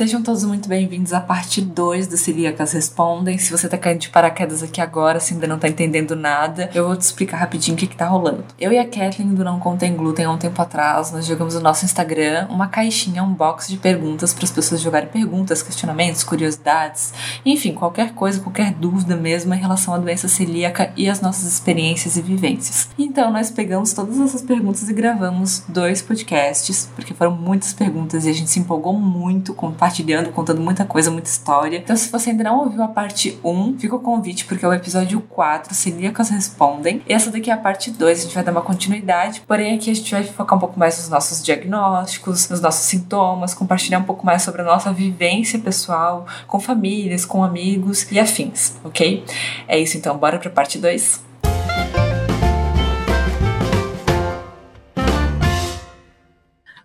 Sejam 0.00 0.22
todos 0.22 0.44
muito 0.44 0.66
bem-vindos 0.66 1.12
à 1.12 1.20
parte 1.20 1.60
2 1.60 2.06
do 2.06 2.16
Celíacas 2.16 2.72
Respondem. 2.72 3.36
Se 3.36 3.50
você 3.50 3.68
tá 3.68 3.76
caindo 3.76 4.00
de 4.00 4.08
paraquedas 4.08 4.62
aqui 4.62 4.80
agora, 4.80 5.20
se 5.20 5.34
ainda 5.34 5.46
não 5.46 5.58
tá 5.58 5.68
entendendo 5.68 6.16
nada, 6.16 6.70
eu 6.74 6.86
vou 6.86 6.96
te 6.96 7.02
explicar 7.02 7.36
rapidinho 7.36 7.76
o 7.76 7.78
que, 7.78 7.86
que 7.86 7.98
tá 7.98 8.06
rolando. 8.06 8.42
Eu 8.58 8.72
e 8.72 8.78
a 8.78 8.84
Kathleen 8.86 9.34
do 9.34 9.44
Não 9.44 9.60
Contém 9.60 9.94
Glúten 9.94 10.24
há 10.24 10.30
um 10.30 10.38
tempo 10.38 10.62
atrás, 10.62 11.12
nós 11.12 11.26
jogamos 11.26 11.54
no 11.54 11.60
nosso 11.60 11.84
Instagram 11.84 12.46
uma 12.48 12.66
caixinha, 12.66 13.22
um 13.22 13.34
box 13.34 13.68
de 13.68 13.76
perguntas 13.76 14.32
para 14.32 14.44
as 14.44 14.50
pessoas 14.50 14.80
jogarem 14.80 15.10
perguntas, 15.10 15.62
questionamentos, 15.62 16.24
curiosidades, 16.24 17.12
enfim, 17.44 17.74
qualquer 17.74 18.14
coisa, 18.14 18.40
qualquer 18.40 18.72
dúvida 18.72 19.14
mesmo 19.14 19.52
em 19.52 19.58
relação 19.58 19.92
à 19.92 19.98
doença 19.98 20.28
celíaca 20.28 20.94
e 20.96 21.10
as 21.10 21.20
nossas 21.20 21.44
experiências 21.52 22.16
e 22.16 22.22
vivências. 22.22 22.88
Então 22.98 23.30
nós 23.30 23.50
pegamos 23.50 23.92
todas 23.92 24.18
essas 24.18 24.40
perguntas 24.40 24.88
e 24.88 24.94
gravamos 24.94 25.62
dois 25.68 26.00
podcasts, 26.00 26.88
porque 26.96 27.12
foram 27.12 27.32
muitas 27.32 27.74
perguntas 27.74 28.24
e 28.24 28.30
a 28.30 28.32
gente 28.32 28.48
se 28.48 28.60
empolgou 28.60 28.94
muito 28.94 29.52
com 29.52 29.70
compartilhando, 29.90 30.30
contando 30.30 30.60
muita 30.60 30.84
coisa, 30.84 31.10
muita 31.10 31.28
história. 31.28 31.76
Então, 31.76 31.96
se 31.96 32.10
você 32.10 32.30
ainda 32.30 32.44
não 32.44 32.60
ouviu 32.60 32.82
a 32.82 32.88
parte 32.88 33.38
1, 33.44 33.78
fica 33.78 33.96
o 33.96 33.98
convite, 33.98 34.44
porque 34.44 34.64
é 34.64 34.68
o 34.68 34.72
episódio 34.72 35.20
4, 35.20 35.74
Celíacas 35.74 36.30
Respondem. 36.30 37.02
E 37.08 37.12
essa 37.12 37.30
daqui 37.30 37.50
é 37.50 37.52
a 37.52 37.56
parte 37.56 37.90
2, 37.90 38.18
a 38.18 38.22
gente 38.22 38.34
vai 38.34 38.44
dar 38.44 38.52
uma 38.52 38.62
continuidade. 38.62 39.42
Porém, 39.46 39.74
aqui 39.74 39.90
a 39.90 39.94
gente 39.94 40.10
vai 40.10 40.22
focar 40.22 40.56
um 40.56 40.60
pouco 40.60 40.78
mais 40.78 40.96
nos 40.98 41.08
nossos 41.08 41.42
diagnósticos, 41.42 42.48
nos 42.48 42.60
nossos 42.60 42.86
sintomas, 42.86 43.52
compartilhar 43.52 43.98
um 43.98 44.04
pouco 44.04 44.24
mais 44.24 44.42
sobre 44.42 44.62
a 44.62 44.64
nossa 44.64 44.92
vivência 44.92 45.58
pessoal, 45.58 46.26
com 46.46 46.60
famílias, 46.60 47.24
com 47.24 47.42
amigos 47.42 48.10
e 48.12 48.18
afins, 48.18 48.74
ok? 48.84 49.24
É 49.66 49.78
isso 49.78 49.96
então, 49.96 50.16
bora 50.16 50.38
pra 50.38 50.50
parte 50.50 50.78
2? 50.78 51.29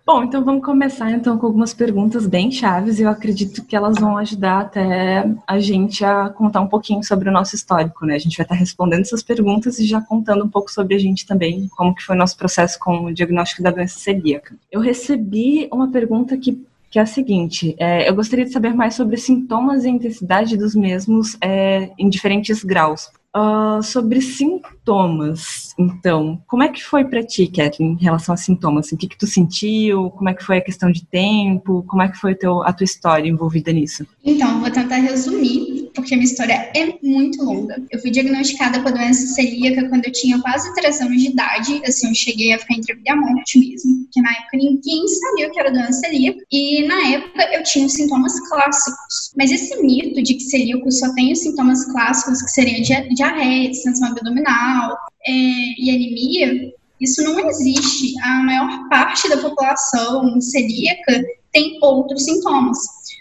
Bom, 0.06 0.22
então 0.22 0.44
vamos 0.44 0.64
começar 0.64 1.10
então 1.10 1.36
com 1.36 1.46
algumas 1.46 1.74
perguntas 1.74 2.28
bem 2.28 2.48
chaves 2.48 3.00
e 3.00 3.02
eu 3.02 3.08
acredito 3.08 3.64
que 3.64 3.74
elas 3.74 3.98
vão 3.98 4.16
ajudar 4.16 4.60
até 4.60 5.28
a 5.44 5.58
gente 5.58 6.04
a 6.04 6.28
contar 6.30 6.60
um 6.60 6.68
pouquinho 6.68 7.02
sobre 7.02 7.28
o 7.28 7.32
nosso 7.32 7.56
histórico, 7.56 8.06
né? 8.06 8.14
A 8.14 8.18
gente 8.18 8.36
vai 8.36 8.44
estar 8.44 8.54
respondendo 8.54 9.00
essas 9.00 9.20
perguntas 9.20 9.80
e 9.80 9.84
já 9.84 10.00
contando 10.00 10.44
um 10.44 10.48
pouco 10.48 10.70
sobre 10.70 10.94
a 10.94 10.98
gente 10.98 11.26
também, 11.26 11.66
como 11.76 11.92
que 11.92 12.04
foi 12.04 12.14
o 12.14 12.18
nosso 12.18 12.36
processo 12.36 12.78
com 12.78 13.06
o 13.06 13.12
diagnóstico 13.12 13.64
da 13.64 13.72
doença 13.72 13.98
celíaca. 13.98 14.54
Eu 14.70 14.80
recebi 14.80 15.68
uma 15.72 15.90
pergunta 15.90 16.36
que 16.36 16.64
que 16.90 16.98
é 16.98 17.02
a 17.02 17.06
seguinte: 17.06 17.74
é, 17.78 18.08
eu 18.08 18.14
gostaria 18.14 18.44
de 18.44 18.52
saber 18.52 18.74
mais 18.74 18.94
sobre 18.94 19.16
sintomas 19.16 19.84
e 19.84 19.88
intensidade 19.88 20.56
dos 20.56 20.74
mesmos 20.74 21.36
é, 21.40 21.90
em 21.98 22.08
diferentes 22.08 22.62
graus. 22.64 23.10
Uh, 23.36 23.82
sobre 23.82 24.22
sintomas, 24.22 25.74
então, 25.78 26.40
como 26.46 26.62
é 26.62 26.70
que 26.70 26.82
foi 26.82 27.04
para 27.04 27.22
ti, 27.22 27.46
Kathleen, 27.46 27.92
em 27.92 28.02
relação 28.02 28.32
a 28.32 28.36
sintomas? 28.38 28.86
Assim, 28.86 28.96
o 28.96 28.98
que, 28.98 29.06
que 29.06 29.18
tu 29.18 29.26
sentiu? 29.26 30.10
Como 30.12 30.30
é 30.30 30.32
que 30.32 30.42
foi 30.42 30.56
a 30.56 30.64
questão 30.64 30.90
de 30.90 31.04
tempo? 31.04 31.84
Como 31.86 32.00
é 32.00 32.08
que 32.08 32.16
foi 32.16 32.34
teu, 32.34 32.62
a 32.62 32.72
tua 32.72 32.84
história 32.84 33.28
envolvida 33.28 33.70
nisso? 33.72 34.06
Então, 34.24 34.58
vou 34.60 34.70
tentar 34.70 34.96
resumir 34.96 35.85
porque 35.96 36.14
a 36.14 36.16
minha 36.16 36.30
história 36.30 36.70
é 36.74 36.98
muito 37.02 37.42
longa. 37.42 37.82
Eu 37.90 37.98
fui 37.98 38.10
diagnosticada 38.10 38.80
com 38.80 38.88
a 38.88 38.92
doença 38.92 39.26
celíaca 39.28 39.88
quando 39.88 40.04
eu 40.04 40.12
tinha 40.12 40.40
quase 40.40 40.72
3 40.74 41.00
anos 41.00 41.20
de 41.20 41.30
idade. 41.30 41.82
Assim, 41.84 42.08
eu 42.08 42.14
cheguei 42.14 42.52
a 42.52 42.58
ficar 42.58 42.74
entre 42.74 42.94
vida 42.94 43.08
e 43.08 43.12
a 43.12 43.16
morte 43.16 43.58
mesmo, 43.58 44.04
porque 44.04 44.20
na 44.20 44.30
época 44.30 44.58
ninguém 44.58 45.08
sabia 45.08 45.48
o 45.48 45.50
que 45.50 45.58
era 45.58 45.72
doença 45.72 46.00
celíaca. 46.00 46.38
E 46.52 46.86
na 46.86 47.08
época 47.08 47.42
eu 47.52 47.62
tinha 47.64 47.86
os 47.86 47.94
sintomas 47.94 48.38
clássicos. 48.48 49.32
Mas 49.36 49.50
esse 49.50 49.82
mito 49.82 50.22
de 50.22 50.34
que 50.34 50.44
celíaco 50.44 50.92
só 50.92 51.12
tem 51.14 51.32
os 51.32 51.40
sintomas 51.40 51.84
clássicos, 51.86 52.42
que 52.42 52.50
seriam 52.50 52.82
diarreia, 53.14 53.70
distensão 53.70 54.08
abdominal 54.08 54.96
é, 55.26 55.32
e 55.32 55.90
anemia, 55.90 56.72
isso 57.00 57.22
não 57.22 57.38
existe. 57.48 58.18
A 58.22 58.42
maior 58.42 58.88
parte 58.88 59.28
da 59.28 59.38
população 59.38 60.40
celíaca 60.40 61.22
tem 61.52 61.78
outros 61.80 62.24
sintomas. 62.24 62.78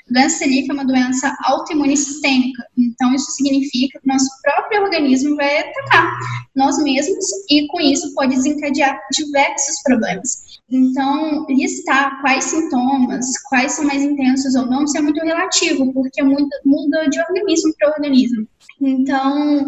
Doença 0.08 0.38
celíaca 0.38 0.72
é 0.72 0.74
uma 0.74 0.86
doença 0.86 1.36
autoimune 1.46 1.98
sistêmica, 1.98 2.64
então 2.78 3.16
isso 3.16 3.32
significa 3.32 4.00
que 4.00 4.08
nosso 4.08 4.30
próprio 4.44 4.84
organismo 4.84 5.36
vai 5.36 5.58
atacar 5.58 6.16
nós 6.56 6.78
mesmos 6.84 7.26
e 7.50 7.66
com 7.68 7.82
isso 7.82 8.14
pode 8.14 8.36
desencadear 8.36 9.00
diversos 9.12 9.82
problemas. 9.84 10.60
Então, 10.70 11.48
listar 11.50 12.22
quais 12.22 12.46
sintomas, 12.46 13.26
quais 13.50 13.72
são 13.72 13.86
mais 13.86 14.04
intensos 14.04 14.54
ou 14.54 14.68
não, 14.68 14.84
isso 14.84 14.96
é 14.96 15.02
muito 15.02 15.24
relativo, 15.24 15.92
porque 15.92 16.22
muda, 16.22 17.10
de 17.10 17.20
organismo 17.20 17.74
para 17.80 17.90
organismo. 17.90 18.48
Então, 18.82 19.68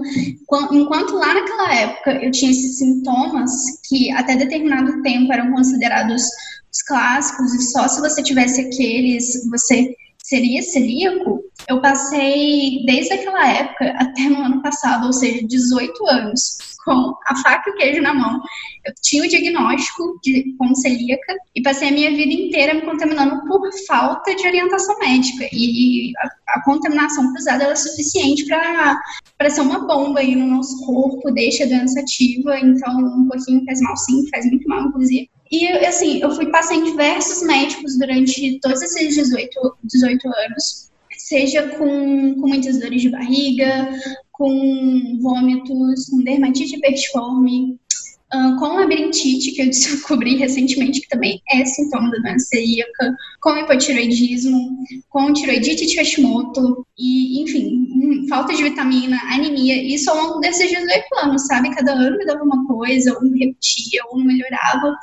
enquanto 0.72 1.16
lá 1.16 1.34
naquela 1.34 1.74
época 1.74 2.12
eu 2.24 2.30
tinha 2.30 2.52
esses 2.52 2.78
sintomas 2.78 3.52
que 3.88 4.12
até 4.12 4.36
determinado 4.36 5.02
tempo 5.02 5.34
eram 5.34 5.52
considerados 5.52 6.24
os 6.72 6.82
clássicos 6.84 7.54
e 7.54 7.62
só 7.72 7.88
se 7.88 8.02
você 8.02 8.22
tivesse 8.22 8.62
aqueles 8.62 9.50
você 9.50 9.96
seria 10.28 10.62
celíaco, 10.62 11.42
eu 11.70 11.80
passei 11.80 12.84
desde 12.86 13.14
aquela 13.14 13.48
época 13.48 13.96
até 13.98 14.24
no 14.24 14.44
ano 14.44 14.62
passado, 14.62 15.08
ou 15.08 15.14
seja, 15.14 15.48
18 15.48 16.06
anos, 16.06 16.58
com 16.84 17.16
a 17.28 17.36
faca 17.38 17.70
e 17.70 17.74
o 17.74 17.76
queijo 17.78 18.02
na 18.02 18.14
mão. 18.14 18.42
Eu 18.86 18.94
tinha 19.02 19.24
o 19.24 19.28
diagnóstico 19.28 20.20
de 20.22 20.54
como 20.58 20.76
celíaca 20.76 21.34
e 21.56 21.62
passei 21.62 21.88
a 21.88 21.92
minha 21.94 22.12
vida 22.12 22.34
inteira 22.34 22.74
me 22.74 22.82
contaminando 22.82 23.42
por 23.48 23.62
falta 23.88 24.36
de 24.36 24.46
orientação 24.46 25.00
médica. 25.00 25.48
E 25.54 26.12
a, 26.18 26.60
a 26.60 26.64
contaminação 26.66 27.32
cruzada 27.32 27.64
é 27.64 27.76
suficiente 27.76 28.46
para 28.46 29.50
ser 29.50 29.62
uma 29.62 29.88
bomba 29.88 30.20
aí 30.20 30.36
no 30.36 30.46
nosso 30.46 30.86
corpo, 30.86 31.32
deixa 31.32 31.64
a 31.64 31.68
doença 31.68 32.02
ativa, 32.02 32.60
então 32.60 32.98
um 32.98 33.30
pouquinho 33.30 33.64
faz 33.64 33.80
mal 33.80 33.96
sim, 33.96 34.28
faz 34.30 34.46
muito 34.46 34.68
mal, 34.68 34.88
inclusive. 34.88 35.30
E, 35.52 35.68
assim, 35.86 36.20
eu 36.22 36.32
fui 36.32 36.48
passar 36.48 36.76
em 36.76 36.84
diversos 36.84 37.42
médicos 37.44 37.98
durante 37.98 38.60
todos 38.60 38.82
esses 38.82 39.16
18, 39.16 39.78
18 39.84 40.28
anos, 40.28 40.92
seja 41.12 41.68
com, 41.70 42.36
com 42.36 42.48
muitas 42.48 42.80
dores 42.80 43.02
de 43.02 43.10
barriga, 43.10 43.90
com 44.32 45.18
vômitos, 45.22 46.06
com 46.10 46.24
dermatite 46.24 46.80
pertiforme, 46.80 47.80
Com 48.30 48.76
labirintite, 48.76 49.52
que 49.52 49.62
eu 49.62 49.68
descobri 49.72 50.36
recentemente 50.36 51.00
que 51.00 51.08
também 51.08 51.42
é 51.50 51.64
sintoma 51.66 52.12
da 52.12 52.18
doença 52.18 52.48
celíaca, 52.48 53.16
com 53.42 53.58
hipotiroidismo, 53.58 54.78
com 55.10 55.32
tiroidite 55.32 55.86
de 55.86 55.98
Hashimoto, 55.98 56.86
e, 56.98 57.42
enfim, 57.42 57.88
hum, 57.96 58.26
falta 58.28 58.54
de 58.54 58.64
vitamina, 58.64 59.18
anemia, 59.32 59.82
isso 59.82 60.10
ao 60.10 60.18
longo 60.18 60.40
desses 60.40 60.70
18 60.70 61.06
anos, 61.24 61.46
sabe? 61.46 61.74
Cada 61.74 61.94
ano 61.94 62.18
me 62.18 62.26
dava 62.26 62.44
uma 62.44 62.68
coisa, 62.68 63.14
ou 63.14 63.22
me 63.22 63.46
repetia, 63.46 64.02
ou 64.12 64.20
melhorava, 64.20 64.94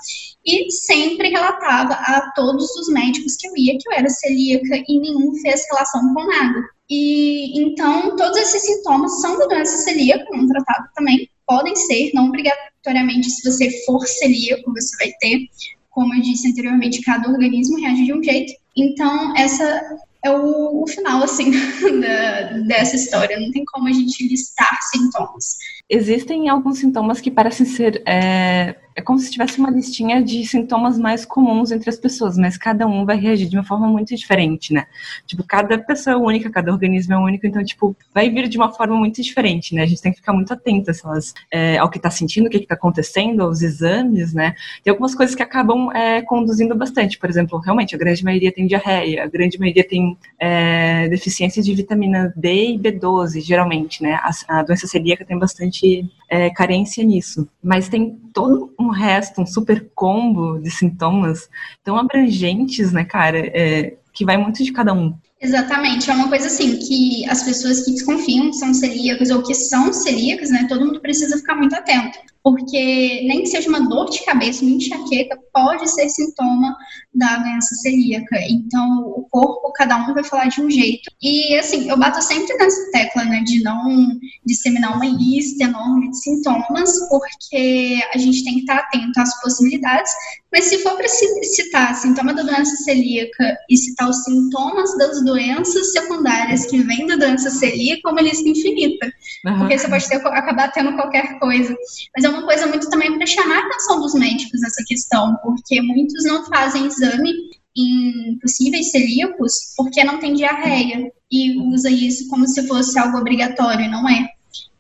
e 0.45 0.71
sempre 0.71 1.31
relatava 1.31 1.95
a 1.95 2.31
todos 2.37 2.69
os 2.77 2.89
médicos 2.93 3.37
que 3.37 3.49
eu 3.49 3.57
ia 3.57 3.79
que 3.79 3.89
eu 3.89 3.93
era 3.93 4.09
celíaca 4.11 4.85
e 4.87 5.01
nenhum 5.01 5.35
fez 5.37 5.65
relação 5.71 6.13
com 6.13 6.27
nada. 6.27 6.63
E 6.91 7.59
então, 7.59 8.15
todos 8.17 8.37
esses 8.37 8.63
sintomas 8.63 9.21
são 9.21 9.39
da 9.39 9.47
doença 9.47 9.79
celíaca, 9.79 10.27
não 10.31 10.47
tratado 10.47 10.89
também, 10.95 11.29
podem 11.47 11.75
ser, 11.77 12.11
não 12.15 12.29
obrigatoriamente 12.29 13.31
se 13.31 13.51
você 13.51 13.71
for 13.85 14.07
celíaco, 14.07 14.73
você 14.73 14.97
vai 14.99 15.13
ter. 15.21 15.49
Como 15.91 16.15
eu 16.15 16.21
disse 16.21 16.49
anteriormente, 16.49 17.03
cada 17.03 17.31
organismo 17.31 17.79
reage 17.79 18.05
de 18.05 18.13
um 18.13 18.23
jeito. 18.23 18.53
Então, 18.77 19.37
essa 19.37 19.99
é 20.25 20.31
o, 20.31 20.83
o 20.83 20.87
final, 20.87 21.23
assim, 21.23 21.51
da, 22.01 22.59
dessa 22.67 22.97
história. 22.97 23.39
Não 23.39 23.51
tem 23.51 23.65
como 23.67 23.89
a 23.89 23.93
gente 23.93 24.27
listar 24.27 24.79
sintomas. 24.91 25.57
Existem 25.89 26.49
alguns 26.49 26.79
sintomas 26.79 27.21
que 27.21 27.31
parecem 27.31 27.67
ser 27.67 28.03
é, 28.07 28.75
é 28.97 29.03
como 29.03 29.19
se 29.19 29.31
tivesse 29.31 29.59
uma 29.59 29.71
listinha 29.71 30.23
de 30.23 30.45
sintomas 30.47 30.99
mais 30.99 31.25
comuns 31.25 31.73
entre 31.73 31.91
as 31.91 31.97
pessoas, 31.97 32.39
mas 32.39 32.57
cada 32.57 32.87
um 32.87 33.05
vai 33.05 33.17
reagir 33.17 33.49
de 33.49 33.57
uma 33.57 33.65
forma 33.65 33.89
muito 33.89 34.15
diferente, 34.15 34.73
né? 34.73 34.87
Tipo, 35.27 35.43
cada 35.43 35.77
pessoa 35.79 36.15
é 36.15 36.17
única, 36.17 36.49
cada 36.51 36.71
organismo 36.71 37.15
é 37.15 37.19
único, 37.19 37.47
então, 37.47 37.65
tipo, 37.65 37.97
vai 38.13 38.31
vir 38.31 38.49
de 38.49 38.57
uma 38.57 38.73
forma 38.73 38.97
muito 38.97 39.21
diferente, 39.21 39.75
né? 39.75 39.83
A 39.83 39.87
gente 39.87 40.01
tem 40.01 40.13
que 40.13 40.19
ficar 40.19 40.33
muito 40.33 40.53
atento 40.53 40.93
elas, 41.05 41.35
é, 41.51 41.77
ao 41.79 41.91
que 41.91 41.99
está 41.99 42.11
sentindo, 42.11 42.47
o 42.47 42.51
que 42.51 42.59
está 42.59 42.75
acontecendo, 42.75 43.43
aos 43.43 43.63
exames, 43.63 44.33
né? 44.33 44.55
Tem 44.83 44.91
algumas 44.91 45.15
coisas 45.15 45.35
que 45.35 45.43
acabam 45.43 45.91
é, 45.93 46.23
conduzindo 46.23 46.75
bastante, 46.77 47.19
por 47.19 47.29
exemplo, 47.29 47.59
realmente, 47.59 47.95
a 47.95 47.99
grande 47.99 48.23
maioria 48.23 48.53
tem 48.53 48.67
diarreia, 48.67 49.25
a 49.25 49.27
grande 49.27 49.59
maioria 49.59 49.87
tem 49.87 50.17
é, 50.39 51.09
deficiência 51.09 51.63
de 51.63 51.75
vitamina 51.75 52.33
D 52.37 52.75
e 52.75 52.79
B12, 52.79 53.41
geralmente, 53.41 54.03
né? 54.03 54.21
A, 54.23 54.59
a 54.61 54.63
doença 54.63 54.87
celíaca 54.87 55.25
tem 55.25 55.39
bastante 55.39 56.09
é, 56.29 56.51
carência 56.51 57.03
nisso, 57.03 57.49
mas 57.63 57.89
tem 57.89 58.19
todo 58.33 58.73
um 58.79 58.84
resto, 58.91 59.41
um 59.41 59.47
super 59.47 59.89
combo 59.95 60.59
de 60.59 60.71
sintomas 60.71 61.49
tão 61.83 61.97
abrangentes, 61.97 62.93
né, 62.93 63.05
cara, 63.05 63.39
é, 63.39 63.95
que 64.13 64.25
vai 64.25 64.37
muito 64.37 64.63
de 64.63 64.73
cada 64.73 64.93
um. 64.93 65.15
Exatamente, 65.41 66.11
é 66.11 66.15
uma 66.15 66.29
coisa 66.29 66.47
assim 66.47 66.79
que 66.79 67.29
as 67.29 67.43
pessoas 67.43 67.85
que 67.85 67.93
desconfiam 67.93 68.51
que 68.51 68.57
são 68.57 68.73
celíacos 68.73 69.31
ou 69.31 69.43
que 69.43 69.55
são 69.55 69.93
celíacos, 69.93 70.51
né, 70.51 70.67
todo 70.69 70.87
mundo 70.87 71.01
precisa 71.01 71.37
ficar 71.37 71.55
muito 71.55 71.75
atento, 71.75 72.19
porque 72.45 73.23
nem 73.27 73.41
que 73.41 73.47
seja 73.47 73.71
uma 73.71 73.89
dor 73.89 74.11
de 74.11 74.23
cabeça, 74.23 74.63
uma 74.63 74.77
enxaqueca, 74.77 75.39
pode 75.51 75.91
ser 75.91 76.11
sintoma 76.11 76.77
da 77.15 77.39
doença 77.39 77.75
celíaca. 77.77 78.37
Então, 78.51 79.15
o 79.17 79.27
corpo, 79.31 79.73
cada 79.73 79.97
um 79.97 80.13
vai 80.13 80.23
falar 80.23 80.49
de 80.49 80.61
um 80.61 80.71
jeito. 80.71 81.11
E, 81.23 81.57
assim, 81.57 81.89
eu 81.89 81.97
bato 81.97 82.21
sempre 82.21 82.55
nessa 82.59 82.91
tecla, 82.93 83.25
né, 83.25 83.41
de 83.41 83.63
não 83.63 84.19
disseminar 84.45 84.95
uma 84.95 85.07
lista 85.07 85.65
enorme 85.65 86.11
de 86.11 86.21
sintomas, 86.21 86.93
porque 87.09 88.01
a 88.13 88.19
gente 88.19 88.45
tem 88.45 88.55
que 88.55 88.61
estar 88.61 88.77
atento 88.77 89.19
às 89.19 89.41
possibilidades. 89.41 90.13
Mas 90.53 90.67
se 90.67 90.79
for 90.79 90.97
para 90.97 91.09
citar 91.09 91.97
sintoma 91.97 92.35
da 92.35 92.43
doença 92.43 92.77
celíaca 92.77 93.57
e 93.69 93.77
citar 93.77 94.09
os 94.09 94.23
sintomas 94.23 94.97
das 94.99 95.25
doenças 95.25 95.93
secundárias 95.93 96.67
que 96.67 96.79
vêm 96.83 97.07
da 97.07 97.17
doença 97.17 97.51
celíaca, 97.51 98.09
é 98.09 98.13
uma 98.13 98.21
lista 98.21 98.49
infinita. 98.49 99.11
Uhum. 99.47 99.59
Porque 99.59 99.79
você 99.79 99.89
pode 99.89 100.09
ter, 100.09 100.17
acabar 100.17 100.71
tendo 100.71 100.95
qualquer 100.95 101.39
coisa. 101.39 101.75
Mas 102.15 102.25
é 102.25 102.34
uma 102.35 102.47
coisa 102.47 102.67
muito 102.67 102.89
também 102.91 103.17
para 103.17 103.27
chamar 103.27 103.57
a 103.57 103.67
atenção 103.67 104.01
dos 104.01 104.15
médicos 104.15 104.61
nessa 104.61 104.83
questão, 104.87 105.37
porque 105.43 105.81
muitos 105.81 106.25
não 106.25 106.45
fazem 106.47 106.87
exame 106.87 107.33
em 107.77 108.39
possíveis 108.41 108.91
celíacos 108.91 109.75
porque 109.77 110.05
não 110.05 110.19
tem 110.19 110.35
diarreia 110.35 111.11
e 111.31 111.59
usa 111.73 111.91
isso 111.91 112.29
como 112.29 112.47
se 112.47 112.67
fosse 112.69 112.99
algo 112.99 113.19
obrigatório, 113.19 113.91
não 113.91 114.09
é? 114.09 114.29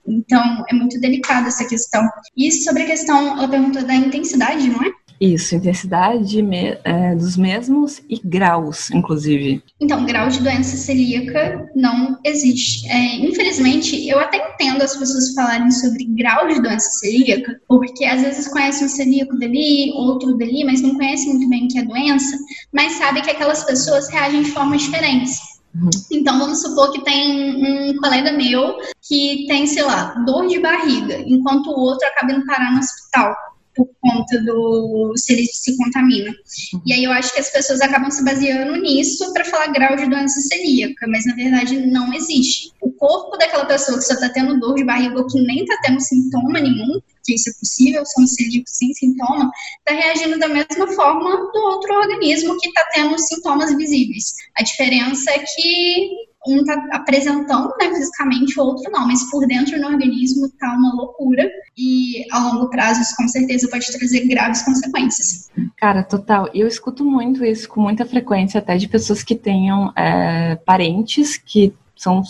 Então, 0.06 0.64
é 0.68 0.74
muito 0.74 1.00
delicada 1.00 1.48
essa 1.48 1.66
questão. 1.66 2.06
E 2.36 2.52
sobre 2.52 2.82
a 2.82 2.86
questão, 2.86 3.38
ela 3.38 3.48
perguntou 3.48 3.82
da 3.82 3.94
intensidade, 3.94 4.68
não 4.68 4.82
é? 4.82 4.92
Isso, 5.24 5.54
intensidade 5.54 6.42
me, 6.42 6.76
é, 6.84 7.14
dos 7.14 7.34
mesmos 7.34 8.02
e 8.10 8.20
graus, 8.22 8.90
inclusive. 8.90 9.62
Então, 9.80 10.04
grau 10.04 10.28
de 10.28 10.38
doença 10.40 10.76
celíaca 10.76 11.66
não 11.74 12.18
existe. 12.22 12.86
É, 12.90 13.16
infelizmente, 13.24 14.06
eu 14.06 14.18
até 14.18 14.36
entendo 14.36 14.82
as 14.82 14.94
pessoas 14.94 15.32
falarem 15.32 15.70
sobre 15.70 16.04
grau 16.04 16.46
de 16.48 16.60
doença 16.60 16.90
celíaca, 16.98 17.58
porque 17.66 18.04
às 18.04 18.20
vezes 18.20 18.48
conhecem 18.48 18.86
um 18.86 18.90
celíaco 18.90 19.38
dali, 19.38 19.92
outro 19.94 20.36
dali, 20.36 20.62
mas 20.62 20.82
não 20.82 20.94
conhecem 20.94 21.30
muito 21.30 21.48
bem 21.48 21.64
o 21.64 21.68
que 21.68 21.78
é 21.78 21.84
doença, 21.84 22.36
mas 22.70 22.92
sabem 22.92 23.22
que 23.22 23.30
aquelas 23.30 23.64
pessoas 23.64 24.10
reagem 24.10 24.42
de 24.42 24.50
formas 24.50 24.82
diferentes. 24.82 25.38
Uhum. 25.74 25.88
Então, 26.12 26.38
vamos 26.38 26.60
supor 26.60 26.92
que 26.92 27.02
tem 27.02 27.90
um 27.90 27.96
colega 27.96 28.30
meu 28.32 28.76
que 29.08 29.46
tem, 29.48 29.66
sei 29.66 29.84
lá, 29.84 30.22
dor 30.26 30.48
de 30.48 30.60
barriga, 30.60 31.18
enquanto 31.26 31.68
o 31.68 31.80
outro 31.80 32.06
acaba 32.08 32.30
indo 32.30 32.44
parar 32.44 32.72
no 32.72 32.80
hospital 32.80 33.34
por 33.74 33.88
conta 34.00 34.40
do 34.42 35.12
se 35.16 35.32
ele 35.32 35.46
se 35.46 35.76
contamina. 35.76 36.32
E 36.86 36.92
aí 36.92 37.04
eu 37.04 37.12
acho 37.12 37.32
que 37.32 37.40
as 37.40 37.50
pessoas 37.50 37.80
acabam 37.80 38.10
se 38.10 38.24
baseando 38.24 38.76
nisso 38.76 39.32
para 39.32 39.44
falar 39.44 39.68
grau 39.68 39.96
de 39.96 40.08
doença 40.08 40.40
celíaca, 40.40 41.06
mas 41.08 41.26
na 41.26 41.34
verdade 41.34 41.86
não 41.86 42.12
existe. 42.12 42.72
O 42.80 42.90
corpo 42.92 43.36
daquela 43.36 43.64
pessoa 43.64 43.98
que 43.98 44.04
só 44.04 44.14
está 44.14 44.28
tendo 44.28 44.58
dor 44.60 44.74
de 44.74 44.84
barriga 44.84 45.18
ou 45.18 45.26
que 45.26 45.40
nem 45.40 45.60
está 45.60 45.76
tendo 45.82 46.00
sintoma 46.00 46.60
nenhum, 46.60 47.00
que 47.24 47.34
isso 47.34 47.50
é 47.50 47.52
possível, 47.58 48.04
são 48.04 48.26
celíacos 48.26 48.76
sem 48.76 48.92
sintoma, 48.92 49.50
está 49.78 50.00
reagindo 50.00 50.38
da 50.38 50.48
mesma 50.48 50.86
forma 50.92 51.50
do 51.52 51.58
outro 51.58 51.94
organismo 51.94 52.58
que 52.58 52.68
está 52.68 52.84
tendo 52.92 53.18
sintomas 53.18 53.74
visíveis. 53.76 54.34
A 54.56 54.62
diferença 54.62 55.30
é 55.30 55.38
que 55.38 56.33
um 56.46 56.58
está 56.58 56.74
apresentando 56.92 57.68
né, 57.78 57.88
fisicamente, 57.94 58.58
o 58.58 58.64
outro 58.64 58.90
não, 58.90 59.06
mas 59.06 59.30
por 59.30 59.46
dentro 59.46 59.80
no 59.80 59.88
organismo 59.88 60.46
está 60.46 60.72
uma 60.72 60.94
loucura 60.94 61.50
e 61.76 62.24
a 62.30 62.38
longo 62.38 62.68
prazo 62.68 63.00
isso 63.00 63.14
com 63.16 63.26
certeza 63.28 63.68
pode 63.68 63.86
trazer 63.92 64.26
graves 64.26 64.62
consequências. 64.62 65.50
Cara, 65.76 66.02
total. 66.02 66.48
Eu 66.54 66.66
escuto 66.66 67.04
muito 67.04 67.44
isso 67.44 67.68
com 67.68 67.80
muita 67.80 68.04
frequência, 68.04 68.58
até 68.58 68.76
de 68.76 68.88
pessoas 68.88 69.22
que 69.22 69.34
tenham 69.34 69.92
é, 69.96 70.56
parentes 70.56 71.36
que 71.36 71.74
são, 71.96 72.22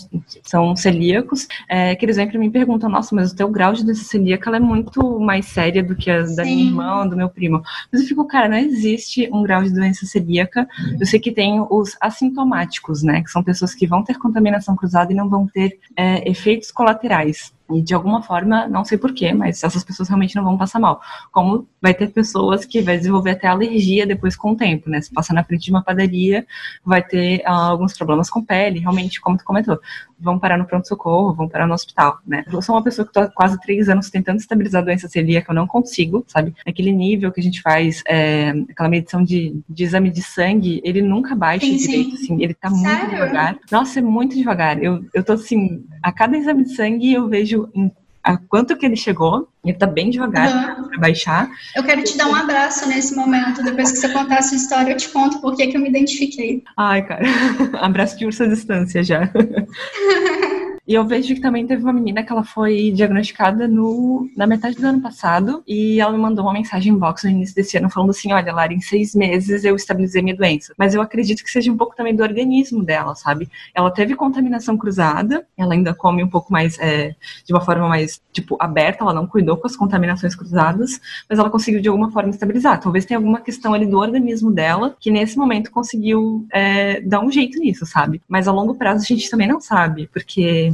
são 0.42 0.76
celíacos, 0.76 1.48
é, 1.68 1.94
que 1.94 2.04
eles 2.04 2.16
vêm 2.16 2.28
para 2.28 2.38
mim 2.38 2.46
e 2.46 2.50
perguntam, 2.50 2.88
nossa, 2.88 3.14
mas 3.14 3.32
o 3.32 3.36
teu 3.36 3.48
grau 3.48 3.72
de 3.72 3.84
doença 3.84 4.04
celíaca 4.04 4.54
é 4.54 4.60
muito 4.60 5.18
mais 5.18 5.46
séria 5.46 5.82
do 5.82 5.96
que 5.96 6.10
a 6.10 6.22
da 6.22 6.44
minha 6.44 6.64
irmã, 6.66 7.06
do 7.06 7.16
meu 7.16 7.28
primo. 7.28 7.62
Mas 7.90 8.02
eu 8.02 8.08
fico, 8.08 8.24
cara, 8.26 8.48
não 8.48 8.56
existe 8.56 9.28
um 9.32 9.42
grau 9.42 9.62
de 9.62 9.72
doença 9.72 10.06
celíaca. 10.06 10.68
Eu 10.98 11.06
sei 11.06 11.18
que 11.18 11.32
tem 11.32 11.64
os 11.70 11.96
assintomáticos, 12.00 13.02
né, 13.02 13.22
que 13.22 13.30
são 13.30 13.42
pessoas 13.42 13.74
que 13.74 13.86
vão 13.86 14.02
ter 14.02 14.18
contaminação 14.18 14.76
cruzada 14.76 15.12
e 15.12 15.16
não 15.16 15.28
vão 15.28 15.46
ter 15.46 15.78
é, 15.96 16.28
efeitos 16.28 16.70
colaterais. 16.70 17.52
E 17.72 17.80
de 17.80 17.94
alguma 17.94 18.22
forma, 18.22 18.66
não 18.68 18.84
sei 18.84 18.98
porquê, 18.98 19.32
mas 19.32 19.64
essas 19.64 19.82
pessoas 19.82 20.08
realmente 20.08 20.36
não 20.36 20.44
vão 20.44 20.58
passar 20.58 20.78
mal. 20.78 21.00
Como 21.32 21.66
vai 21.80 21.94
ter 21.94 22.08
pessoas 22.08 22.64
que 22.64 22.82
vai 22.82 22.98
desenvolver 22.98 23.30
até 23.30 23.46
alergia 23.46 24.06
depois 24.06 24.36
com 24.36 24.52
o 24.52 24.56
tempo, 24.56 24.90
né? 24.90 25.00
Se 25.00 25.12
passar 25.12 25.32
na 25.32 25.44
frente 25.44 25.64
de 25.64 25.70
uma 25.70 25.82
padaria, 25.82 26.46
vai 26.84 27.02
ter 27.02 27.40
uh, 27.40 27.50
alguns 27.50 27.96
problemas 27.96 28.28
com 28.28 28.44
pele, 28.44 28.80
realmente, 28.80 29.20
como 29.20 29.38
tu 29.38 29.44
comentou 29.44 29.78
vão 30.24 30.38
parar 30.38 30.56
no 30.56 30.64
pronto-socorro, 30.64 31.34
vão 31.34 31.48
parar 31.48 31.66
no 31.66 31.74
hospital, 31.74 32.18
né? 32.26 32.44
Eu 32.50 32.62
sou 32.62 32.74
uma 32.74 32.82
pessoa 32.82 33.06
que 33.06 33.12
tô 33.12 33.20
há 33.20 33.28
quase 33.28 33.60
três 33.60 33.88
anos 33.88 34.10
tentando 34.10 34.38
estabilizar 34.38 34.82
a 34.82 34.84
doença 34.84 35.08
celíaca, 35.08 35.52
eu 35.52 35.54
não 35.54 35.66
consigo, 35.66 36.24
sabe? 36.26 36.54
Aquele 36.66 36.92
nível 36.92 37.30
que 37.30 37.40
a 37.40 37.42
gente 37.42 37.60
faz, 37.60 38.02
é, 38.06 38.50
aquela 38.70 38.88
medição 38.88 39.22
de, 39.22 39.60
de, 39.68 39.84
exame 39.84 40.10
de 40.10 40.22
sangue, 40.22 40.80
ele 40.82 41.02
nunca 41.02 41.34
baixa 41.34 41.66
sim, 41.66 41.76
direito, 41.76 42.16
sim. 42.16 42.24
assim, 42.24 42.42
ele 42.42 42.54
tá 42.54 42.70
muito 42.70 42.88
Sério? 42.88 43.10
devagar. 43.10 43.58
Nossa, 43.70 43.98
é 43.98 44.02
muito 44.02 44.34
devagar. 44.34 44.82
Eu, 44.82 45.04
eu 45.12 45.22
tô 45.22 45.34
assim, 45.34 45.84
a 46.02 46.10
cada 46.10 46.36
exame 46.36 46.64
de 46.64 46.74
sangue 46.74 47.12
eu 47.12 47.28
vejo 47.28 47.53
em 47.74 47.90
a 48.24 48.38
quanto 48.38 48.74
que 48.76 48.86
ele 48.86 48.96
chegou. 48.96 49.46
Ele 49.62 49.76
tá 49.76 49.86
bem 49.86 50.08
devagar 50.08 50.78
uhum. 50.78 50.88
para 50.88 50.98
baixar. 50.98 51.50
Eu 51.76 51.84
quero 51.84 52.02
te 52.02 52.16
dar 52.16 52.26
um 52.26 52.34
abraço 52.34 52.88
nesse 52.88 53.14
momento. 53.14 53.62
Depois 53.62 53.92
que 53.92 53.98
você 53.98 54.08
contar 54.08 54.38
a 54.38 54.42
sua 54.42 54.56
história, 54.56 54.92
eu 54.92 54.96
te 54.96 55.10
conto 55.10 55.40
por 55.40 55.54
que 55.54 55.76
eu 55.76 55.80
me 55.80 55.90
identifiquei. 55.90 56.62
Ai, 56.76 57.06
cara. 57.06 57.24
abraço 57.80 58.18
de 58.18 58.24
urso 58.24 58.42
à 58.42 58.46
distância 58.46 59.04
já. 59.04 59.30
E 60.86 60.92
eu 60.92 61.04
vejo 61.06 61.34
que 61.34 61.40
também 61.40 61.66
teve 61.66 61.82
uma 61.82 61.92
menina 61.94 62.22
que 62.22 62.30
ela 62.30 62.44
foi 62.44 62.92
diagnosticada 62.92 63.66
no, 63.66 64.28
na 64.36 64.46
metade 64.46 64.76
do 64.76 64.86
ano 64.86 65.00
passado 65.00 65.62
e 65.66 65.98
ela 65.98 66.12
me 66.12 66.18
mandou 66.18 66.44
uma 66.44 66.52
mensagem 66.52 66.92
em 66.92 66.98
box 66.98 67.24
no 67.24 67.30
início 67.30 67.54
desse 67.54 67.78
ano 67.78 67.88
falando 67.88 68.10
assim: 68.10 68.32
olha, 68.32 68.52
Lara, 68.52 68.72
em 68.72 68.80
seis 68.80 69.14
meses 69.14 69.64
eu 69.64 69.74
estabilizei 69.76 70.20
minha 70.20 70.36
doença. 70.36 70.74
Mas 70.76 70.94
eu 70.94 71.00
acredito 71.00 71.42
que 71.42 71.50
seja 71.50 71.72
um 71.72 71.76
pouco 71.76 71.96
também 71.96 72.14
do 72.14 72.22
organismo 72.22 72.84
dela, 72.84 73.14
sabe? 73.14 73.48
Ela 73.74 73.90
teve 73.90 74.14
contaminação 74.14 74.76
cruzada, 74.76 75.46
ela 75.56 75.72
ainda 75.72 75.94
come 75.94 76.22
um 76.22 76.28
pouco 76.28 76.52
mais, 76.52 76.78
é, 76.78 77.14
de 77.46 77.52
uma 77.54 77.62
forma 77.62 77.88
mais, 77.88 78.20
tipo, 78.30 78.56
aberta, 78.60 79.04
ela 79.04 79.14
não 79.14 79.26
cuidou 79.26 79.56
com 79.56 79.66
as 79.66 79.76
contaminações 79.76 80.34
cruzadas, 80.34 81.00
mas 81.28 81.38
ela 81.38 81.48
conseguiu 81.48 81.80
de 81.80 81.88
alguma 81.88 82.10
forma 82.10 82.28
estabilizar. 82.28 82.78
Talvez 82.78 83.06
tenha 83.06 83.16
alguma 83.16 83.40
questão 83.40 83.72
ali 83.72 83.86
do 83.86 83.98
organismo 83.98 84.52
dela 84.52 84.94
que 85.00 85.10
nesse 85.10 85.38
momento 85.38 85.70
conseguiu 85.70 86.46
é, 86.52 87.00
dar 87.00 87.20
um 87.20 87.30
jeito 87.30 87.58
nisso, 87.58 87.86
sabe? 87.86 88.20
Mas 88.28 88.46
a 88.46 88.52
longo 88.52 88.74
prazo 88.74 89.02
a 89.02 89.06
gente 89.06 89.30
também 89.30 89.48
não 89.48 89.60
sabe, 89.62 90.10
porque 90.12 90.73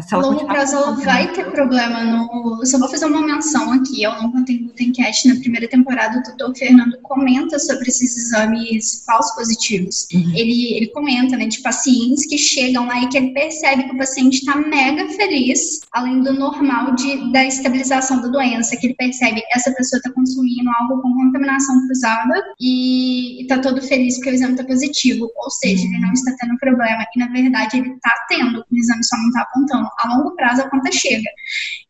se 0.00 0.14
ela 0.14 0.26
longo 0.26 0.46
prazo 0.46 0.76
ela 0.76 0.92
vai 0.92 1.30
ter 1.32 1.50
problema 1.50 2.02
no. 2.04 2.58
Eu 2.60 2.66
só 2.66 2.78
vou 2.78 2.88
fazer 2.88 3.06
uma 3.06 3.20
menção 3.20 3.72
aqui. 3.72 4.04
Ao 4.04 4.22
longo 4.22 4.44
tem 4.44 4.64
Glutencast, 4.64 5.28
na 5.28 5.38
primeira 5.40 5.68
temporada, 5.68 6.18
o 6.18 6.22
doutor 6.22 6.56
Fernando 6.56 6.98
comenta 7.02 7.58
sobre 7.58 7.88
esses 7.88 8.16
exames 8.16 9.02
falsos 9.04 9.34
positivos. 9.34 10.06
Uhum. 10.12 10.32
Ele, 10.34 10.74
ele 10.74 10.86
comenta, 10.88 11.36
né, 11.36 11.46
de 11.46 11.60
pacientes 11.60 12.26
que 12.26 12.38
chegam 12.38 12.86
lá 12.86 13.02
e 13.02 13.08
que 13.08 13.16
ele 13.18 13.32
percebe 13.32 13.84
que 13.84 13.94
o 13.94 13.98
paciente 13.98 14.38
está 14.38 14.56
mega 14.56 15.08
feliz, 15.10 15.80
além 15.92 16.22
do 16.22 16.32
normal 16.32 16.94
de, 16.94 17.30
da 17.32 17.44
estabilização 17.44 18.20
da 18.22 18.28
doença, 18.28 18.76
que 18.76 18.86
ele 18.86 18.94
percebe 18.94 19.40
que 19.40 19.52
essa 19.54 19.72
pessoa 19.72 19.98
está 19.98 20.10
consumindo 20.10 20.70
algo 20.80 21.02
com 21.02 21.14
contaminação 21.14 21.86
cruzada 21.86 22.34
e 22.60 23.42
está 23.42 23.58
todo 23.58 23.82
feliz 23.82 24.16
porque 24.16 24.30
o 24.30 24.34
exame 24.34 24.52
está 24.52 24.64
positivo. 24.64 25.30
Ou 25.36 25.50
seja, 25.50 25.84
ele 25.84 26.00
não 26.00 26.12
está 26.12 26.34
tendo 26.40 26.56
problema. 26.58 27.04
E 27.14 27.18
na 27.18 27.28
verdade 27.28 27.78
ele 27.78 27.90
está 27.90 28.12
tendo, 28.28 28.64
o 28.70 28.76
exame 28.76 29.04
só 29.04 29.16
não 29.16 29.28
está 29.28 29.42
apontando 29.42 29.81
a 29.98 30.16
longo 30.16 30.34
prazo 30.34 30.62
a 30.62 30.70
conta 30.70 30.90
chega. 30.92 31.28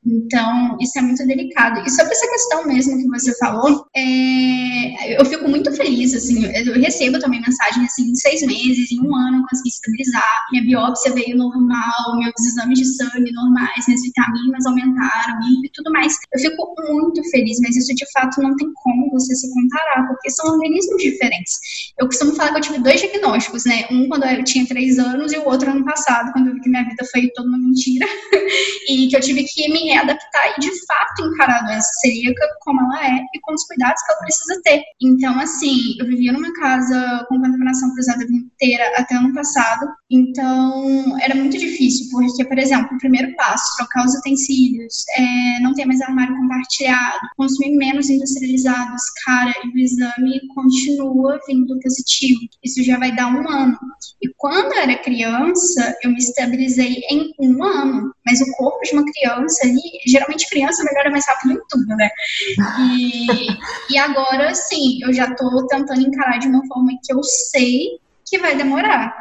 Então, 0.05 0.77
isso 0.81 0.99
é 0.99 1.03
muito 1.03 1.25
delicado. 1.27 1.81
E 1.87 1.91
sobre 1.91 2.13
essa 2.13 2.29
questão 2.29 2.67
mesmo 2.67 2.99
que 2.99 3.09
você 3.09 3.37
falou, 3.39 3.87
é, 3.95 5.21
eu 5.21 5.25
fico 5.25 5.49
muito 5.49 5.71
feliz, 5.73 6.13
assim, 6.13 6.45
eu 6.45 6.75
recebo 6.81 7.21
também 7.21 7.41
mensagem, 7.41 7.85
assim, 7.85 8.11
em 8.11 8.15
seis 8.17 8.43
meses, 8.43 8.91
em 8.91 9.01
um 9.01 9.15
ano 9.15 9.39
eu 9.39 9.47
consegui 9.49 9.69
estabilizar, 9.69 10.47
minha 10.51 10.65
biópsia 10.65 11.13
veio 11.13 11.37
normal, 11.37 12.19
meus 12.19 12.47
exames 12.47 12.79
de 12.79 12.85
sangue 12.85 13.33
normais, 13.33 13.87
minhas 13.87 14.03
vitaminas 14.03 14.67
aumentaram 14.67 15.39
e 15.65 15.71
tudo 15.73 15.93
mais. 15.93 16.17
Eu 16.33 16.41
fico 16.41 16.75
muito 16.89 17.23
feliz, 17.31 17.59
mas 17.61 17.77
isso 17.77 17.95
de 17.95 18.11
fato 18.13 18.43
não 18.43 18.57
tem 18.57 18.73
como 18.75 19.11
você 19.11 19.35
se 19.35 19.53
comparar, 19.53 20.09
porque 20.09 20.31
são 20.31 20.53
organismos 20.53 21.01
diferentes. 21.01 21.55
Eu 21.99 22.07
costumo 22.07 22.35
falar 22.35 22.51
que 22.51 22.59
eu 22.59 22.63
tive 22.63 22.79
dois 22.81 23.01
diagnósticos, 23.01 23.65
né? 23.65 23.87
Um 23.91 24.09
quando 24.09 24.25
eu 24.25 24.43
tinha 24.45 24.67
três 24.67 24.99
anos 24.99 25.33
e 25.33 25.39
o 25.39 25.47
outro 25.47 25.71
ano 25.71 25.85
passado, 25.85 26.33
quando 26.33 26.49
eu 26.49 26.55
vi 26.55 26.61
que 26.61 26.69
minha 26.69 26.85
vida 26.85 27.05
foi 27.11 27.31
uma 27.39 27.59
mentira 27.83 28.07
e 28.89 29.09
que 29.09 29.17
eu 29.17 29.21
tive 29.21 29.45
que 29.45 29.71
me 29.73 29.91
readaptar 29.91 30.55
e 30.57 30.61
de 30.61 30.71
fato 30.87 31.27
encarar 31.27 31.61
a 31.61 31.67
doença 31.67 31.91
celíaca 32.01 32.47
como 32.61 32.81
ela 32.81 33.07
é 33.07 33.21
e 33.35 33.41
com 33.41 33.55
os 33.55 33.65
cuidados 33.65 34.03
que 34.03 34.13
ela 34.13 34.21
precisa 34.21 34.61
ter. 34.65 34.83
Então, 35.01 35.39
assim, 35.41 35.97
eu 35.99 36.07
vivia 36.07 36.33
numa 36.33 36.53
casa 36.55 37.27
com 37.29 37.41
contaminação 37.41 37.93
cruzada 37.95 38.23
a 38.23 38.27
vida 38.27 38.39
inteira 38.39 38.85
até 38.97 39.17
ano 39.17 39.33
passado, 39.35 39.89
então 40.11 41.19
era 41.21 41.35
muito 41.35 41.59
difícil, 41.59 42.09
porque, 42.11 42.45
por 42.45 42.59
exemplo, 42.59 42.95
o 42.95 42.99
primeiro 42.99 43.35
passo, 43.37 43.77
trocar 43.77 44.05
os 44.05 44.15
utensílios, 44.15 45.05
é, 45.17 45.61
não 45.61 45.75
ter 45.75 45.87
mais 45.87 46.01
armário 46.03 46.37
compartilhado, 46.37 47.21
consumir 47.37 47.77
menos 47.77 48.11
industrializados, 48.11 49.03
cara, 49.25 49.53
e 49.65 49.69
o 49.69 49.79
exame 49.79 50.41
continua 50.55 51.41
vindo 51.47 51.79
positivo. 51.81 52.41
Isso 52.63 52.83
já 52.83 52.99
vai 52.99 53.15
dar 53.15 53.29
um 53.29 53.49
ano. 53.49 53.79
E 54.23 54.29
quando 54.37 54.73
eu 54.73 54.81
era 54.81 54.97
criança, 54.99 55.97
eu 56.03 56.11
me 56.11 56.19
estabilizei 56.19 57.03
em 57.11 57.33
um 57.39 57.62
ano. 57.65 58.13
Mas 58.25 58.41
o 58.41 58.53
corpo 58.53 58.83
de 58.83 58.93
uma 58.93 59.05
criança 59.05 59.67
ali, 59.67 59.81
geralmente 60.07 60.49
criança 60.49 60.85
melhora 60.85 61.11
mais 61.11 61.27
rápido 61.27 61.53
em 61.53 61.61
tudo, 61.69 61.97
né? 61.97 62.11
E, 62.81 63.47
e 63.95 63.99
agora, 63.99 64.55
sim, 64.55 64.99
eu 65.03 65.13
já 65.13 65.35
tô 65.35 65.67
tentando 65.67 66.01
encarar 66.01 66.39
de 66.39 66.49
uma 66.49 66.67
forma 66.67 66.93
que 67.03 67.13
eu 67.13 67.23
sei 67.23 67.99
que 68.27 68.39
vai 68.39 68.57
demorar. 68.57 69.15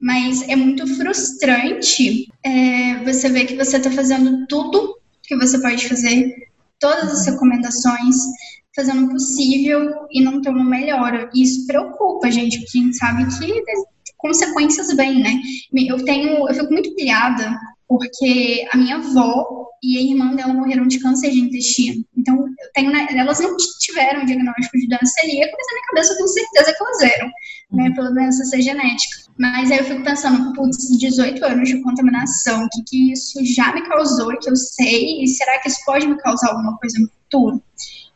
Mas 0.00 0.46
é 0.48 0.56
muito 0.56 0.86
frustrante 0.96 2.28
é, 2.42 2.96
você 3.04 3.28
ver 3.28 3.46
que 3.46 3.56
você 3.56 3.78
está 3.78 3.90
fazendo 3.90 4.46
tudo 4.46 4.98
que 5.22 5.36
você 5.36 5.58
pode 5.58 5.88
fazer, 5.88 6.34
todas 6.78 7.10
as 7.10 7.26
recomendações, 7.26 8.16
fazendo 8.74 9.06
o 9.06 9.10
possível 9.10 10.06
e 10.10 10.20
não 10.20 10.42
ter 10.42 10.50
uma 10.50 10.64
melhora. 10.64 11.30
E 11.34 11.42
isso 11.42 11.66
preocupa 11.66 12.26
a 12.26 12.30
gente, 12.30 12.58
porque 12.60 12.78
a 12.78 12.82
gente 12.82 12.96
sabe 12.96 13.26
que 13.38 14.12
consequências 14.18 14.88
vêm, 14.94 15.22
né? 15.22 15.40
Eu 15.72 16.04
tenho, 16.04 16.48
eu 16.48 16.54
fico 16.54 16.72
muito 16.72 16.94
pilhada 16.94 17.58
porque 17.98 18.66
a 18.72 18.76
minha 18.76 18.96
avó 18.96 19.70
e 19.80 19.98
a 19.98 20.00
irmã 20.00 20.34
dela 20.34 20.52
morreram 20.52 20.88
de 20.88 20.98
câncer 20.98 21.30
de 21.30 21.40
intestino. 21.40 22.04
Então, 22.16 22.36
eu 22.36 22.72
tenho, 22.74 22.90
né, 22.90 23.06
elas 23.10 23.38
não 23.38 23.56
tiveram 23.78 24.24
diagnóstico 24.24 24.78
de 24.78 24.88
doença 24.88 25.12
celíaca, 25.20 25.52
mas 25.56 25.66
na 25.66 25.72
minha 25.74 25.86
cabeça 25.86 26.12
eu 26.12 26.16
tenho 26.16 26.28
certeza 26.28 26.72
que 26.72 26.82
elas 26.82 27.02
eram, 27.02 27.30
né, 27.72 27.90
pela 27.94 28.10
doença 28.10 28.44
ser 28.44 28.62
genética. 28.62 29.30
Mas 29.38 29.70
aí 29.70 29.78
eu 29.78 29.84
fico 29.84 30.02
pensando, 30.02 30.52
putz, 30.54 30.98
18 30.98 31.44
anos 31.44 31.68
de 31.68 31.82
contaminação, 31.82 32.64
o 32.64 32.68
que, 32.70 32.82
que 32.88 33.12
isso 33.12 33.44
já 33.44 33.72
me 33.72 33.86
causou, 33.86 34.36
que 34.38 34.50
eu 34.50 34.56
sei, 34.56 35.22
e 35.22 35.28
será 35.28 35.60
que 35.60 35.68
isso 35.68 35.84
pode 35.84 36.06
me 36.06 36.16
causar 36.16 36.50
alguma 36.50 36.76
coisa 36.78 36.98
no 36.98 37.08
futuro? 37.08 37.62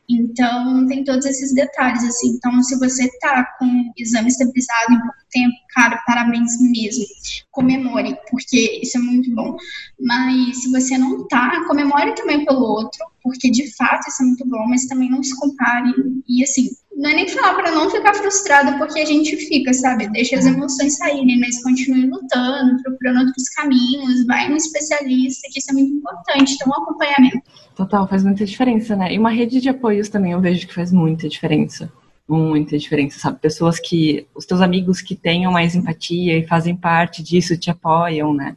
Então, 0.09 0.87
tem 0.87 1.05
todos 1.05 1.27
esses 1.27 1.53
detalhes, 1.53 2.03
assim. 2.03 2.29
Então, 2.31 2.63
se 2.63 2.79
você 2.79 3.11
tá 3.21 3.45
com 3.59 3.93
exame 3.97 4.29
estabilizado 4.29 4.93
em 4.93 5.01
pouco 5.01 5.19
tempo, 5.31 5.55
cara, 5.75 6.03
parabéns 6.07 6.59
mesmo. 6.61 7.05
Comemore, 7.51 8.17
porque 8.31 8.81
isso 8.83 8.97
é 8.97 9.01
muito 9.01 9.35
bom. 9.35 9.57
Mas 10.01 10.63
se 10.63 10.71
você 10.71 10.97
não 10.97 11.29
tá, 11.29 11.65
comemore 11.67 12.15
também 12.15 12.45
pelo 12.45 12.61
outro, 12.61 13.05
porque 13.23 13.51
de 13.51 13.71
fato 13.77 14.09
isso 14.09 14.23
é 14.23 14.27
muito 14.27 14.49
bom, 14.49 14.67
mas 14.69 14.87
também 14.87 15.11
não 15.11 15.23
se 15.23 15.37
compare. 15.39 15.93
E 16.27 16.43
assim, 16.43 16.71
não 16.99 17.11
é 17.11 17.15
nem 17.15 17.29
falar 17.29 17.55
para 17.55 17.71
não 17.71 17.89
ficar 17.89 18.13
frustrado, 18.13 18.77
porque 18.77 18.99
a 18.99 19.05
gente 19.05 19.37
fica, 19.37 19.73
sabe? 19.73 20.09
Deixa 20.09 20.37
as 20.37 20.45
emoções 20.45 20.97
saírem, 20.97 21.39
mas 21.39 21.63
continue 21.63 22.07
lutando, 22.07 22.83
procurando 22.83 23.27
outros 23.27 23.49
caminhos, 23.51 24.27
vai 24.27 24.49
no 24.49 24.57
especialista, 24.57 25.49
que 25.53 25.61
isso 25.61 25.71
é 25.71 25.75
muito 25.75 25.95
importante, 25.95 26.55
então 26.55 26.69
um 26.69 26.83
acompanhamento. 26.83 27.41
Total, 27.77 28.09
faz 28.09 28.25
muita 28.25 28.45
diferença, 28.45 28.97
né? 28.97 29.15
E 29.15 29.19
uma 29.19 29.31
rede 29.31 29.61
de 29.61 29.69
apoios 29.69 30.09
também 30.09 30.33
eu 30.33 30.41
vejo 30.41 30.67
que 30.67 30.75
faz 30.75 30.91
muita 30.91 31.29
diferença. 31.29 31.91
Muita 32.29 32.77
diferença, 32.77 33.19
sabe? 33.19 33.39
Pessoas 33.41 33.81
que. 33.81 34.27
Os 34.35 34.45
teus 34.45 34.61
amigos 34.61 35.01
que 35.01 35.17
tenham 35.17 35.51
mais 35.51 35.75
empatia 35.75 36.39
e 36.39 36.47
fazem 36.47 36.77
parte 36.77 37.23
disso, 37.23 37.57
te 37.57 37.71
apoiam, 37.71 38.35
né? 38.35 38.57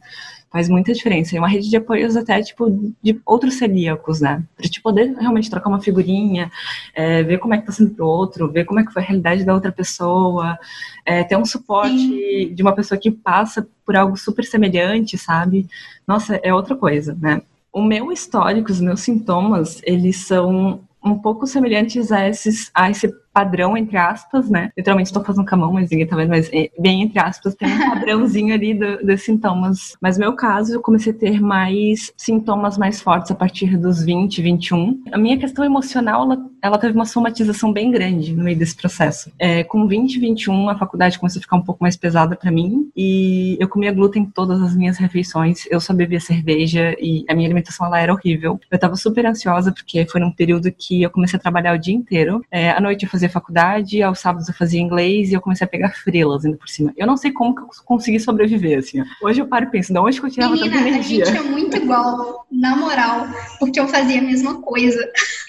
Faz 0.50 0.68
muita 0.68 0.92
diferença. 0.92 1.34
E 1.34 1.38
uma 1.38 1.48
rede 1.48 1.70
de 1.70 1.76
apoios 1.76 2.14
até, 2.14 2.42
tipo, 2.42 2.94
de 3.02 3.18
outros 3.24 3.54
celíacos, 3.54 4.20
né? 4.20 4.44
Pra 4.54 4.68
te 4.68 4.82
poder 4.82 5.14
realmente 5.18 5.48
trocar 5.48 5.70
uma 5.70 5.80
figurinha, 5.80 6.52
é, 6.94 7.22
ver 7.22 7.38
como 7.38 7.54
é 7.54 7.58
que 7.58 7.66
tá 7.66 7.72
sendo 7.72 7.90
pro 7.94 8.06
outro, 8.06 8.52
ver 8.52 8.66
como 8.66 8.78
é 8.78 8.84
que 8.84 8.92
foi 8.92 9.02
a 9.02 9.06
realidade 9.06 9.44
da 9.44 9.54
outra 9.54 9.72
pessoa, 9.72 10.58
é, 11.06 11.24
ter 11.24 11.38
um 11.38 11.44
suporte 11.46 11.96
Sim. 11.96 12.54
de 12.54 12.62
uma 12.62 12.74
pessoa 12.74 13.00
que 13.00 13.10
passa 13.10 13.66
por 13.86 13.96
algo 13.96 14.16
super 14.18 14.44
semelhante, 14.44 15.16
sabe? 15.16 15.66
Nossa, 16.06 16.36
é 16.42 16.52
outra 16.52 16.76
coisa, 16.76 17.16
né? 17.18 17.40
o 17.72 17.82
meu 17.82 18.12
histórico, 18.12 18.70
os 18.70 18.80
meus 18.80 19.00
sintomas, 19.00 19.80
eles 19.84 20.16
são 20.26 20.82
um 21.02 21.18
pouco 21.18 21.46
semelhantes 21.46 22.12
a, 22.12 22.28
esses, 22.28 22.70
a 22.74 22.90
esse 22.90 23.12
padrão, 23.32 23.76
entre 23.76 23.96
aspas, 23.96 24.48
né? 24.50 24.70
Literalmente 24.76 25.08
estou 25.08 25.24
fazendo 25.24 25.46
com 25.46 25.54
a 25.54 25.58
mão, 25.58 25.72
mas 25.72 25.90
ninguém 25.90 26.06
tá 26.06 26.16
vendo, 26.16 26.30
mas 26.30 26.50
é, 26.52 26.70
bem 26.78 27.02
entre 27.02 27.18
aspas, 27.18 27.54
tem 27.54 27.72
um 27.72 27.78
padrãozinho 27.90 28.54
ali 28.54 28.74
do, 28.74 29.04
dos 29.04 29.22
sintomas. 29.22 29.96
Mas 30.00 30.16
no 30.16 30.24
meu 30.24 30.34
caso, 30.34 30.74
eu 30.74 30.80
comecei 30.80 31.12
a 31.12 31.16
ter 31.16 31.40
mais 31.40 32.12
sintomas 32.16 32.76
mais 32.76 33.00
fortes 33.00 33.30
a 33.30 33.34
partir 33.34 33.76
dos 33.76 34.02
20, 34.04 34.42
21. 34.42 35.02
A 35.12 35.18
minha 35.18 35.38
questão 35.38 35.64
emocional, 35.64 36.24
ela, 36.24 36.51
ela 36.62 36.78
teve 36.78 36.94
uma 36.94 37.04
somatização 37.04 37.72
bem 37.72 37.90
grande 37.90 38.32
no 38.32 38.44
meio 38.44 38.56
desse 38.56 38.76
processo. 38.76 39.32
É, 39.38 39.64
com 39.64 39.86
20, 39.86 40.20
21, 40.20 40.68
a 40.68 40.78
faculdade 40.78 41.18
começou 41.18 41.40
a 41.40 41.42
ficar 41.42 41.56
um 41.56 41.62
pouco 41.62 41.82
mais 41.82 41.96
pesada 41.96 42.36
para 42.36 42.52
mim 42.52 42.88
e 42.96 43.56
eu 43.60 43.68
comia 43.68 43.92
glúten 43.92 44.22
em 44.22 44.26
todas 44.26 44.62
as 44.62 44.76
minhas 44.76 44.96
refeições, 44.96 45.64
eu 45.68 45.80
só 45.80 45.92
bebia 45.92 46.20
cerveja 46.20 46.94
e 47.00 47.24
a 47.28 47.34
minha 47.34 47.48
alimentação 47.48 47.86
ela 47.86 47.98
era 47.98 48.12
horrível. 48.12 48.60
Eu 48.70 48.78
tava 48.78 48.94
super 48.94 49.26
ansiosa 49.26 49.72
porque 49.72 50.06
foi 50.06 50.20
num 50.20 50.30
período 50.30 50.70
que 50.70 51.02
eu 51.02 51.10
comecei 51.10 51.36
a 51.36 51.42
trabalhar 51.42 51.74
o 51.74 51.78
dia 51.78 51.94
inteiro. 51.94 52.44
É, 52.50 52.70
à 52.70 52.80
noite 52.80 53.04
eu 53.04 53.10
fazia 53.10 53.28
faculdade, 53.28 54.00
aos 54.00 54.20
sábados 54.20 54.48
eu 54.48 54.54
fazia 54.54 54.80
inglês 54.80 55.30
e 55.30 55.34
eu 55.34 55.40
comecei 55.40 55.64
a 55.64 55.68
pegar 55.68 55.90
frilas 55.90 56.44
ainda 56.44 56.56
por 56.56 56.68
cima. 56.68 56.92
Eu 56.96 57.06
não 57.06 57.16
sei 57.16 57.32
como 57.32 57.54
que 57.56 57.62
eu 57.62 57.68
consegui 57.84 58.20
sobreviver, 58.20 58.78
assim. 58.78 59.02
Hoje 59.20 59.40
eu 59.40 59.46
paro 59.46 59.64
e 59.64 59.70
penso, 59.70 59.92
de 59.92 59.98
onde 59.98 60.20
que 60.20 60.26
eu 60.26 60.30
tirava 60.30 60.52
Menina, 60.52 60.76
tanta 60.76 60.88
energia? 60.88 61.24
a 61.24 61.26
gente 61.26 61.38
é 61.38 61.42
muito 61.42 61.76
igual, 61.76 62.46
na 62.50 62.76
moral, 62.76 63.26
porque 63.58 63.80
eu 63.80 63.88
fazia 63.88 64.20
a 64.20 64.22
mesma 64.22 64.60
coisa. 64.60 65.00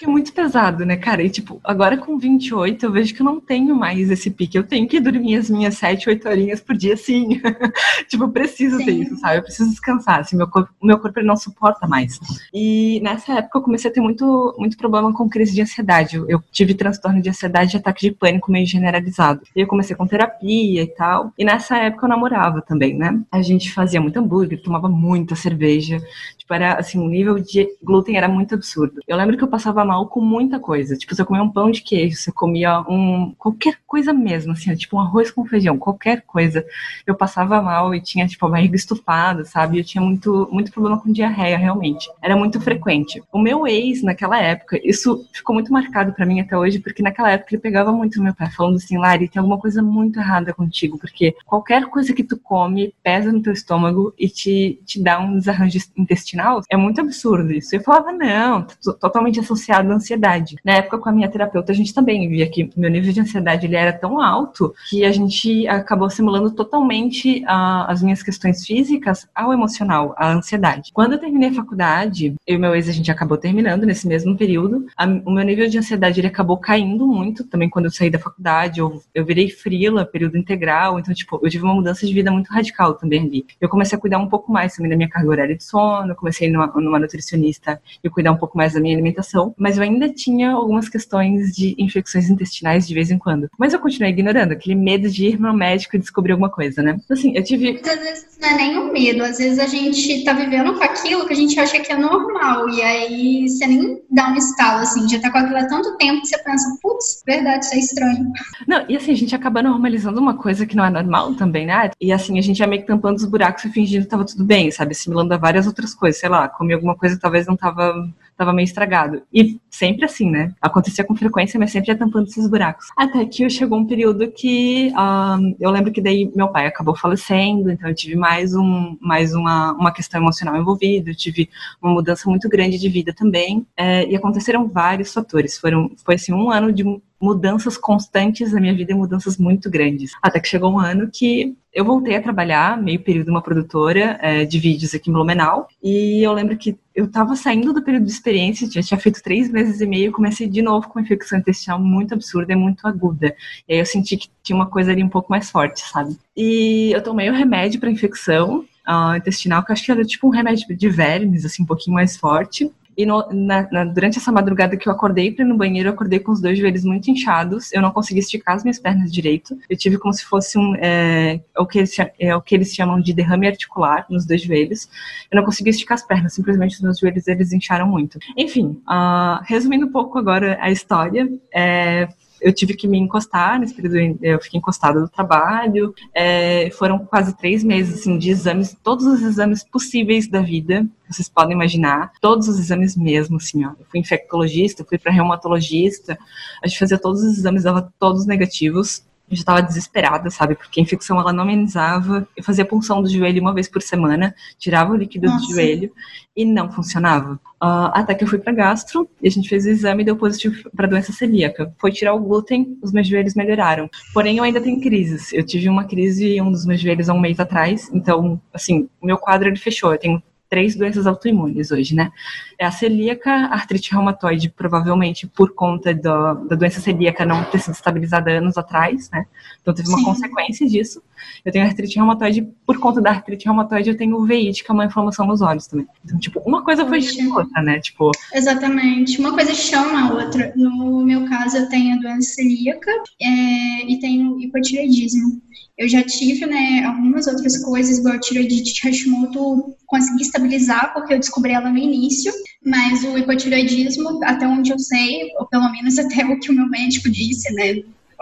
Porque 0.04 0.06
é 0.06 0.08
muito 0.08 0.34
pesado, 0.34 0.86
né, 0.86 0.98
cara? 0.98 1.24
E, 1.24 1.30
tipo, 1.30 1.62
agora 1.64 1.98
com 1.98 2.18
28 2.18 2.86
eu 2.86 2.92
vejo 2.92 3.14
que 3.14 3.22
eu 3.22 3.26
não 3.26 3.40
tenho 3.40 3.76
mais 3.76 4.12
esse 4.12 4.30
pique. 4.30 4.58
Eu 4.58 4.64
tenho 4.64 4.88
que 4.88 5.00
dormir 5.00 5.38
as 5.38 5.50
minhas 5.50 5.78
7, 5.78 6.10
8 6.10 6.28
horinhas 6.28 6.60
por 6.60 6.76
dia, 6.76 6.98
sim. 6.98 7.42
tipo, 8.10 8.24
eu 8.26 8.30
preciso 8.30 8.78
sim. 8.78 8.86
ter 8.86 8.92
isso, 8.92 9.16
sabe? 9.18 9.38
Eu 9.38 9.44
preciso 9.44 9.70
descansar, 9.70 10.20
assim, 10.20 10.36
meu 10.36 10.48
corpo, 10.48 10.72
meu 10.82 11.00
corpo 11.00 11.20
ele 11.20 11.28
não 11.28 11.38
suporta 11.38 11.88
mais. 11.88 12.20
E 12.54 13.00
nessa 13.02 13.34
época 13.34 13.60
eu 13.60 13.62
comecei 13.62 13.90
a 13.90 13.94
ter 13.94 14.02
muito, 14.02 14.56
muito 14.58 14.78
problema 14.78 15.14
com 15.14 15.30
crise 15.30 15.54
de 15.54 15.62
ansiedade. 15.62 16.18
Eu, 16.18 16.28
eu 16.28 16.44
tive 16.52 16.74
transtorno 16.74 17.22
de 17.22 17.30
ansiedade 17.30 17.72
de 17.72 17.78
ataque 17.78 18.10
de 18.10 18.16
pânico 18.16 18.52
meio 18.52 18.68
generalizado. 18.68 19.42
E 19.56 19.62
eu 19.62 19.68
comecei 19.68 19.96
com 19.96 20.06
terapia 20.06 20.84
e 20.84 20.88
tal. 20.88 21.32
E 21.38 21.46
nessa 21.46 21.78
época 21.78 22.06
eu 22.06 22.10
namorava 22.10 22.62
também, 22.62 22.98
né? 22.98 23.22
A 23.32 23.42
gente 23.42 23.72
fazia 23.72 24.02
muito 24.02 24.20
hambúrguer, 24.20 24.62
tomava 24.62 24.90
muita 24.90 25.36
cerveja. 25.36 26.02
Tipo, 26.44 26.56
era 26.56 26.74
assim, 26.74 27.00
o 27.00 27.08
nível 27.08 27.40
de 27.40 27.70
glúten 27.82 28.18
era 28.18 28.28
muito 28.28 28.54
absurdo. 28.54 29.00
Eu 29.08 29.16
lembro 29.16 29.38
que 29.38 29.44
eu 29.44 29.48
passava 29.48 29.86
mal 29.86 30.08
com 30.08 30.20
muita 30.20 30.60
coisa. 30.60 30.98
Tipo, 30.98 31.16
se 31.16 31.22
eu 31.22 31.26
comia 31.26 31.42
um 31.42 31.50
pão 31.50 31.72
de 31.72 31.82
queijo, 31.82 32.18
se 32.18 32.30
eu 32.30 32.34
comia 32.34 32.82
um. 32.82 33.34
qualquer 33.38 33.78
coisa 33.88 34.12
mesmo, 34.12 34.52
assim, 34.52 34.76
tipo 34.76 34.98
um 34.98 35.00
arroz 35.00 35.32
com 35.32 35.46
feijão, 35.46 35.78
qualquer 35.78 36.22
coisa. 36.24 36.66
Eu 37.08 37.16
passava 37.16 37.62
mal 37.62 37.96
e 37.96 38.02
tinha, 38.02 38.28
tipo, 38.28 38.46
a 38.46 38.50
barriga 38.50 38.76
estufada, 38.76 39.46
sabe? 39.46 39.80
Eu 39.80 39.86
tinha 39.86 40.02
muito, 40.04 40.50
muito 40.52 40.70
problema 40.70 41.00
com 41.00 41.14
diarreia, 41.14 41.58
realmente. 41.58 42.10
Era 42.22 42.36
muito 42.36 42.60
frequente. 42.60 43.24
O 43.32 43.40
meu 43.40 43.66
ex, 43.66 44.04
naquela 44.04 44.38
época, 44.38 44.78
isso 44.84 45.26
ficou 45.32 45.54
muito 45.54 45.72
marcado 45.72 46.12
para 46.12 46.26
mim 46.26 46.42
até 46.42 46.58
hoje, 46.58 46.80
porque 46.80 47.02
naquela 47.02 47.32
época 47.32 47.56
ele 47.56 47.62
pegava 47.62 47.94
muito 47.94 48.18
no 48.18 48.26
meu 48.26 48.34
pé, 48.34 48.50
falando 48.50 48.76
assim, 48.76 48.98
Lari, 48.98 49.30
tem 49.30 49.40
alguma 49.40 49.58
coisa 49.58 49.82
muito 49.82 50.20
errada 50.20 50.54
contigo, 50.54 50.98
porque 50.98 51.34
qualquer 51.46 51.86
coisa 51.86 52.14
que 52.14 52.24
tu 52.24 52.38
come 52.38 52.94
pesa 53.02 53.32
no 53.32 53.42
teu 53.42 53.54
estômago 53.54 54.14
e 54.20 54.28
te, 54.28 54.82
te 54.86 55.02
dá 55.02 55.20
um 55.20 55.38
desarranjo 55.38 55.80
intestinal, 55.96 56.33
é 56.70 56.78
muito 56.78 57.02
absurdo 57.02 57.52
isso. 57.52 57.76
Eu 57.76 57.82
falava, 57.82 58.12
não, 58.12 58.66
totalmente 59.00 59.40
associado 59.40 59.92
à 59.92 59.96
ansiedade. 59.96 60.56
Na 60.64 60.74
época, 60.74 60.98
com 60.98 61.10
a 61.10 61.12
minha 61.12 61.30
terapeuta, 61.30 61.72
a 61.72 61.76
gente 61.76 61.94
também 61.94 62.28
via 62.30 62.50
que 62.50 62.70
meu 62.76 62.90
nível 62.90 63.12
de 63.12 63.22
ansiedade 63.22 63.66
ele 63.66 63.76
era 63.76 63.94
tão 63.94 64.22
alto 64.22 64.74
que 64.90 65.04
a 65.06 65.12
gente 65.12 65.68
acabou 65.68 66.10
simulando 66.10 66.52
totalmente 66.52 67.44
uh, 67.44 67.86
as 67.88 68.02
minhas 68.02 68.24
questões 68.24 68.66
físicas 68.66 69.28
ao 69.34 69.54
emocional, 69.54 70.14
à 70.18 70.32
ansiedade. 70.32 70.92
Quando 70.94 71.14
eu 71.14 71.20
terminei 71.20 71.50
a 71.50 71.54
faculdade, 71.54 72.36
eu 72.46 72.56
e 72.56 72.58
meu 72.58 72.76
ex, 72.76 72.90
a 72.90 72.92
gente 72.92 73.12
acabou 73.12 73.38
terminando 73.38 73.86
nesse 73.86 74.08
mesmo 74.08 74.36
período, 74.38 74.86
a, 74.98 75.06
o 75.06 75.32
meu 75.32 75.44
nível 75.44 75.68
de 75.68 75.78
ansiedade 75.78 76.20
ele 76.20 76.28
acabou 76.28 76.58
caindo 76.58 77.06
muito, 77.08 77.44
também 77.44 77.70
quando 77.70 77.86
eu 77.86 77.92
saí 77.92 78.10
da 78.10 78.20
faculdade, 78.20 78.80
eu, 78.80 79.02
eu 79.14 79.26
virei 79.26 79.50
frila, 79.50 80.06
período 80.06 80.38
integral, 80.38 81.00
então, 81.00 81.14
tipo, 81.14 81.40
eu 81.42 81.50
tive 81.50 81.64
uma 81.64 81.74
mudança 81.74 82.06
de 82.06 82.14
vida 82.14 82.32
muito 82.32 82.50
radical 82.50 82.94
também 82.94 83.26
ali. 83.26 83.46
Eu 83.60 83.70
comecei 83.70 83.98
a 83.98 84.02
cuidar 84.02 84.18
um 84.18 84.30
pouco 84.30 84.52
mais 84.52 84.76
também 84.76 84.90
da 84.90 84.98
minha 84.98 85.10
carga 85.10 85.30
horária 85.30 85.56
de 85.56 85.64
sono, 85.64 86.16
comecei 86.24 86.50
numa, 86.50 86.68
numa 86.68 86.98
nutricionista 86.98 87.82
e 88.02 88.10
cuidar 88.10 88.32
um 88.32 88.38
pouco 88.38 88.58
mais 88.58 88.74
da 88.74 88.80
minha 88.80 88.96
alimentação, 88.96 89.54
mas 89.58 89.76
eu 89.76 89.84
ainda 89.84 90.08
tinha 90.08 90.52
algumas 90.52 90.88
questões 90.88 91.54
de 91.54 91.76
infecções 91.78 92.30
intestinais 92.30 92.88
de 92.88 92.94
vez 92.94 93.12
em 93.12 93.18
quando. 93.18 93.50
Mas 93.60 93.74
eu 93.74 93.80
continuei 93.80 94.12
ignorando, 94.12 94.54
aquele 94.54 94.76
medo 94.76 95.10
de 95.10 95.28
ir 95.28 95.40
no 95.40 95.54
médico 95.54 95.98
e 95.98 96.00
descobrir 96.00 96.32
alguma 96.32 96.50
coisa, 96.50 96.82
né? 96.82 96.98
Assim, 97.12 97.36
eu 97.36 97.44
tive. 97.44 97.82
Às 97.84 98.00
vezes 98.00 98.33
não 98.44 98.50
é 98.50 98.56
nem 98.56 98.78
um 98.78 98.92
medo, 98.92 99.24
às 99.24 99.38
vezes 99.38 99.58
a 99.58 99.66
gente 99.66 100.24
tá 100.26 100.34
vivendo 100.34 100.74
com 100.74 100.84
aquilo 100.84 101.26
que 101.26 101.32
a 101.32 101.36
gente 101.36 101.58
acha 101.58 101.80
que 101.80 101.92
é 101.92 101.98
normal, 101.98 102.70
e 102.70 102.82
aí 102.82 103.48
você 103.48 103.66
nem 103.66 104.02
dá 104.12 104.30
um 104.30 104.36
estalo, 104.36 104.82
assim, 104.82 105.08
já 105.08 105.20
tá 105.22 105.32
com 105.32 105.38
aquilo 105.38 105.58
há 105.58 105.66
tanto 105.66 105.96
tempo 105.96 106.22
que 106.22 106.28
você 106.28 106.38
pensa, 106.44 106.78
putz, 106.82 107.24
verdade, 107.26 107.64
isso 107.64 107.74
é 107.74 107.80
estranho. 107.80 108.32
Não, 108.68 108.86
e 108.90 108.98
assim, 108.98 109.14
a 109.14 109.16
gente 109.16 109.34
acaba 109.34 109.64
normalizando 109.64 110.20
uma 110.20 110.36
coisa 110.36 110.66
que 110.66 110.76
não 110.76 110.84
é 110.84 110.90
normal 110.90 111.34
também, 111.36 111.66
né? 111.66 111.90
E 112.02 112.12
assim, 112.12 112.38
a 112.38 112.42
gente 112.42 112.62
é 112.62 112.68
meio 112.68 112.82
que 112.82 112.88
tampando 112.88 113.16
os 113.16 113.26
buracos 113.26 113.64
e 113.64 113.70
fingindo 113.70 114.04
que 114.04 114.10
tava 114.12 114.26
tudo 114.26 114.44
bem, 114.44 114.70
sabe? 114.72 114.92
Assimilando 114.92 115.34
a 115.34 115.38
várias 115.38 115.66
outras 115.66 115.96
coisas, 115.96 116.20
sei 116.20 116.28
lá, 116.28 116.50
comer 116.50 116.74
alguma 116.74 116.96
coisa 116.96 117.18
talvez 117.20 117.48
não 117.48 117.56
tava 117.56 117.94
tava 118.36 118.54
meio 118.54 118.66
estragado. 118.66 119.22
E 119.32 119.60
sempre 119.74 120.06
assim, 120.06 120.30
né? 120.30 120.54
Acontecia 120.62 121.04
com 121.04 121.16
frequência, 121.16 121.60
mas 121.60 121.72
sempre 121.72 121.92
ia 121.92 121.98
tampando 121.98 122.28
esses 122.28 122.48
buracos. 122.48 122.86
Até 122.96 123.26
que 123.26 123.50
chegou 123.50 123.80
um 123.80 123.88
período 123.88 124.32
que 124.32 124.94
um, 124.96 125.56
eu 125.60 125.72
lembro 125.72 125.92
que 125.92 126.00
daí 126.00 126.32
meu 126.36 126.48
pai 126.50 126.68
acabou 126.68 126.96
falecendo, 126.96 127.72
então 127.72 127.90
eu 127.90 127.96
tive 127.96 128.16
mais, 128.16 128.54
um, 128.54 128.96
mais 129.02 129.34
uma, 129.34 129.74
uma 129.74 129.92
questão 129.92 130.22
emocional 130.22 130.56
envolvida, 130.56 131.10
eu 131.10 131.16
tive 131.16 131.50
uma 131.82 131.92
mudança 131.92 132.30
muito 132.30 132.48
grande 132.48 132.78
de 132.78 132.88
vida 132.88 133.14
também. 133.14 133.66
É, 133.76 134.08
e 134.08 134.16
aconteceram 134.16 134.68
vários 134.68 135.12
fatores. 135.12 135.58
Foram, 135.58 135.92
foi 136.06 136.16
assim, 136.16 136.32
um 136.32 136.52
ano 136.52 136.72
de 136.72 136.84
mudanças 137.24 137.78
constantes 137.78 138.52
na 138.52 138.60
minha 138.60 138.76
vida 138.76 138.92
e 138.92 138.96
mudanças 138.96 139.38
muito 139.38 139.70
grandes. 139.70 140.12
Até 140.22 140.42
que 140.42 140.48
chegou 140.48 140.74
um 140.74 140.80
ano 140.80 141.10
que 141.12 141.56
eu 141.74 141.86
voltei 141.86 142.18
a 142.18 142.22
trabalhar 142.22 142.80
meio 142.80 143.00
período 143.00 143.28
numa 143.28 143.42
produtora 143.42 144.20
é, 144.22 144.44
de 144.44 144.60
vídeos 144.60 144.94
aqui 144.94 145.10
em 145.10 145.14
Blumenau. 145.14 145.68
E 145.82 146.22
eu 146.22 146.34
lembro 146.34 146.58
que 146.58 146.78
eu 146.94 147.06
estava 147.06 147.36
saindo 147.36 147.74
do 147.74 147.82
período 147.82 148.06
de 148.06 148.12
experiência, 148.12 148.70
já 148.70 148.82
tinha 148.84 149.00
feito 149.00 149.24
três 149.24 149.50
meses 149.50 149.63
e 149.82 149.86
meio, 149.86 150.12
comecei 150.12 150.48
de 150.48 150.62
novo 150.62 150.88
com 150.88 151.00
uma 151.00 151.04
infecção 151.04 151.40
intestinal 151.40 151.80
muito 151.80 152.14
absurda 152.14 152.54
e 152.54 152.56
muito 152.56 152.88
aguda. 152.88 153.36
E 153.68 153.74
aí 153.74 153.80
eu 153.80 153.86
senti 153.86 154.18
que 154.18 154.30
tinha 154.42 154.56
uma 154.56 154.68
coisa 154.68 154.92
ali 154.92 155.04
um 155.04 155.10
pouco 155.10 155.32
mais 155.32 155.50
forte, 155.50 155.82
sabe? 155.82 156.18
E 156.36 156.92
eu 156.94 157.02
tomei 157.02 157.30
o 157.30 157.34
remédio 157.34 157.80
para 157.80 157.90
infecção 157.90 158.66
uh, 158.88 159.16
intestinal, 159.16 159.64
que 159.64 159.72
eu 159.72 159.74
acho 159.74 159.86
que 159.86 159.92
era 159.92 160.04
tipo 160.04 160.28
um 160.28 160.32
remédio 160.32 160.76
de 160.76 160.90
vermes, 160.90 161.46
assim, 161.46 161.64
um 161.64 161.66
pouquinho 161.66 161.96
mais 161.96 162.18
forte. 162.18 162.72
E 162.98 163.06
no, 163.06 163.28
na, 163.32 163.68
na, 163.72 163.86
durante 163.86 164.18
essa 164.18 164.32
madrugada 164.32 164.78
que 164.78 164.88
eu 164.88 164.94
acordei 164.94 165.32
para 165.32 165.44
ir 165.44 165.48
no 165.48 165.58
banheiro, 165.58 165.90
eu 165.90 165.94
acordei 165.94 166.20
com 166.20 166.32
os 166.32 166.42
dois 166.42 166.58
joelhos 166.58 166.84
muito 166.84 167.10
inchados. 167.10 167.72
Eu 167.74 167.82
não 167.82 167.92
consegui 167.92 168.20
esticar 168.20 168.56
as 168.56 168.64
minhas 168.64 168.80
pernas 168.80 169.12
direito. 169.12 169.58
Eu 169.70 169.78
tive 169.78 169.98
como 169.98 170.14
se 170.14 170.26
fosse 170.26 170.58
um. 170.58 170.76
É, 170.76 171.40
o, 171.58 171.66
que 171.66 171.80
eles, 171.80 171.96
é, 172.20 172.36
o 172.36 172.42
que 172.42 172.56
eles 172.56 172.74
chamam 172.74 173.00
de 173.02 173.14
derrame 173.14 173.48
articular 173.48 174.06
nos 174.10 174.26
dois 174.26 174.42
joelhos. 174.42 174.90
Eu 175.32 175.38
não 175.38 175.46
consegui 175.46 175.70
esticar 175.70 175.96
as 175.96 176.06
pernas, 176.06 176.34
simplesmente 176.34 176.76
os 176.76 176.82
meus 176.82 177.00
joelhos 177.00 177.28
eles 177.28 177.52
incharam 177.52 177.88
muito. 177.88 178.20
Enfim, 178.38 178.82
uh, 178.88 179.44
resumindo 179.44 179.86
um 179.86 179.92
pouco 179.92 180.18
agora 180.18 180.58
a 180.62 180.72
história, 180.72 181.28
é, 181.54 182.08
eu 182.44 182.54
tive 182.54 182.76
que 182.76 182.88
me 182.88 182.98
encostar 182.98 183.60
nesse 183.60 183.74
período, 183.74 184.20
eu 184.22 184.40
fiquei 184.40 184.58
encostada 184.60 185.00
do 185.00 185.08
trabalho. 185.08 185.94
É, 186.14 186.70
foram 186.72 187.00
quase 187.00 187.36
três 187.38 187.64
meses 187.64 188.02
assim, 188.02 188.18
de 188.18 188.30
exames, 188.30 188.76
todos 188.84 189.06
os 189.06 189.22
exames 189.22 189.64
possíveis 189.64 190.28
da 190.28 190.42
vida, 190.42 190.86
vocês 191.10 191.30
podem 191.30 191.56
imaginar, 191.56 192.12
todos 192.22 192.48
os 192.48 192.60
exames 192.60 192.98
mesmo, 192.98 193.38
assim, 193.38 193.66
ó. 193.66 193.70
Eu 193.80 193.86
fui 193.90 194.00
infectologista, 194.00 194.86
fui 194.88 194.98
para 194.98 195.12
reumatologista, 195.12 196.18
a 196.62 196.68
gente 196.68 196.80
fazia 196.80 197.00
todos 197.00 197.24
os 197.24 197.38
exames, 197.38 197.64
dava 197.64 197.92
todos 197.98 198.26
negativos 198.26 199.04
eu 199.30 199.36
já 199.36 199.42
estava 199.42 199.62
desesperada, 199.62 200.30
sabe? 200.30 200.56
Porque 200.56 200.80
a 200.80 200.84
infecção 200.84 201.20
ela 201.20 201.34
não 201.34 201.44
amenizava. 201.44 202.28
Eu 202.36 202.44
fazia 202.44 202.66
punção 202.66 203.02
do 203.02 203.10
joelho 203.10 203.42
uma 203.42 203.54
vez 203.54 203.68
por 203.68 203.82
semana, 203.82 204.36
tirava 204.58 204.94
o 204.94 204.96
líquido 204.96 205.28
Nossa. 205.28 205.46
do 205.46 205.54
joelho 205.54 205.92
e 206.36 206.46
não 206.46 206.72
funcionava. 206.72 207.34
Uh, 207.62 207.90
até 207.94 208.14
que 208.14 208.24
eu 208.24 208.28
fui 208.28 208.40
para 208.40 208.52
gastro 208.52 209.10
e 209.22 209.28
a 209.28 209.32
gente 209.32 209.48
fez 209.48 209.66
o 209.66 209.70
exame 209.70 210.04
e 210.04 210.06
deu 210.06 210.18
positivo 210.18 210.70
para 210.76 210.88
doença 210.88 211.14
celíaca. 211.14 211.74
Foi 211.80 211.92
tirar 211.92 212.14
o 212.14 212.20
glúten, 212.20 212.78
os 212.82 212.92
meus 212.92 213.08
joelhos 213.08 213.36
melhoraram. 213.36 213.90
Porém, 214.14 214.38
eu 214.38 214.44
ainda 214.44 214.60
tenho 214.60 214.82
crises. 214.82 215.32
Eu 215.32 215.46
tive 215.46 215.70
uma 215.70 215.86
crise 215.86 216.28
em 216.28 216.42
um 216.42 216.52
dos 216.52 216.66
meus 216.66 216.82
joelhos 216.82 217.10
há 217.10 217.14
um 217.14 217.22
mês 217.22 217.40
atrás, 217.40 217.90
então, 217.94 218.40
assim, 218.54 218.90
o 219.02 219.06
meu 219.06 219.18
quadro 219.18 219.48
ele 219.48 219.58
fechou. 219.58 219.94
Eu 219.94 220.00
tenho 220.00 220.22
três 220.54 220.76
doenças 220.76 221.08
autoimunes 221.08 221.72
hoje, 221.72 221.96
né? 221.96 222.12
É 222.60 222.66
a 222.66 222.70
celíaca, 222.70 223.32
a 223.32 223.56
artrite 223.56 223.92
reumatoide, 223.92 224.50
provavelmente 224.50 225.26
por 225.26 225.52
conta 225.56 225.96
do, 225.96 226.46
da 226.48 226.56
doença 226.56 226.80
celíaca 226.80 227.26
não 227.26 227.44
ter 227.46 227.58
sido 227.58 227.74
estabilizada 227.74 228.30
anos 228.30 228.56
atrás, 228.56 229.10
né? 229.10 229.26
Então 229.60 229.74
teve 229.74 229.90
uma 229.90 229.98
Sim. 229.98 230.04
consequência 230.04 230.68
disso. 230.68 231.02
Eu 231.44 231.52
tenho 231.52 231.66
artrite 231.66 231.96
reumatoide, 231.96 232.48
por 232.68 232.78
conta 232.78 233.02
da 233.02 233.10
artrite 233.10 233.46
reumatoide, 233.46 233.90
eu 233.90 233.98
tenho 233.98 234.16
uveíte, 234.16 234.64
que 234.64 234.70
é 234.70 234.74
uma 234.76 234.86
inflamação 234.86 235.26
nos 235.26 235.42
olhos 235.42 235.66
também. 235.66 235.88
Então, 236.06 236.20
tipo, 236.20 236.40
uma 236.42 236.64
coisa 236.64 236.86
foi 236.86 237.00
de 237.00 237.28
outra, 237.30 237.60
né? 237.64 237.80
Tipo... 237.80 238.12
Exatamente. 238.32 239.20
Uma 239.20 239.34
coisa 239.34 239.56
chama 239.56 240.08
a 240.08 240.14
outra. 240.14 240.54
No 240.56 241.04
meu 241.04 241.26
caso, 241.26 241.58
eu 241.58 241.70
tenho 241.70 241.98
a 241.98 242.00
doença 242.00 242.36
celíaca 242.36 242.92
é, 243.20 243.92
e 243.92 244.00
tenho 244.00 244.40
hipotireoidismo. 244.40 245.42
Eu 245.78 245.90
já 245.90 246.04
tive, 246.04 246.46
né, 246.46 246.84
algumas 246.86 247.26
outras 247.26 247.58
coisas, 247.64 247.98
igual 247.98 248.16
a 248.16 248.20
tiroidite 248.20 248.74
de 248.74 248.88
Hashimoto, 248.88 249.76
consegui 249.88 250.22
estabilizar 250.22 250.94
porque 250.94 251.14
eu 251.14 251.20
descobri 251.20 251.52
ela 251.52 251.70
no 251.70 251.78
início, 251.78 252.32
mas 252.64 253.04
o 253.04 253.18
hipotiroidismo, 253.18 254.24
até 254.24 254.48
onde 254.48 254.72
eu 254.72 254.78
sei, 254.78 255.32
ou 255.40 255.48
pelo 255.48 255.72
menos 255.72 255.98
até 255.98 256.24
o 256.26 256.40
que 256.40 256.52
o 256.52 256.54
meu 256.54 256.70
médico 256.70 257.10
disse, 257.10 257.52
né, 257.54 257.72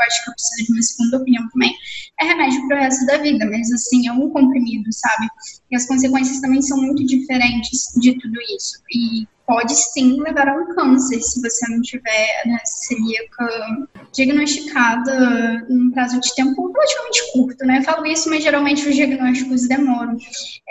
eu 0.02 0.04
acho 0.04 0.24
que 0.24 0.30
eu 0.30 0.34
preciso 0.34 0.66
de 0.66 0.74
uma 0.74 0.82
segunda 0.82 1.18
opinião 1.18 1.50
também, 1.50 1.76
é 2.22 2.26
remédio 2.26 2.68
para 2.68 2.78
o 2.78 2.80
resto 2.80 3.06
da 3.06 3.18
vida, 3.18 3.46
mas 3.46 3.72
assim, 3.72 4.08
é 4.08 4.14
um 4.14 4.30
comprimido, 4.30 4.92
sabe? 4.92 5.28
E 5.70 5.76
as 5.76 5.86
consequências 5.86 6.40
também 6.40 6.62
são 6.62 6.78
muito 6.78 7.06
diferentes 7.06 7.94
de 8.00 8.18
tudo 8.18 8.40
isso. 8.56 8.80
E 8.94 9.28
pode 9.52 9.76
sim 9.76 10.18
levar 10.22 10.48
a 10.48 10.56
um 10.56 10.74
câncer 10.74 11.22
se 11.22 11.42
você 11.42 11.70
não 11.70 11.82
tiver 11.82 12.42
né, 12.46 12.58
celíaca 12.64 13.86
diagnosticada 14.14 15.66
num 15.70 15.92
prazo 15.92 16.22
de 16.22 16.34
tempo 16.34 16.72
relativamente 16.72 17.34
curto, 17.34 17.66
né? 17.66 17.80
Eu 17.80 17.84
falo 17.84 18.06
isso, 18.06 18.30
mas 18.30 18.44
geralmente 18.44 18.88
os 18.88 18.96
diagnósticos 18.96 19.68
demoram. 19.68 20.16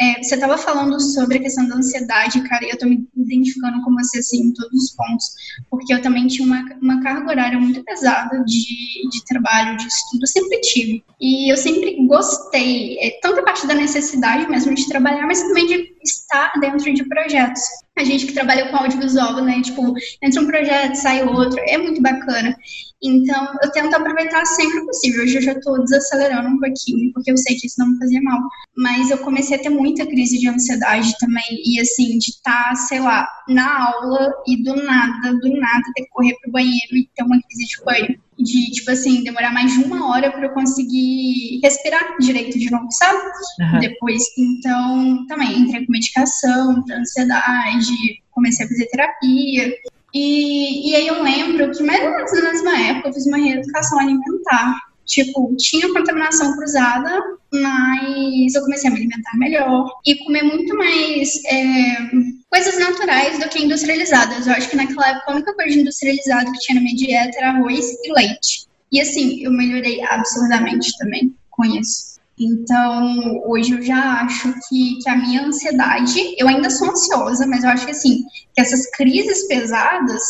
É, 0.00 0.22
você 0.22 0.34
estava 0.34 0.56
falando 0.56 0.98
sobre 0.98 1.36
a 1.36 1.42
questão 1.42 1.68
da 1.68 1.76
ansiedade, 1.76 2.40
cara, 2.48 2.64
e 2.64 2.68
eu 2.68 2.74
estou 2.74 2.88
me 2.88 3.06
identificando 3.14 3.82
com 3.82 3.92
você, 3.92 4.20
assim, 4.20 4.44
em 4.44 4.54
todos 4.54 4.84
os 4.84 4.96
pontos, 4.96 5.26
porque 5.68 5.92
eu 5.92 6.00
também 6.00 6.26
tinha 6.26 6.46
uma, 6.46 6.64
uma 6.80 7.02
carga 7.02 7.28
horária 7.28 7.60
muito 7.60 7.84
pesada 7.84 8.42
de, 8.46 9.10
de 9.10 9.24
trabalho, 9.26 9.76
de 9.76 9.88
estudo, 9.88 10.26
sempre 10.26 10.58
tive. 10.62 11.04
E 11.20 11.52
eu 11.52 11.56
sempre 11.58 12.06
gostei, 12.06 12.98
é, 12.98 13.18
tanto 13.20 13.40
a 13.40 13.42
parte 13.42 13.66
da 13.66 13.74
necessidade 13.74 14.48
mesmo 14.48 14.74
de 14.74 14.88
trabalhar, 14.88 15.26
mas 15.26 15.42
também 15.42 15.66
de 15.66 15.99
estar 16.02 16.52
dentro 16.60 16.92
de 16.92 17.04
projetos 17.04 17.62
a 18.00 18.04
gente 18.04 18.26
que 18.26 18.32
trabalha 18.32 18.68
com 18.70 18.76
audiovisual, 18.76 19.44
né? 19.44 19.60
Tipo, 19.62 19.94
entra 20.22 20.40
um 20.40 20.46
projeto, 20.46 20.94
sai 20.94 21.22
outro, 21.22 21.60
é 21.66 21.76
muito 21.76 22.00
bacana. 22.00 22.56
Então, 23.02 23.54
eu 23.62 23.70
tento 23.72 23.94
aproveitar 23.94 24.44
sempre 24.44 24.84
possível. 24.84 25.22
Hoje 25.22 25.36
eu 25.36 25.42
já 25.42 25.52
estou 25.52 25.82
desacelerando 25.82 26.48
um 26.48 26.58
pouquinho, 26.58 27.12
porque 27.12 27.30
eu 27.30 27.36
sei 27.36 27.56
que 27.56 27.66
isso 27.66 27.76
não 27.78 27.92
me 27.92 27.98
fazia 27.98 28.20
mal. 28.22 28.40
Mas 28.76 29.10
eu 29.10 29.18
comecei 29.18 29.56
a 29.56 29.60
ter 29.60 29.70
muita 29.70 30.06
crise 30.06 30.38
de 30.38 30.48
ansiedade 30.48 31.16
também. 31.18 31.62
E 31.64 31.80
assim, 31.80 32.18
de 32.18 32.30
estar, 32.30 32.70
tá, 32.70 32.74
sei 32.74 33.00
lá, 33.00 33.28
na 33.48 33.90
aula 33.90 34.32
e 34.46 34.62
do 34.62 34.76
nada, 34.76 35.34
do 35.34 35.60
nada, 35.60 35.82
ter 35.94 36.04
que 36.04 36.10
correr 36.10 36.34
pro 36.42 36.52
banheiro 36.52 36.94
e 36.94 37.08
ter 37.14 37.22
uma 37.22 37.40
crise 37.42 37.66
de 37.66 37.82
pânico. 37.82 38.29
De, 38.42 38.70
tipo 38.70 38.90
assim, 38.90 39.22
demorar 39.22 39.52
mais 39.52 39.72
de 39.72 39.84
uma 39.84 40.08
hora 40.08 40.30
para 40.30 40.46
eu 40.46 40.50
conseguir 40.50 41.60
respirar 41.62 42.16
direito 42.18 42.58
de 42.58 42.70
novo, 42.70 42.86
sabe? 42.90 43.18
Uhum. 43.60 43.78
Depois, 43.80 44.22
então, 44.38 45.26
também 45.26 45.58
entrei 45.58 45.84
com 45.84 45.92
medicação 45.92 46.82
para 46.84 46.98
ansiedade, 46.98 47.92
comecei 48.30 48.64
a 48.64 48.68
fazer 48.68 48.86
terapia. 48.86 49.74
E, 50.14 50.90
e 50.90 50.96
aí 50.96 51.06
eu 51.06 51.22
lembro 51.22 51.70
que 51.70 51.82
mais 51.82 52.02
ou 52.02 52.10
menos 52.10 52.32
na 52.32 52.42
mesma 52.42 52.78
época 52.78 53.08
eu 53.08 53.12
fiz 53.12 53.26
uma 53.26 53.38
reeducação 53.38 54.00
alimentar. 54.00 54.80
Tipo, 55.06 55.54
tinha 55.56 55.92
contaminação 55.92 56.56
cruzada, 56.56 57.20
mas 57.52 58.54
eu 58.54 58.62
comecei 58.62 58.88
a 58.88 58.92
me 58.92 59.00
alimentar 59.00 59.36
melhor 59.36 59.90
e 60.06 60.14
comer 60.24 60.44
muito 60.44 60.76
mais 60.76 61.44
é, 61.46 62.10
coisas 62.50 62.78
naturais 62.78 63.38
do 63.38 63.48
que 63.48 63.62
industrializadas. 63.62 64.46
Eu 64.46 64.52
acho 64.54 64.68
que 64.68 64.76
naquela 64.76 65.08
época 65.08 65.30
a 65.30 65.34
única 65.34 65.54
coisa 65.54 65.78
industrializada 65.78 66.50
que 66.50 66.58
tinha 66.58 66.74
na 66.74 66.82
minha 66.82 66.96
dieta 66.96 67.38
era 67.38 67.50
arroz 67.50 67.86
e 68.04 68.12
leite. 68.12 68.66
E 68.92 69.00
assim, 69.00 69.42
eu 69.44 69.52
melhorei 69.52 70.02
absurdamente 70.02 70.90
também 70.98 71.34
com 71.48 71.64
isso. 71.64 72.18
Então, 72.38 73.42
hoje 73.46 73.72
eu 73.72 73.82
já 73.82 74.22
acho 74.22 74.52
que, 74.68 74.98
que 75.02 75.08
a 75.08 75.16
minha 75.16 75.46
ansiedade, 75.46 76.34
eu 76.38 76.48
ainda 76.48 76.70
sou 76.70 76.90
ansiosa, 76.90 77.46
mas 77.46 77.62
eu 77.62 77.70
acho 77.70 77.84
que 77.84 77.92
assim, 77.92 78.24
que 78.54 78.60
essas 78.60 78.90
crises 78.92 79.46
pesadas 79.46 80.22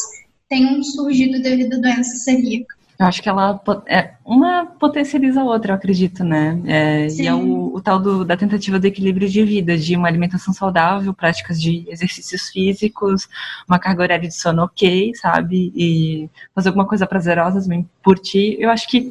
tenham 0.48 0.82
surgido 0.82 1.40
devido 1.40 1.74
à 1.74 1.78
doença 1.78 2.16
celíaca. 2.16 2.74
Eu 3.00 3.06
acho 3.06 3.22
que 3.22 3.30
ela 3.30 3.58
é, 3.86 4.10
uma 4.22 4.66
potencializa 4.66 5.40
a 5.40 5.44
outra, 5.44 5.72
eu 5.72 5.76
acredito, 5.76 6.22
né? 6.22 6.60
É, 6.66 7.06
e 7.06 7.26
é 7.26 7.32
o, 7.32 7.74
o 7.74 7.80
tal 7.80 7.98
do, 7.98 8.26
da 8.26 8.36
tentativa 8.36 8.78
do 8.78 8.86
equilíbrio 8.86 9.26
de 9.26 9.42
vida, 9.42 9.74
de 9.78 9.96
uma 9.96 10.06
alimentação 10.06 10.52
saudável, 10.52 11.14
práticas 11.14 11.58
de 11.58 11.86
exercícios 11.88 12.50
físicos, 12.50 13.26
uma 13.66 13.78
carga 13.78 14.02
horária 14.02 14.28
de 14.28 14.34
sono 14.34 14.64
ok, 14.64 15.14
sabe? 15.14 15.72
E 15.74 16.28
fazer 16.54 16.68
alguma 16.68 16.86
coisa 16.86 17.06
prazerosa 17.06 17.62
também 17.62 17.88
por 18.02 18.18
ti. 18.18 18.58
Eu 18.60 18.68
acho 18.68 18.86
que 18.86 19.10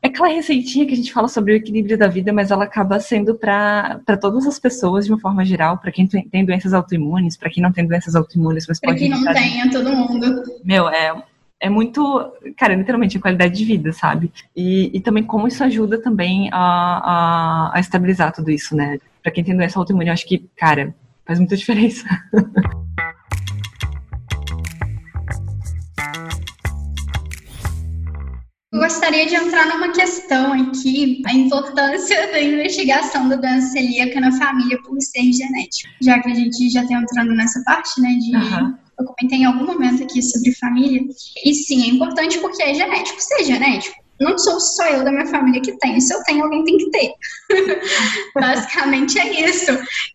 é 0.00 0.06
aquela 0.06 0.28
receitinha 0.28 0.86
que 0.86 0.92
a 0.92 0.96
gente 0.96 1.12
fala 1.12 1.26
sobre 1.26 1.54
o 1.54 1.56
equilíbrio 1.56 1.98
da 1.98 2.06
vida, 2.06 2.32
mas 2.32 2.52
ela 2.52 2.62
acaba 2.62 3.00
sendo 3.00 3.34
para 3.34 3.98
todas 4.20 4.46
as 4.46 4.56
pessoas 4.56 5.04
de 5.04 5.10
uma 5.12 5.18
forma 5.18 5.44
geral, 5.44 5.78
para 5.78 5.90
quem 5.90 6.06
tem 6.06 6.44
doenças 6.44 6.72
autoimunes, 6.72 7.36
para 7.36 7.50
quem 7.50 7.60
não 7.60 7.72
tem 7.72 7.84
doenças 7.84 8.14
autoimunes, 8.14 8.68
mas. 8.68 8.78
Para 8.78 8.94
quem 8.94 9.08
não 9.08 9.24
tem, 9.34 9.62
é 9.62 9.68
todo 9.68 9.90
mundo. 9.90 10.44
Meu, 10.62 10.88
é, 10.88 11.12
é 11.60 11.68
muito, 11.68 12.32
cara, 12.56 12.74
literalmente 12.74 13.16
a 13.16 13.20
qualidade 13.20 13.56
de 13.56 13.64
vida, 13.64 13.92
sabe? 13.92 14.32
E, 14.54 14.90
e 14.96 15.00
também 15.00 15.24
como 15.24 15.48
isso 15.48 15.62
ajuda 15.64 16.00
também 16.00 16.48
a, 16.52 16.58
a, 16.58 17.70
a 17.76 17.80
estabilizar 17.80 18.32
tudo 18.32 18.50
isso, 18.50 18.76
né? 18.76 18.98
Para 19.22 19.32
quem 19.32 19.42
tem 19.42 19.56
doença 19.56 19.78
autoimune, 19.78 20.06
eu 20.08 20.12
acho 20.12 20.26
que, 20.26 20.48
cara, 20.56 20.94
faz 21.26 21.38
muita 21.38 21.56
diferença. 21.56 22.06
gostaria 28.78 29.26
de 29.26 29.34
entrar 29.34 29.66
numa 29.66 29.92
questão 29.92 30.52
aqui, 30.52 31.22
a 31.26 31.32
importância 31.32 32.26
da 32.32 32.40
investigação 32.40 33.28
da 33.28 33.36
doença 33.36 33.72
celíaca 33.72 34.20
na 34.20 34.32
família 34.32 34.80
por 34.82 34.98
ser 35.00 35.32
genético. 35.32 35.92
Já 36.00 36.18
que 36.20 36.30
a 36.30 36.34
gente 36.34 36.70
já 36.70 36.82
está 36.82 36.94
entrando 36.94 37.34
nessa 37.34 37.62
parte, 37.64 38.00
né, 38.00 38.10
de... 38.14 38.36
Uhum. 38.36 38.87
Eu 38.98 39.04
comentei 39.06 39.38
em 39.38 39.44
algum 39.44 39.66
momento 39.66 40.02
aqui 40.02 40.20
sobre 40.22 40.54
família. 40.54 41.02
E 41.44 41.54
sim, 41.54 41.82
é 41.84 41.86
importante 41.86 42.38
porque 42.38 42.62
é 42.62 42.74
genético. 42.74 43.20
Se 43.20 43.34
é 43.40 43.44
genético, 43.44 43.96
não 44.20 44.36
sou 44.36 44.58
só 44.60 44.86
eu 44.88 45.04
da 45.04 45.12
minha 45.12 45.26
família 45.26 45.60
que 45.60 45.78
tem. 45.78 46.00
Se 46.00 46.12
eu 46.12 46.22
tenho, 46.24 46.42
alguém 46.42 46.64
tem 46.64 46.76
que 46.76 46.90
ter. 46.90 47.12
Basicamente 48.34 49.18
é 49.18 49.48
isso. 49.48 49.70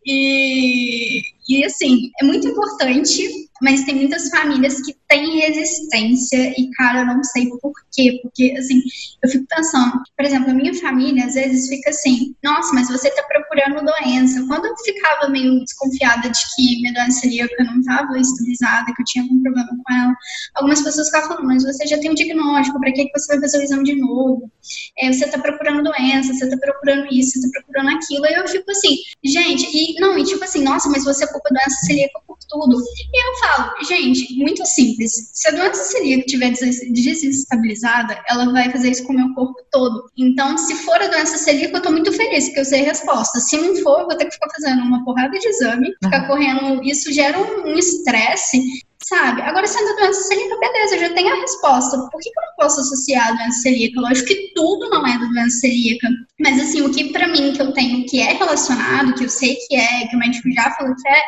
E, 0.05 1.21
e 1.47 1.63
assim, 1.63 2.11
é 2.21 2.25
muito 2.25 2.47
importante 2.47 3.49
mas 3.63 3.85
tem 3.85 3.95
muitas 3.95 4.29
famílias 4.29 4.81
que 4.81 4.93
têm 5.07 5.39
resistência 5.39 6.53
e, 6.59 6.69
cara, 6.71 6.99
eu 6.99 7.05
não 7.05 7.23
sei 7.23 7.47
por 7.61 7.71
quê, 7.93 8.19
porque, 8.21 8.53
assim, 8.57 8.81
eu 9.23 9.29
fico 9.29 9.45
pensando, 9.47 10.01
por 10.17 10.25
exemplo, 10.25 10.51
a 10.51 10.53
minha 10.53 10.73
família 10.73 11.25
às 11.25 11.33
vezes 11.33 11.69
fica 11.69 11.89
assim, 11.89 12.35
nossa, 12.43 12.73
mas 12.73 12.89
você 12.89 13.09
tá 13.11 13.23
procurando 13.23 13.85
doença. 13.85 14.45
Quando 14.47 14.65
eu 14.65 14.75
ficava 14.77 15.29
meio 15.29 15.61
desconfiada 15.61 16.29
de 16.29 16.39
que 16.55 16.81
minha 16.81 16.93
doença 16.93 17.21
celíaca 17.21 17.63
não 17.63 17.79
estava 17.79 18.19
estabilizada, 18.19 18.93
que 18.93 19.01
eu 19.01 19.05
tinha 19.05 19.23
algum 19.23 19.41
problema 19.41 19.69
com 19.69 19.93
ela, 19.93 20.13
algumas 20.55 20.81
pessoas 20.81 21.07
ficavam 21.07 21.29
falando, 21.29 21.47
mas 21.47 21.63
você 21.63 21.87
já 21.87 21.97
tem 21.99 22.11
um 22.11 22.15
diagnóstico, 22.15 22.79
para 22.81 22.91
que, 22.91 23.05
que 23.05 23.17
você 23.17 23.33
vai 23.33 23.41
fazer 23.41 23.59
o 23.59 23.63
exame 23.63 23.83
de 23.85 23.95
novo? 23.95 24.51
É, 24.99 25.11
você 25.11 25.25
tá 25.27 25.39
procurando 25.39 25.83
doença, 25.83 26.33
você 26.33 26.49
tá 26.49 26.57
procurando 26.57 27.07
isso, 27.13 27.39
você 27.39 27.49
tá 27.49 27.61
procurando 27.61 27.95
aquilo, 27.95 28.25
aí 28.25 28.33
eu 28.33 28.47
fico 28.47 28.69
assim, 28.69 28.97
gente, 29.23 29.65
e 29.73 29.99
não, 30.01 30.17
e 30.17 30.23
tipo 30.25 30.43
assim, 30.43 30.63
nossa, 30.63 30.89
mas 30.89 31.05
você 31.05 31.25
culpa 31.27 31.49
doença 31.49 31.85
celíaca 31.85 32.19
por 32.27 32.37
tudo. 32.49 32.77
E 33.13 33.29
eu 33.29 33.39
falo, 33.39 33.52
gente, 33.87 34.33
muito 34.35 34.65
simples. 34.65 35.11
Se 35.33 35.47
a 35.49 35.51
doença 35.51 35.83
celíaca 35.83 36.25
estiver 36.25 36.51
desestabilizada, 36.91 38.21
ela 38.29 38.51
vai 38.51 38.71
fazer 38.71 38.91
isso 38.91 39.03
com 39.03 39.13
o 39.13 39.15
meu 39.15 39.33
corpo 39.33 39.55
todo. 39.71 40.09
Então, 40.17 40.57
se 40.57 40.75
for 40.75 41.01
a 41.01 41.07
doença 41.07 41.37
celíaca, 41.37 41.77
eu 41.77 41.81
tô 41.81 41.91
muito 41.91 42.11
feliz, 42.11 42.45
porque 42.45 42.61
eu 42.61 42.65
sei 42.65 42.81
a 42.81 42.85
resposta. 42.85 43.39
Se 43.39 43.57
não 43.57 43.75
for, 43.77 44.01
eu 44.01 44.07
vou 44.07 44.17
ter 44.17 44.25
que 44.25 44.33
ficar 44.33 44.49
fazendo 44.49 44.83
uma 44.83 45.03
porrada 45.03 45.37
de 45.37 45.47
exame, 45.47 45.93
ficar 46.03 46.27
correndo. 46.27 46.83
Isso 46.83 47.11
gera 47.11 47.37
um 47.39 47.77
estresse 47.77 48.61
sabe? 49.07 49.41
Agora, 49.41 49.67
sendo 49.67 49.89
a 49.91 49.95
doença 49.95 50.21
celíaca, 50.23 50.59
beleza, 50.59 50.95
eu 50.95 50.99
já 51.01 51.13
tenho 51.13 51.33
a 51.33 51.41
resposta. 51.41 51.97
Por 51.97 52.19
que, 52.19 52.29
que 52.31 52.39
eu 52.39 52.43
não 52.43 52.55
posso 52.57 52.79
associar 52.81 53.27
a 53.27 53.31
doença 53.31 53.59
celíaca? 53.61 54.01
Lógico 54.01 54.27
que 54.27 54.51
tudo 54.55 54.89
não 54.89 55.05
é 55.05 55.17
da 55.17 55.25
doença 55.25 55.57
celíaca, 55.57 56.07
mas 56.39 56.61
assim, 56.61 56.81
o 56.81 56.91
que 56.91 57.11
para 57.11 57.27
mim 57.27 57.53
que 57.53 57.61
eu 57.61 57.71
tenho 57.73 58.05
que 58.05 58.21
é 58.21 58.33
relacionado, 58.33 59.13
que 59.15 59.25
eu 59.25 59.29
sei 59.29 59.55
que 59.67 59.75
é, 59.75 60.07
que 60.07 60.15
o 60.15 60.19
médico 60.19 60.51
já 60.51 60.71
falou 60.71 60.95
que 60.95 61.07
é, 61.07 61.21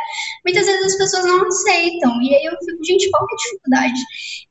muitas 0.45 0.65
vezes 0.65 0.85
as 0.85 0.97
pessoas 0.97 1.25
não 1.25 1.47
aceitam. 1.47 2.21
E 2.21 2.35
aí 2.35 2.45
eu 2.45 2.57
fico, 2.63 2.83
gente, 2.83 3.09
qual 3.11 3.25
que 3.27 3.33
é 3.33 3.35
a 3.35 3.43
dificuldade? 3.43 4.01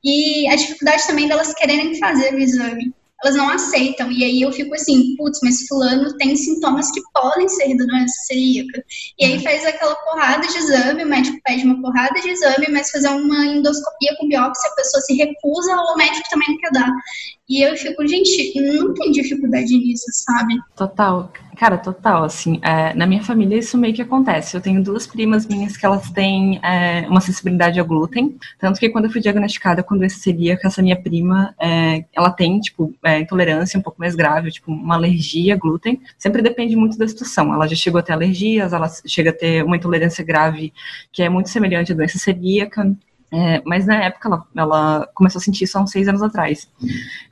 E 0.05 0.49
a 0.49 0.57
dificuldade 0.57 1.07
também 1.07 1.29
delas 1.29 1.55
quererem 1.55 1.99
fazer 1.99 2.35
o 2.35 2.39
exame 2.39 2.95
elas 3.25 3.37
não 3.37 3.49
aceitam. 3.49 4.13
E 4.13 4.25
aí 4.25 4.43
eu 4.43 4.53
fico 4.53 4.75
assim, 4.75 5.17
putz, 5.17 5.41
mas 5.43 5.67
fulano 5.67 6.17
tem 6.19 6.37
sintomas 6.37 6.91
que 6.91 7.01
podem 7.13 7.49
ser 7.49 7.77
da 7.77 7.85
doença 7.85 8.15
celíaca. 8.27 8.85
E 9.19 9.25
aí 9.25 9.43
faz 9.43 9.65
aquela 9.65 9.95
porrada 9.97 10.47
de 10.47 10.59
exame, 10.59 11.05
o 11.05 11.09
médico 11.09 11.39
pede 11.45 11.65
uma 11.65 11.81
porrada 11.81 12.21
de 12.21 12.29
exame, 12.29 12.67
mas 12.71 12.91
fazer 12.91 13.09
uma 13.09 13.47
endoscopia 13.47 14.15
com 14.19 14.29
biópsia, 14.29 14.71
a 14.71 14.75
pessoa 14.75 15.01
se 15.01 15.15
recusa, 15.15 15.75
ou 15.75 15.95
o 15.95 15.97
médico 15.97 16.29
também 16.31 16.49
não 16.49 16.59
quer 16.59 16.71
dar. 16.73 16.91
E 17.47 17.61
eu 17.63 17.77
fico, 17.77 18.07
gente, 18.07 18.59
não 18.59 18.95
tem 18.95 19.11
dificuldade 19.11 19.77
nisso, 19.77 20.07
sabe? 20.13 20.55
Total. 20.75 21.31
Cara, 21.57 21.77
total, 21.77 22.25
assim, 22.25 22.59
é, 22.63 22.95
na 22.95 23.07
minha 23.07 23.23
família 23.23 23.59
isso 23.59 23.77
meio 23.77 23.93
que 23.93 24.01
acontece. 24.01 24.57
Eu 24.57 24.63
tenho 24.63 24.83
duas 24.83 25.07
primas 25.07 25.47
minhas 25.47 25.77
que 25.77 25.85
elas 25.85 26.11
têm 26.11 26.59
é, 26.65 27.07
uma 27.07 27.21
sensibilidade 27.21 27.79
ao 27.79 27.87
glúten, 27.87 28.37
tanto 28.59 28.81
que 28.81 28.89
quando 28.89 29.05
eu 29.05 29.11
fui 29.11 29.21
diagnosticada 29.21 29.83
com 29.83 29.97
doença 29.97 30.19
celíaca, 30.19 30.67
essa 30.67 30.83
minha 30.83 30.97
prima, 30.97 31.55
é, 31.61 32.05
ela 32.15 32.31
tem, 32.31 32.59
tipo, 32.61 32.95
é, 33.05 33.21
intolerância 33.21 33.79
um 33.79 33.83
pouco 33.83 34.01
mais 34.01 34.15
grave, 34.15 34.51
tipo, 34.51 34.73
uma 34.73 34.95
alergia 34.95 35.55
a 35.55 35.57
glúten. 35.57 36.01
Sempre 36.19 36.41
depende 36.41 36.75
muito 36.75 36.97
da 36.97 37.07
situação. 37.07 37.53
Ela 37.53 37.69
já 37.69 37.77
chegou 37.77 37.99
a 37.99 38.03
ter 38.03 38.15
alergias, 38.15 38.73
ela 38.73 38.91
chega 39.07 39.31
a 39.31 39.35
ter 39.35 39.63
uma 39.63 39.77
intolerância 39.77 40.25
grave 40.25 40.73
que 41.13 41.23
é 41.23 41.29
muito 41.29 41.51
semelhante 41.51 41.93
à 41.93 41.95
doença 41.95 42.19
celíaca. 42.19 42.91
É, 43.37 43.61
mas 43.67 43.85
na 43.85 43.97
época 43.97 44.29
ela, 44.29 44.47
ela, 44.55 45.09
começou 45.13 45.41
a 45.41 45.43
sentir 45.43 45.65
isso 45.65 45.77
há 45.77 45.83
uns 45.83 45.91
seis 45.91 46.07
anos 46.07 46.23
atrás. 46.23 46.71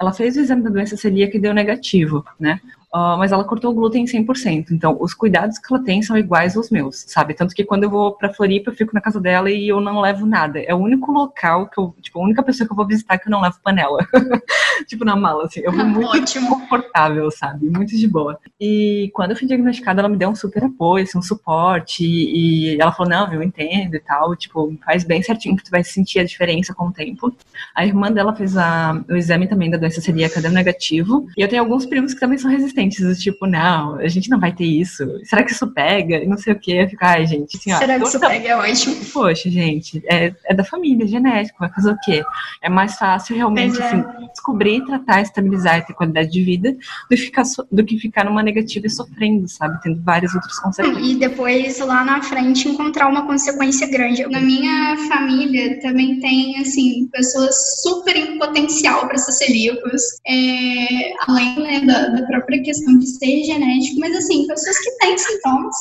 Ela 0.01 0.13
fez 0.13 0.37
o 0.37 0.41
exame 0.41 0.61
da 0.61 0.71
doença 0.71 0.97
celíaca 0.97 1.37
e 1.37 1.41
deu 1.41 1.55
negativo, 1.55 2.25
né? 2.41 2.61
Uh, 2.93 3.17
mas 3.17 3.31
ela 3.31 3.45
cortou 3.45 3.71
o 3.71 3.75
glúten 3.75 4.05
100%. 4.05 4.73
Então, 4.73 4.97
os 5.01 5.15
cuidados 5.15 5.59
que 5.59 5.73
ela 5.73 5.83
tem 5.83 6.03
são 6.03 6.19
iguais 6.19 6.57
aos 6.57 6.71
meus, 6.71 7.05
sabe? 7.07 7.35
Tanto 7.35 7.55
que 7.55 7.65
quando 7.65 7.85
eu 7.85 7.91
vou 7.91 8.13
pra 8.13 8.35
Floripa, 8.35 8.71
eu 8.71 8.75
fico 8.75 8.93
na 8.93 9.01
casa 9.01 9.21
dela 9.21 9.49
e 9.49 9.69
eu 9.69 9.81
não 9.81 10.01
levo 10.01 10.27
nada. 10.27 10.59
É 10.59 10.75
o 10.75 10.79
único 10.79 11.13
local 11.13 11.69
que 11.69 11.79
eu, 11.79 11.95
tipo, 12.03 12.19
a 12.19 12.25
única 12.25 12.43
pessoa 12.43 12.67
que 12.67 12.73
eu 12.73 12.77
vou 12.77 12.87
visitar 12.87 13.17
que 13.19 13.29
eu 13.29 13.31
não 13.31 13.41
levo 13.41 13.61
panela. 13.63 13.99
tipo, 14.87 15.05
na 15.05 15.17
mala, 15.17 15.45
assim. 15.45 15.61
Eu 15.63 15.73
vou 15.73 15.85
muito 15.85 16.23
Ótimo. 16.23 16.49
confortável, 16.49 17.31
sabe? 17.31 17.67
Muito 17.67 17.97
de 17.97 18.09
boa. 18.09 18.39
E 18.61 19.11
quando 19.15 19.31
eu 19.31 19.37
fui 19.37 19.47
diagnosticada, 19.47 20.01
ela 20.01 20.09
me 20.09 20.17
deu 20.17 20.29
um 20.29 20.35
super 20.35 20.65
apoio, 20.65 21.05
assim, 21.05 21.19
um 21.19 21.23
suporte. 21.23 22.05
E, 22.05 22.75
e 22.75 22.81
ela 22.81 22.93
falou: 22.93 23.11
não, 23.11 23.33
eu 23.33 23.43
entendo 23.43 23.95
e 23.95 24.01
tal. 24.01 24.35
Tipo, 24.37 24.75
faz 24.85 25.05
bem 25.05 25.23
certinho 25.23 25.57
que 25.57 25.65
tu 25.65 25.71
vai 25.71 25.85
sentir 25.85 26.21
a 26.21 26.25
diferença 26.25 26.75
com 26.75 26.87
o 26.87 26.93
tempo. 26.93 27.35
A 27.75 27.85
irmã 27.85 28.11
dela 28.11 28.35
fez 28.35 28.57
a, 28.57 29.01
o 29.09 29.17
exame 29.17 29.47
também 29.47 29.71
da 29.71 29.79
doença 29.79 30.01
celíaca, 30.01 30.41
deu 30.41 30.51
negativo. 30.51 31.27
E 31.37 31.43
eu 31.43 31.49
tenho 31.49 31.63
alguns 31.63 31.87
primos 31.87 32.15
que 32.15 32.21
também 32.21 32.39
são 32.39 32.51
resistentes 32.51 32.73
resistentes, 32.73 33.23
tipo, 33.23 33.47
não, 33.47 33.97
a 33.97 34.09
gente 34.09 34.31
não 34.31 34.41
vai 34.41 34.53
ter 34.53 34.65
isso. 34.65 35.05
Será 35.25 35.43
que 35.43 35.53
isso 35.53 35.67
pega? 35.69 36.17
E 36.17 36.27
não 36.27 36.37
sei 36.37 36.53
o 36.53 36.59
quê. 36.59 36.73
Eu 36.73 36.89
fico, 36.89 37.05
ai, 37.05 37.27
gente, 37.27 37.57
assim, 37.57 37.73
ó, 37.73 37.79
Será 37.79 37.99
que 37.99 38.07
isso 38.07 38.21
pega? 38.21 38.49
É 38.49 38.57
ótimo. 38.57 38.97
Poxa, 39.13 39.51
gente, 39.51 40.03
é, 40.07 40.35
é 40.45 40.55
da 40.55 40.65
família, 40.65 41.05
é 41.05 41.07
genético, 41.07 41.59
vai 41.59 41.69
fazer 41.71 41.93
o 41.93 41.99
quê? 42.03 42.25
É 42.61 42.69
mais 42.69 42.97
fácil 42.97 43.37
realmente, 43.37 43.81
é. 43.81 43.85
assim, 43.85 44.05
descobrir, 44.33 44.62
tratar, 44.85 45.23
estabilizar 45.23 45.79
e 45.79 45.87
ter 45.87 45.95
qualidade 45.95 46.31
de 46.31 46.43
vida 46.43 46.73
do 47.11 47.17
que 47.17 47.23
ficar, 47.23 47.43
do 47.71 47.85
que 47.85 47.99
ficar 47.99 48.25
numa 48.25 48.43
negativa 48.43 48.87
e 48.87 48.91
sofrendo, 48.91 49.49
sabe? 49.49 49.81
Tendo 49.83 50.03
várias 50.03 50.35
outras 50.35 50.59
consequências. 50.59 51.07
E 51.07 51.15
depois, 51.17 51.79
lá 51.81 52.05
na 52.05 52.23
frente, 52.23 52.69
encontrar 52.69 53.09
uma 53.09 53.27
consequência 53.27 53.87
grande. 53.89 54.27
Na 54.27 54.41
minha 54.41 54.97
família 55.09 55.81
também 55.81 56.21
tem, 56.21 56.59
assim, 56.59 57.09
pessoas 57.13 57.55
super 57.83 58.17
em 58.17 58.39
potencial 58.39 59.07
para 59.07 59.19
ser 59.19 59.33
celíacos. 59.33 60.03
É, 60.27 61.13
além 61.27 61.59
né, 61.61 61.81
da, 61.81 62.09
da 62.09 62.27
própria 62.27 62.63
questão 62.63 62.99
de 62.99 63.07
ser 63.07 63.45
genético, 63.45 64.01
mas 64.01 64.17
assim, 64.17 64.47
pessoas 64.47 64.79
que 64.79 64.91
têm 64.99 65.19
sintomas 65.19 65.77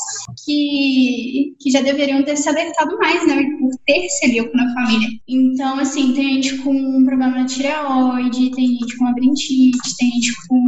que, 0.46 1.56
que 1.60 1.72
já 1.72 1.82
deveriam 1.82 2.24
ter 2.24 2.38
se 2.38 2.50
alertado 2.50 2.98
mais, 2.98 3.26
né, 3.28 3.44
por 3.60 3.72
ter 3.86 4.08
celíaco 4.10 4.56
na 4.56 4.74
família. 4.74 5.10
Então, 5.28 5.80
assim, 5.80 6.14
tem 6.14 6.36
gente 6.36 6.58
com 6.58 7.06
problema 7.06 7.40
na 7.40 7.46
tireoide, 7.46 8.52
tem 8.52 8.71
gente 8.80 8.98
com 8.98 9.06
labirintite, 9.06 9.98
tem 9.98 10.10
gente 10.12 10.34
com, 10.48 10.66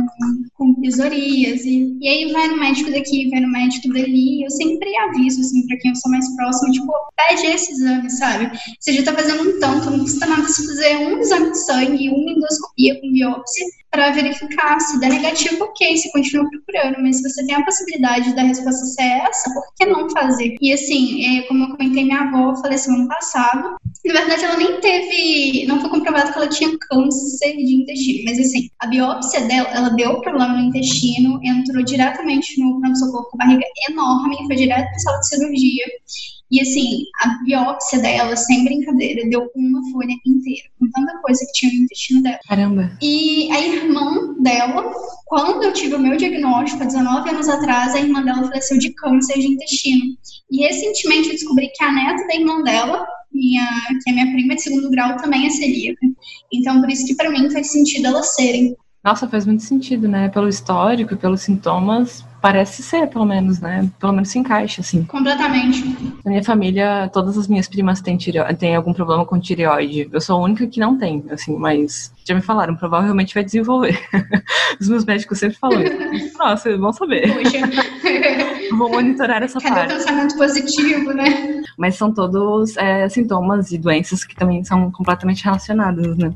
com 0.54 0.74
psoríase, 0.82 1.98
e 2.00 2.08
aí 2.08 2.32
vai 2.32 2.48
no 2.48 2.60
médico 2.60 2.92
daqui, 2.92 3.30
vai 3.30 3.39
no 3.39 3.52
médico 3.52 3.89
dali, 3.89 4.44
eu 4.44 4.50
sempre 4.50 4.96
aviso, 4.98 5.42
assim, 5.42 5.66
pra 5.68 5.78
quem 5.78 5.92
eu 5.92 5.96
sou 5.96 6.12
mais 6.12 6.36
próximo, 6.36 6.72
tipo, 6.72 6.92
pede 7.16 7.46
esse 7.48 7.72
exame, 7.72 8.10
sabe? 8.10 8.52
Você 8.80 8.94
já 8.94 9.04
tá 9.04 9.13
fazendo 9.13 9.50
um 9.50 9.60
tanto, 9.60 9.89
não 9.89 10.00
custa 10.00 10.26
nada 10.26 10.48
se 10.48 10.66
fazer 10.66 10.98
um 10.98 11.20
exame 11.20 11.52
de 11.52 11.60
sangue, 11.60 12.10
uma 12.10 12.32
endoscopia 12.32 13.00
com 13.00 13.12
biópsia, 13.12 13.66
para 13.94 14.10
verificar 14.10 14.80
se 14.80 15.00
der 15.00 15.12
negativo, 15.12 15.63
ok, 15.66 15.96
você 15.96 16.12
continua 16.12 16.50
procurando, 16.50 17.02
mas 17.04 17.18
se 17.18 17.30
você 17.30 17.46
tem 17.46 17.56
a 17.56 17.63
possibilidade 17.63 18.36
da 18.36 18.42
resposta 18.42 18.86
ser 18.86 19.04
essa, 19.04 19.54
por 19.54 19.63
que 19.78 19.86
não 19.86 20.10
fazer? 20.10 20.56
E 20.60 20.74
assim, 20.74 21.38
é, 21.38 21.44
como 21.44 21.66
eu 21.66 21.78
comentei, 21.78 22.04
minha 22.04 22.22
avó 22.22 22.56
faleceu 22.56 22.92
ano 22.92 23.08
passado. 23.08 23.76
Na 24.06 24.13
verdade, 24.13 24.44
ela 24.44 24.58
nem 24.58 24.82
teve, 24.82 25.66
não 25.66 25.80
foi 25.80 25.89
comprovado 25.89 26.32
que 26.34 26.38
ela 26.38 26.48
tinha 26.48 26.78
câncer 26.78 27.56
de 27.56 27.76
intestino, 27.76 28.26
mas 28.26 28.39
assim, 28.39 28.70
a 28.80 28.88
biópsia 28.88 29.42
dela, 29.42 29.70
ela 29.70 29.89
deu 29.89 30.20
problema 30.20 30.54
no 30.54 30.68
intestino, 30.68 31.39
entrou 31.42 31.84
diretamente 31.84 32.60
no 32.60 32.82
pronto-socorro 32.82 33.30
com 33.32 33.38
barriga 33.38 33.63
enorme, 33.89 34.46
foi 34.46 34.56
direto 34.58 34.89
para 34.89 35.00
sala 35.00 35.20
de 35.20 35.28
cirurgia. 35.28 35.86
E 36.52 36.62
assim, 36.62 37.06
a 37.22 37.44
biópsia 37.44 38.00
dela, 38.00 38.36
sem 38.36 38.63
brincadeira, 38.63 39.28
deu 39.28 39.50
uma 39.56 39.82
folha 39.92 40.13
inteira, 40.24 40.70
com 40.80 40.88
tanta 40.92 41.18
coisa 41.20 41.44
que 41.46 41.54
tinha 41.54 41.74
no 41.74 41.80
intestino 41.80 42.22
dela. 42.22 42.39
Caramba. 42.48 42.98
E 43.02 43.52
a 43.52 43.60
irmã 43.60 44.36
dela, 44.39 44.94
quando 45.26 45.63
eu 45.63 45.74
tive 45.74 45.96
o 45.96 46.00
meu 46.00 46.16
diagnóstico, 46.16 46.84
há 46.84 46.86
19 46.86 47.30
anos 47.30 47.50
atrás, 47.50 47.96
a 47.96 48.00
irmã 48.00 48.22
dela 48.22 48.44
faleceu 48.44 48.78
de 48.78 48.94
câncer 48.94 49.39
de 49.39 49.48
intestino. 49.48 50.16
E 50.52 50.63
recentemente 50.63 51.30
eu 51.30 51.34
descobri 51.34 51.72
que 51.74 51.84
a 51.84 51.92
neta 51.92 52.28
da 52.28 52.36
irmã 52.36 52.62
dela, 52.62 53.04
minha, 53.34 53.67
que 54.04 54.10
é 54.10 54.13
minha 54.13 54.32
prima 54.32 54.56
de 54.56 54.62
segundo 54.62 54.89
grau, 54.89 55.17
também 55.17 55.48
é 55.48 55.50
celíaca. 55.50 56.06
Então, 56.52 56.80
por 56.80 56.89
isso 56.89 57.06
que 57.06 57.15
para 57.15 57.30
mim 57.30 57.50
faz 57.50 57.72
sentido 57.72 58.08
elas 58.08 58.36
serem. 58.36 58.76
Nossa, 59.04 59.28
faz 59.28 59.46
muito 59.46 59.63
sentido, 59.63 60.08
né? 60.08 60.30
Pelo 60.30 60.48
histórico, 60.48 61.17
pelos 61.17 61.41
sintomas, 61.41 62.24
parece 62.41 62.82
ser, 62.82 63.08
pelo 63.08 63.26
menos, 63.26 63.60
né? 63.60 63.89
Pelo 64.00 64.13
menos 64.13 64.30
se 64.30 64.39
encaixa, 64.39 64.82
assim. 64.82 65.04
Completamente. 65.04 65.84
Na 66.24 66.32
minha 66.32 66.43
família, 66.43 67.10
todas 67.12 67.38
as 67.38 67.48
minhas 67.48 67.67
primas 67.67 68.02
têm, 68.02 68.17
têm 68.58 68.76
algum 68.76 68.93
problema 68.93 69.26
com 69.26 69.39
tireoide. 69.39 70.10
Eu 70.12 70.22
sou 70.22 70.38
a 70.38 70.43
única 70.43 70.67
que 70.67 70.80
não 70.80 70.98
tem, 70.98 71.24
assim, 71.32 71.58
mas 71.58 72.13
já 72.26 72.34
me 72.34 72.41
falaram, 72.41 72.76
provavelmente 72.76 73.34
vai 73.34 73.43
desenvolver. 73.43 74.00
Os 74.80 74.88
meus 74.88 75.04
médicos 75.04 75.39
sempre 75.39 75.58
falam 75.58 75.82
isso. 75.82 76.38
Nossa, 76.38 76.78
vão 76.78 76.93
saber. 76.93 77.34
Poxa. 77.34 77.60
Vou 78.84 78.91
monitorar 78.91 79.41
essa 79.41 79.62
Cada 79.62 79.76
parte. 79.76 79.93
pensamento 79.93 80.38
positivo, 80.38 81.13
né? 81.13 81.62
Mas 81.78 81.96
são 81.96 82.13
todos 82.13 82.76
é, 82.76 83.08
sintomas 83.08 83.72
e 83.72 83.78
doenças 83.78 84.26
que 84.26 84.36
também 84.36 84.62
são 84.65 84.91
completamente 84.91 85.41
relacionadas, 85.46 86.17
né? 86.17 86.34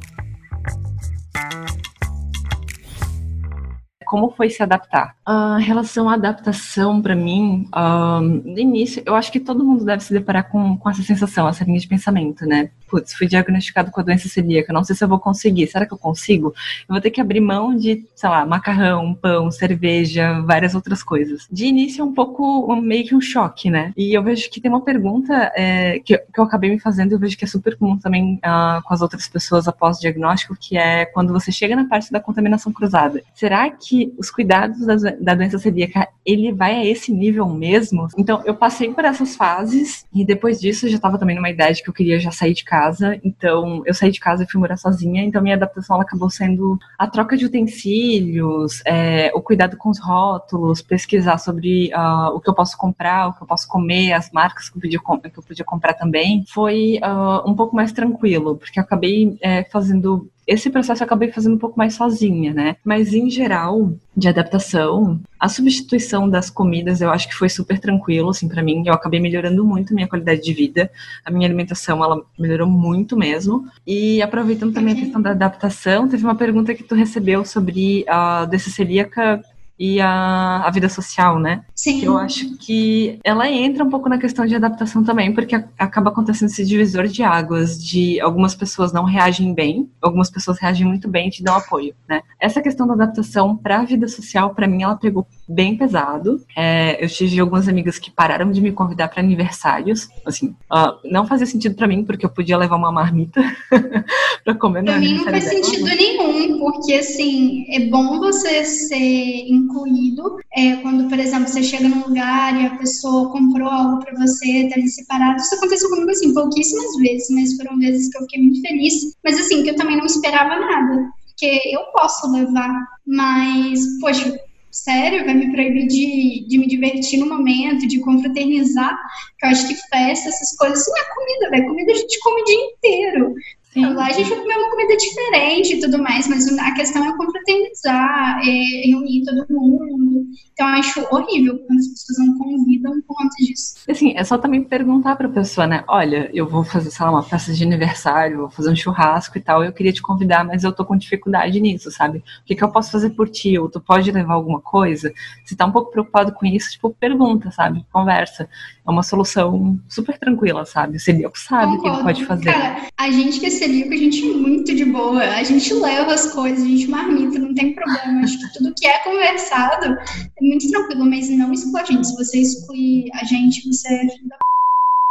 como 4.08 4.32
foi 4.32 4.50
se 4.50 4.64
adaptar? 4.64 5.16
A 5.26 5.58
relação 5.58 6.10
à 6.10 6.14
adaptação, 6.14 7.02
para 7.02 7.14
mim, 7.14 7.68
um, 7.76 8.20
no 8.22 8.58
início, 8.58 9.04
eu 9.06 9.14
acho 9.14 9.30
que 9.30 9.40
todo 9.40 9.66
mundo 9.66 9.84
deve 9.84 10.02
se 10.02 10.14
deparar 10.14 10.50
com, 10.50 10.78
com 10.78 10.90
essa 10.90 11.04
sensação, 11.04 11.46
essa 11.48 11.66
linha 11.66 11.78
de 11.78 11.88
pensamento, 11.90 12.46
né? 12.46 12.72
Putz, 12.90 13.14
fui 13.14 13.28
diagnosticado 13.28 13.92
com 13.92 14.00
a 14.00 14.04
doença 14.04 14.28
celíaca, 14.28 14.74
não 14.74 14.84
sei 14.84 14.96
se 14.96 15.04
eu 15.04 15.08
vou 15.08 15.20
conseguir, 15.20 15.68
será 15.68 15.86
que 15.86 15.94
eu 15.94 15.98
consigo? 15.98 16.54
Eu 16.88 16.94
vou 16.94 17.02
ter 17.02 17.12
que 17.12 17.22
abrir 17.22 17.42
mão 17.42 17.76
de, 17.76 18.06
sei 18.16 18.30
lá, 18.30 18.46
macarrão, 18.46 19.14
pão, 19.14 19.52
cerveja, 19.52 20.42
várias 20.42 20.74
outras 20.74 21.04
coisas. 21.04 21.48
De 21.52 21.66
início 21.66 22.02
é 22.02 22.06
um 22.06 22.14
pouco, 22.14 22.76
meio 22.76 23.06
que 23.06 23.16
um 23.16 23.22
choque, 23.22 23.70
né? 23.70 23.94
E 23.96 24.18
eu 24.18 24.24
vejo 24.24 24.50
que 24.50 24.62
tem 24.62 24.72
uma 24.72 24.82
pergunta 24.82 25.52
é, 25.56 26.00
que, 26.00 26.18
que, 26.18 26.40
eu 26.40 26.44
acabei 26.44 26.70
me 26.70 26.80
fazendo, 26.80 27.12
eu 27.12 27.20
vejo 27.20 27.38
que 27.38 27.46
é 27.46 27.48
super 27.48 27.78
comum 27.78 27.98
também 27.98 28.36
uh, 28.36 28.82
com 28.84 28.94
as 28.94 29.02
outras 29.02 29.28
pessoas 29.28 29.68
após 29.68 29.98
o 29.98 30.02
diagnóstico, 30.02 30.56
que 30.60 30.78
é 30.78 31.06
quando 31.06 31.34
você 31.34 31.52
chega 31.52 31.76
na 31.76 31.86
parte 31.86 32.12
da 32.12 32.20
contaminação 32.20 32.72
cruzada. 32.72 33.22
Será 33.34 33.70
que 33.70 34.14
os 34.18 34.30
cuidados 34.30 34.86
da, 34.86 34.96
da 35.20 35.36
doença 35.36 35.60
celíaca, 35.60 36.08
ele 36.26 36.52
vai 36.52 36.76
a 36.76 36.86
esse 36.86 37.12
nível 37.12 37.48
mesmo? 37.48 38.08
Então, 38.18 38.42
eu 38.46 38.56
passei 38.56 38.94
por 38.94 39.06
essas 39.06 39.36
fases 39.36 40.06
e 40.14 40.26
depois 40.26 40.60
disso 40.60 40.86
eu 40.86 40.90
já 40.90 40.96
estava 40.98 41.18
também 41.18 41.36
numa 41.36 41.50
idade 41.50 41.84
que 41.84 41.90
eu 41.90 41.94
queria 41.94 42.20
já 42.20 42.32
sair 42.32 42.54
de 42.54 42.64
casa. 42.64 42.77
Então, 43.24 43.82
eu 43.86 43.94
saí 43.94 44.12
de 44.12 44.20
casa 44.20 44.44
e 44.44 44.50
fui 44.50 44.60
morar 44.60 44.78
sozinha. 44.78 45.24
Então, 45.24 45.42
minha 45.42 45.56
adaptação 45.56 46.00
acabou 46.00 46.30
sendo 46.30 46.78
a 46.98 47.08
troca 47.08 47.36
de 47.36 47.46
utensílios, 47.46 48.82
é, 48.86 49.32
o 49.34 49.42
cuidado 49.42 49.78
com 49.78 49.90
os 49.90 50.00
rótulos, 50.00 50.82
pesquisar 50.82 51.38
sobre 51.38 51.92
uh, 51.94 52.36
o 52.36 52.40
que 52.40 52.50
eu 52.50 52.54
posso 52.54 52.78
comprar, 52.78 53.28
o 53.28 53.34
que 53.34 53.44
eu 53.44 53.48
posso 53.48 53.68
comer, 53.68 54.14
as 54.14 54.32
marcas 54.32 54.70
que 54.70 54.78
eu 54.78 54.82
podia, 54.82 55.00
que 55.32 55.40
eu 55.40 55.44
podia 55.44 55.66
comprar 55.66 55.94
também. 55.94 56.44
Foi 56.48 57.00
uh, 57.04 57.50
um 57.50 57.56
pouco 57.56 57.76
mais 57.76 57.92
tranquilo, 57.92 58.56
porque 58.56 58.80
eu 58.80 58.84
acabei 58.84 59.38
é, 59.42 59.64
fazendo 59.66 60.30
esse 60.48 60.70
processo 60.70 61.04
eu 61.04 61.06
acabei 61.06 61.30
fazendo 61.32 61.56
um 61.56 61.60
pouco 61.60 61.78
mais 61.78 61.94
sozinha, 61.94 62.54
né? 62.54 62.78
Mas 62.84 63.14
em 63.14 63.30
geral, 63.30 63.94
de 64.16 64.30
adaptação, 64.30 65.20
a 65.38 65.50
substituição 65.50 66.30
das 66.30 66.50
comidas 66.50 67.02
eu 67.02 67.12
acho 67.12 67.28
que 67.28 67.36
foi 67.36 67.50
super 67.50 67.78
tranquilo, 67.80 68.30
assim, 68.30 68.48
para 68.48 68.64
mim. 68.64 68.82
Eu 68.86 68.94
acabei 68.94 69.20
melhorando 69.20 69.66
muito 69.66 69.92
a 69.92 69.96
minha 69.96 70.08
qualidade 70.08 70.42
de 70.42 70.54
vida. 70.54 70.90
A 71.26 71.30
minha 71.30 71.46
alimentação, 71.46 72.02
ela 72.02 72.24
melhorou 72.40 72.68
muito 72.68 73.18
mesmo. 73.18 73.68
E 73.86 74.22
aproveitando 74.22 74.74
também 74.74 74.94
a 74.94 74.98
questão 74.98 75.22
da 75.22 75.32
adaptação, 75.32 76.08
teve 76.08 76.24
uma 76.24 76.36
pergunta 76.36 76.74
que 76.74 76.84
tu 76.84 76.96
recebeu 76.96 77.44
sobre 77.44 78.06
a 78.08 78.46
doença 78.46 78.70
celíaca 78.70 79.44
e 79.80 80.00
a, 80.02 80.64
a 80.66 80.72
vida 80.72 80.90
social, 80.90 81.40
né? 81.40 81.64
Sim. 81.76 82.04
Eu 82.04 82.18
acho 82.18 82.58
que 82.58 83.20
ela 83.24 83.50
entra 83.50 83.84
um 83.84 83.90
pouco 83.90 84.10
na 84.10 84.18
questão 84.18 84.46
de 84.46 84.56
adaptação 84.56 85.04
também, 85.04 85.34
porque 85.34 85.56
acaba 85.78 86.10
acontecendo 86.10 86.50
esse 86.50 86.66
divisor 86.66 87.08
de 87.08 87.24
águas, 87.24 87.82
de 87.82 88.20
algumas 88.20 88.56
pessoas 88.56 88.92
não 88.92 89.04
reagem 89.04 89.54
bem, 89.54 89.90
algumas 90.02 90.30
pessoas 90.30 90.60
reagem 90.60 90.86
muito 90.88 91.08
bem 91.08 91.28
e 91.28 91.32
te 91.32 91.44
dão 91.44 91.56
apoio, 91.56 91.94
né? 92.08 92.22
Essa 92.40 92.62
questão 92.62 92.88
da 92.88 92.94
adaptação 92.94 93.56
para 93.56 93.80
a 93.80 93.86
vida 93.86 94.08
social, 94.08 94.54
para 94.54 94.68
mim, 94.68 94.84
ela 94.84 94.96
pegou 94.96 95.28
bem 95.48 95.78
pesado. 95.78 96.42
É, 96.56 97.04
eu 97.04 97.08
tive 97.08 97.40
algumas 97.40 97.68
amigas 97.68 98.00
que 98.00 98.12
pararam 98.12 98.52
de 98.52 98.62
me 98.62 98.72
convidar 98.72 99.08
para 99.08 99.22
aniversários, 99.22 100.10
assim, 100.26 100.56
uh, 100.72 100.98
não 101.06 101.26
fazia 101.28 101.46
sentido 101.46 101.76
para 101.76 101.88
mim, 101.88 102.04
porque 102.04 102.26
eu 102.26 102.30
podia 102.30 102.58
levar 102.58 102.76
uma 102.76 102.92
marmita 102.92 103.42
para 104.44 104.56
comer 104.56 104.82
no 104.82 104.88
Pra 104.88 105.00
mim 105.00 105.16
não 105.16 105.24
faz 105.24 105.46
dela. 105.46 105.64
sentido 105.64 105.86
nenhum, 105.86 106.60
porque, 106.60 106.94
assim, 106.94 107.66
é 107.72 107.88
bom 107.88 108.20
você 108.20 108.64
ser 108.64 109.48
incluído. 109.68 110.40
É, 110.56 110.78
quando, 110.78 111.08
por 111.10 111.20
exemplo, 111.20 111.48
você 111.48 111.62
chega 111.62 111.88
num 111.88 112.08
lugar 112.08 112.60
e 112.60 112.66
a 112.66 112.78
pessoa 112.78 113.32
comprou 113.32 113.68
algo 113.68 114.00
para 114.04 114.18
você, 114.18 114.68
tá 114.70 114.76
ali 114.76 114.88
separado. 114.88 115.38
Isso 115.38 115.56
aconteceu 115.56 115.90
comigo, 115.90 116.10
assim, 116.10 116.34
pouquíssimas 116.34 116.96
vezes, 116.98 117.30
mas 117.30 117.56
foram 117.56 117.78
vezes 117.78 118.10
que 118.10 118.18
eu 118.18 118.22
fiquei 118.22 118.42
muito 118.42 118.62
feliz. 118.62 119.16
Mas, 119.24 119.40
assim, 119.40 119.64
que 119.64 119.72
eu 119.72 119.76
também 119.76 119.98
não 119.98 120.06
esperava 120.06 120.60
nada. 120.60 121.12
Porque 121.28 121.62
eu 121.72 121.82
posso 121.94 122.32
levar, 122.32 122.74
mas, 123.06 123.80
poxa, 124.00 124.40
sério, 124.72 125.26
vai 125.26 125.34
me 125.34 125.52
proibir 125.52 125.88
de, 125.88 126.46
de 126.48 126.58
me 126.58 126.68
divertir 126.68 127.20
no 127.20 127.28
momento, 127.28 127.88
de 127.88 128.00
confraternizar, 128.00 128.98
que 129.38 129.46
eu 129.46 129.50
acho 129.50 129.68
que 129.68 129.76
festa, 129.76 130.30
essas 130.30 130.56
coisas, 130.56 130.82
isso 130.82 130.90
não 130.92 130.98
é 130.98 131.16
comida, 131.16 131.50
velho. 131.52 131.68
Comida 131.68 131.92
a 131.92 131.96
gente 131.96 132.20
come 132.20 132.42
o 132.42 132.46
dia 132.46 132.56
inteiro. 132.56 133.34
Sim. 133.78 133.94
Lá 133.94 134.08
a 134.08 134.12
gente 134.12 134.28
vai 134.28 134.40
comer 134.40 134.56
uma 134.56 134.70
comida 134.72 134.98
diferente 134.98 135.76
e 135.76 135.80
tudo 135.80 136.02
mais, 136.02 136.28
mas 136.28 136.48
a 136.58 136.72
questão 136.72 137.06
é 137.06 137.16
confraternizar, 137.16 138.40
é 138.42 138.88
reunir 138.88 139.24
todo 139.24 139.46
mundo. 139.52 140.26
Então 140.52 140.68
eu 140.68 140.76
acho 140.80 141.08
horrível 141.12 141.60
quando 141.60 141.78
as 141.78 141.88
pessoas 141.88 142.28
não 142.28 142.38
convidam 142.40 143.00
por 143.02 143.16
conta 143.16 143.36
disso. 143.38 143.76
Assim, 143.88 144.14
é 144.16 144.24
só 144.24 144.40
também 144.40 144.64
perguntar 144.64 145.16
pra 145.16 145.30
pessoa, 145.30 145.68
né? 145.68 145.84
Olha, 145.88 146.28
eu 146.34 146.48
vou 146.48 146.64
fazer, 146.64 146.90
sei 146.90 147.06
lá, 147.06 147.12
uma 147.12 147.22
festa 147.22 147.54
de 147.54 147.64
aniversário, 147.64 148.40
vou 148.40 148.50
fazer 148.50 148.72
um 148.72 148.76
churrasco 148.76 149.38
e 149.38 149.42
tal, 149.42 149.64
eu 149.64 149.72
queria 149.72 149.94
te 149.94 150.02
convidar, 150.02 150.44
mas 150.44 150.64
eu 150.64 150.74
tô 150.74 150.84
com 150.84 150.98
dificuldade 150.98 151.60
nisso, 151.60 151.92
sabe? 151.92 152.18
O 152.18 152.24
que, 152.46 152.56
que 152.56 152.64
eu 152.64 152.72
posso 152.72 152.92
fazer 152.92 153.12
por 153.12 153.30
ti? 153.30 153.60
Ou 153.60 153.70
tu 153.70 153.80
pode 153.80 154.12
levar 154.12 154.34
alguma 154.34 154.60
coisa? 154.60 155.14
Se 155.46 155.56
tá 155.56 155.68
um 155.68 155.72
pouco 155.72 155.92
preocupado 155.92 156.32
com 156.34 156.48
isso, 156.48 156.72
tipo, 156.72 156.90
pergunta, 157.00 157.52
sabe? 157.52 157.86
Conversa. 157.94 158.50
É 158.86 158.90
uma 158.90 159.04
solução 159.04 159.80
super 159.88 160.18
tranquila, 160.18 160.66
sabe? 160.66 160.98
O 160.98 161.00
celíaco 161.00 161.38
sabe 161.38 161.76
o 161.76 161.82
que 161.82 161.88
ele 161.88 162.02
pode 162.02 162.26
fazer. 162.26 162.46
Cara, 162.46 162.88
a 162.98 163.12
gente 163.12 163.40
que 163.40 163.46
é 163.46 163.50
celíaco, 163.68 163.94
a 163.94 163.98
gente 163.98 164.30
é 164.30 164.34
muito 164.34 164.74
de 164.74 164.86
boa. 164.86 165.22
A 165.22 165.44
gente 165.44 165.74
leva 165.74 166.14
as 166.14 166.32
coisas, 166.32 166.64
a 166.64 166.68
gente 166.68 166.88
marmita, 166.88 167.38
não 167.38 167.54
tem 167.54 167.74
problema. 167.74 168.22
Acho 168.22 168.40
que 168.40 168.54
tudo 168.58 168.74
que 168.76 168.88
é 168.88 169.04
conversado 169.04 169.86
é 169.86 170.42
muito 170.42 170.70
tranquilo, 170.72 171.06
mas 171.06 171.30
não 171.30 171.52
exclui 171.52 171.82
a 171.82 171.86
gente. 171.86 172.08
Se 172.08 172.16
você 172.16 172.40
excluir 172.40 173.10
a 173.14 173.26
gente, 173.26 173.68
você 173.68 173.88
é 173.94 174.10
filho 174.10 174.30
da 174.30 174.38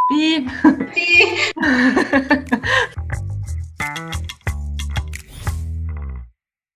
Pi. 0.08 0.46
Pi. 0.94 1.36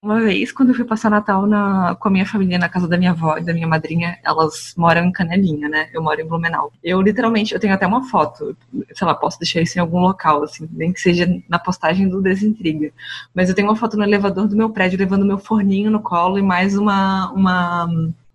Uma 0.03 0.19
vez, 0.19 0.51
quando 0.51 0.71
eu 0.71 0.75
fui 0.75 0.85
passar 0.87 1.11
Natal 1.11 1.47
na, 1.47 1.95
com 1.95 2.09
a 2.09 2.11
minha 2.11 2.25
família 2.25 2.59
na 2.59 2.71
casa 2.71 2.89
da 2.89 2.97
minha 2.97 3.11
avó 3.11 3.37
e 3.37 3.45
da 3.45 3.53
minha 3.53 3.69
madrinha, 3.69 4.19
elas 4.25 4.73
moram 4.75 5.05
em 5.05 5.13
Canelinha, 5.13 5.69
né? 5.69 5.91
Eu 5.93 6.03
moro 6.03 6.19
em 6.19 6.27
Blumenau. 6.27 6.73
Eu 6.83 7.03
literalmente, 7.03 7.53
eu 7.53 7.61
tenho 7.61 7.75
até 7.75 7.87
uma 7.87 8.03
foto, 8.09 8.57
sei 8.95 9.07
lá, 9.07 9.15
posso 9.15 9.39
deixar 9.39 9.61
isso 9.61 9.77
em 9.77 9.81
algum 9.83 10.01
local, 10.01 10.43
assim, 10.43 10.67
nem 10.73 10.91
que 10.91 11.01
seja 11.01 11.27
na 11.47 11.59
postagem 11.59 12.09
do 12.09 12.23
Desintriga. 12.23 12.91
Mas 13.35 13.51
eu 13.51 13.55
tenho 13.55 13.69
uma 13.69 13.77
foto 13.77 13.99
no 13.99 14.03
elevador 14.03 14.49
do 14.49 14.57
meu 14.57 14.71
prédio 14.71 14.99
levando 14.99 15.27
meu 15.27 15.39
forninho 15.39 15.91
no 15.91 16.01
colo 16.01 16.39
e 16.39 16.43
mais 16.43 16.79
uma, 16.79 17.31
uma 17.33 17.87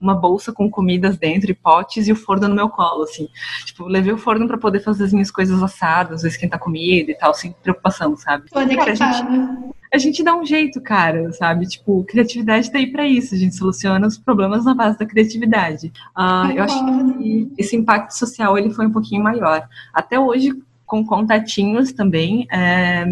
uma 0.06 0.16
bolsa 0.16 0.54
com 0.54 0.70
comidas 0.70 1.18
dentro 1.18 1.50
e 1.50 1.54
potes 1.54 2.08
e 2.08 2.12
o 2.12 2.16
forno 2.16 2.48
no 2.48 2.56
meu 2.56 2.70
colo, 2.70 3.04
assim. 3.04 3.28
Tipo, 3.66 3.88
levei 3.88 4.14
o 4.14 4.18
forno 4.18 4.48
para 4.48 4.58
poder 4.58 4.80
fazer 4.80 5.06
as 5.06 5.14
minhas 5.14 5.32
coisas 5.32 5.62
assadas, 5.62 6.24
esquentar 6.24 6.60
comida 6.60 7.12
e 7.12 7.16
tal, 7.16 7.34
sem 7.34 7.54
preocupação, 7.64 8.16
sabe? 8.16 8.50
Cara, 8.50 8.92
a 8.92 8.96
gente, 8.96 9.76
a 9.94 9.98
gente 9.98 10.24
dá 10.24 10.36
um 10.36 10.46
jeito, 10.46 10.80
cara, 10.80 11.32
sabe? 11.34 11.66
Tipo, 11.68 12.04
criatividade 12.04 12.72
tá 12.72 12.78
aí 12.78 12.92
pra 12.92 13.08
isso, 13.08 13.34
a 13.34 13.38
gente 13.38 13.56
soluciona 13.56 14.06
os 14.06 14.18
problemas 14.18 14.64
na 14.64 14.76
base 14.76 15.00
da 15.00 15.06
criatividade. 15.06 15.92
Uh, 16.16 16.52
eu 16.56 16.64
acho 16.64 16.86
que 17.18 17.52
esse 17.58 17.76
impacto 17.76 18.12
social, 18.12 18.58
ele 18.58 18.70
foi 18.70 18.86
um 18.86 18.92
pouquinho 18.92 19.24
maior. 19.24 19.68
Até 19.94 20.20
hoje, 20.20 20.54
com 20.86 21.04
contatinhos 21.04 21.92
também, 21.92 22.48
é, 22.52 23.06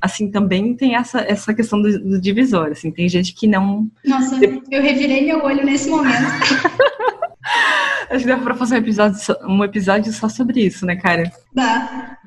assim, 0.00 0.30
também 0.30 0.74
tem 0.74 0.94
essa, 0.94 1.20
essa 1.20 1.52
questão 1.52 1.80
do, 1.80 1.98
do, 1.98 2.20
divisor, 2.20 2.68
assim, 2.68 2.90
tem 2.90 3.08
gente 3.08 3.34
que 3.34 3.46
não... 3.46 3.88
Nossa, 4.04 4.38
eu 4.70 4.82
revirei 4.82 5.26
meu 5.26 5.42
olho 5.42 5.64
nesse 5.64 5.88
momento. 5.88 6.14
Acho 8.10 8.24
que 8.24 8.30
dá 8.30 8.38
pra 8.38 8.54
fazer 8.54 8.76
um 8.76 8.78
episódio, 8.78 9.18
um 9.46 9.64
episódio 9.64 10.12
só 10.12 10.28
sobre 10.28 10.64
isso, 10.64 10.86
né, 10.86 10.96
cara? 10.96 11.30
Dá. 11.54 12.18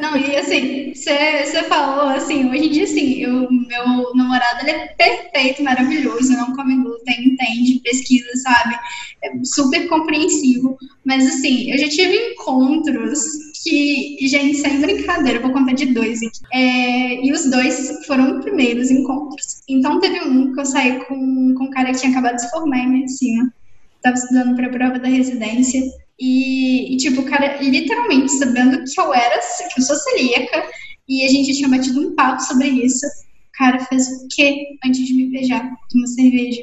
Não, 0.00 0.16
e 0.16 0.36
assim, 0.36 0.92
você 0.94 1.62
falou, 1.68 2.08
assim, 2.08 2.50
hoje 2.50 2.66
em 2.66 2.70
dia, 2.70 2.84
assim, 2.84 3.22
eu, 3.22 3.48
meu 3.50 4.14
namorado, 4.14 4.60
ele 4.62 4.70
é 4.70 4.86
perfeito, 4.88 5.62
maravilhoso, 5.62 6.32
não 6.32 6.54
come 6.54 6.82
glúten, 6.82 7.28
entende, 7.28 7.80
pesquisa, 7.80 8.28
sabe? 8.42 8.76
É 9.22 9.30
super 9.44 9.88
compreensivo. 9.88 10.76
Mas, 11.04 11.26
assim, 11.26 11.70
eu 11.70 11.78
já 11.78 11.88
tive 11.88 12.32
encontros 12.32 13.20
que, 13.62 14.28
gente, 14.28 14.56
sem 14.56 14.80
brincadeira, 14.80 15.40
vou 15.40 15.52
contar 15.52 15.72
de 15.72 15.86
dois 15.86 16.20
aqui. 16.22 16.40
É, 16.52 17.24
e 17.24 17.32
os 17.32 17.50
dois 17.50 18.04
foram 18.06 18.40
primeiros 18.40 18.90
encontros. 18.90 19.60
Então, 19.68 20.00
teve 20.00 20.20
um 20.20 20.52
que 20.52 20.60
eu 20.60 20.66
saí 20.66 20.98
com, 21.04 21.54
com 21.54 21.64
um 21.64 21.70
cara 21.70 21.92
que 21.92 22.00
tinha 22.00 22.12
acabado 22.12 22.36
de 22.36 22.42
se 22.42 22.50
formar 22.50 22.78
em 22.78 22.90
medicina 22.90 23.52
estava 23.98 24.16
estudando 24.16 24.56
para 24.56 24.66
a 24.66 24.70
prova 24.70 24.98
da 24.98 25.08
residência. 25.08 25.80
E, 26.18 26.94
e, 26.94 26.96
tipo, 26.96 27.20
o 27.20 27.24
cara, 27.24 27.60
literalmente, 27.62 28.32
sabendo 28.32 28.82
que 28.84 29.00
eu 29.00 29.14
era, 29.14 29.38
que 29.38 29.80
eu 29.80 29.84
sou 29.84 29.96
celíaca, 29.96 30.64
e 31.08 31.24
a 31.24 31.28
gente 31.28 31.54
tinha 31.54 31.68
batido 31.68 32.00
um 32.00 32.14
papo 32.14 32.42
sobre 32.42 32.68
isso, 32.68 33.06
o 33.06 33.58
cara 33.58 33.84
fez 33.86 34.06
o 34.08 34.28
quê 34.34 34.78
antes 34.84 35.06
de 35.06 35.14
me 35.14 35.30
beijar? 35.30 35.70
Uma 35.94 36.06
cerveja. 36.06 36.62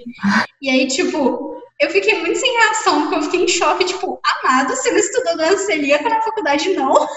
E 0.61 0.69
aí, 0.69 0.87
tipo, 0.87 1.54
eu 1.79 1.89
fiquei 1.89 2.19
muito 2.21 2.39
sem 2.39 2.51
reação, 2.57 3.01
porque 3.01 3.15
eu 3.15 3.21
fiquei 3.23 3.43
em 3.43 3.47
choque, 3.47 3.85
tipo, 3.85 4.19
amado, 4.23 4.69
você 4.69 4.91
não 4.91 4.97
estudou 4.97 5.37
doença 5.37 5.65
celíaca 5.65 6.07
na 6.07 6.21
faculdade, 6.21 6.69
não? 6.73 7.07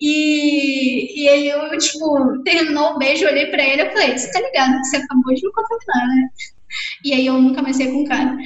E, 0.00 1.22
e 1.22 1.28
aí 1.28 1.48
eu, 1.48 1.78
tipo, 1.78 2.42
terminou 2.42 2.92
o 2.92 2.98
beijo, 2.98 3.26
olhei 3.26 3.46
pra 3.46 3.62
ele 3.62 3.82
e 3.82 3.90
falei, 3.90 4.18
você 4.18 4.30
tá 4.32 4.40
ligado 4.40 4.80
que 4.80 4.86
você 4.86 4.96
acabou 4.96 5.34
de 5.34 5.46
me 5.46 5.52
contaminar, 5.52 6.08
né? 6.08 6.28
E 7.04 7.12
aí 7.12 7.26
eu 7.26 7.34
nunca 7.34 7.62
mais 7.62 7.76
saí 7.76 7.92
com 7.92 8.02
o 8.02 8.08
cara. 8.08 8.36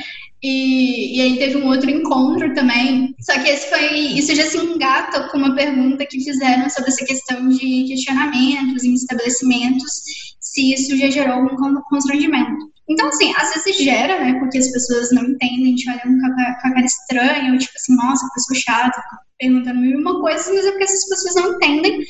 E, 0.43 1.17
e 1.17 1.21
aí 1.23 1.39
teve 1.39 1.57
um 1.57 1.67
outro 1.67 1.91
encontro 1.91 2.53
também. 2.55 3.15
Só 3.21 3.39
que 3.41 3.49
esse 3.49 3.69
foi. 3.69 3.97
Isso 3.97 4.35
já 4.35 4.45
se 4.45 4.59
engata 4.59 5.29
com 5.29 5.39
uma 5.39 5.55
pergunta 5.55 6.07
que 6.07 6.23
fizeram 6.23 6.69
sobre 6.69 6.91
essa 6.91 7.05
questão 7.05 7.49
de 7.49 7.85
questionamentos 7.89 8.85
em 8.85 8.95
estabelecimentos, 8.95 9.93
se 10.41 10.73
isso 10.73 10.97
já 10.97 11.09
gerou 11.09 11.35
algum 11.35 11.81
constrangimento. 11.83 12.76
Então, 12.89 13.09
assim, 13.09 13.33
às 13.37 13.53
vezes 13.53 13.83
gera, 13.83 14.21
né? 14.21 14.39
Porque 14.39 14.59
as 14.59 14.71
pessoas 14.71 15.11
não 15.11 15.25
entendem, 15.25 15.65
a 15.65 15.69
gente 15.69 15.91
olha 15.91 16.01
com 16.01 16.41
a 16.41 16.55
cara 16.55 16.85
estranha, 16.85 17.53
ou 17.53 17.59
tipo 17.59 17.73
assim, 17.75 17.97
nossa, 17.97 18.29
pessoa 18.35 18.61
chata, 18.61 19.03
perguntando 19.39 19.81
mil 19.81 19.99
uma 19.99 20.21
coisa, 20.21 20.53
mas 20.53 20.65
é 20.65 20.71
porque 20.71 20.85
essas 20.85 21.09
pessoas 21.09 21.35
não 21.35 21.55
entendem. 21.55 22.01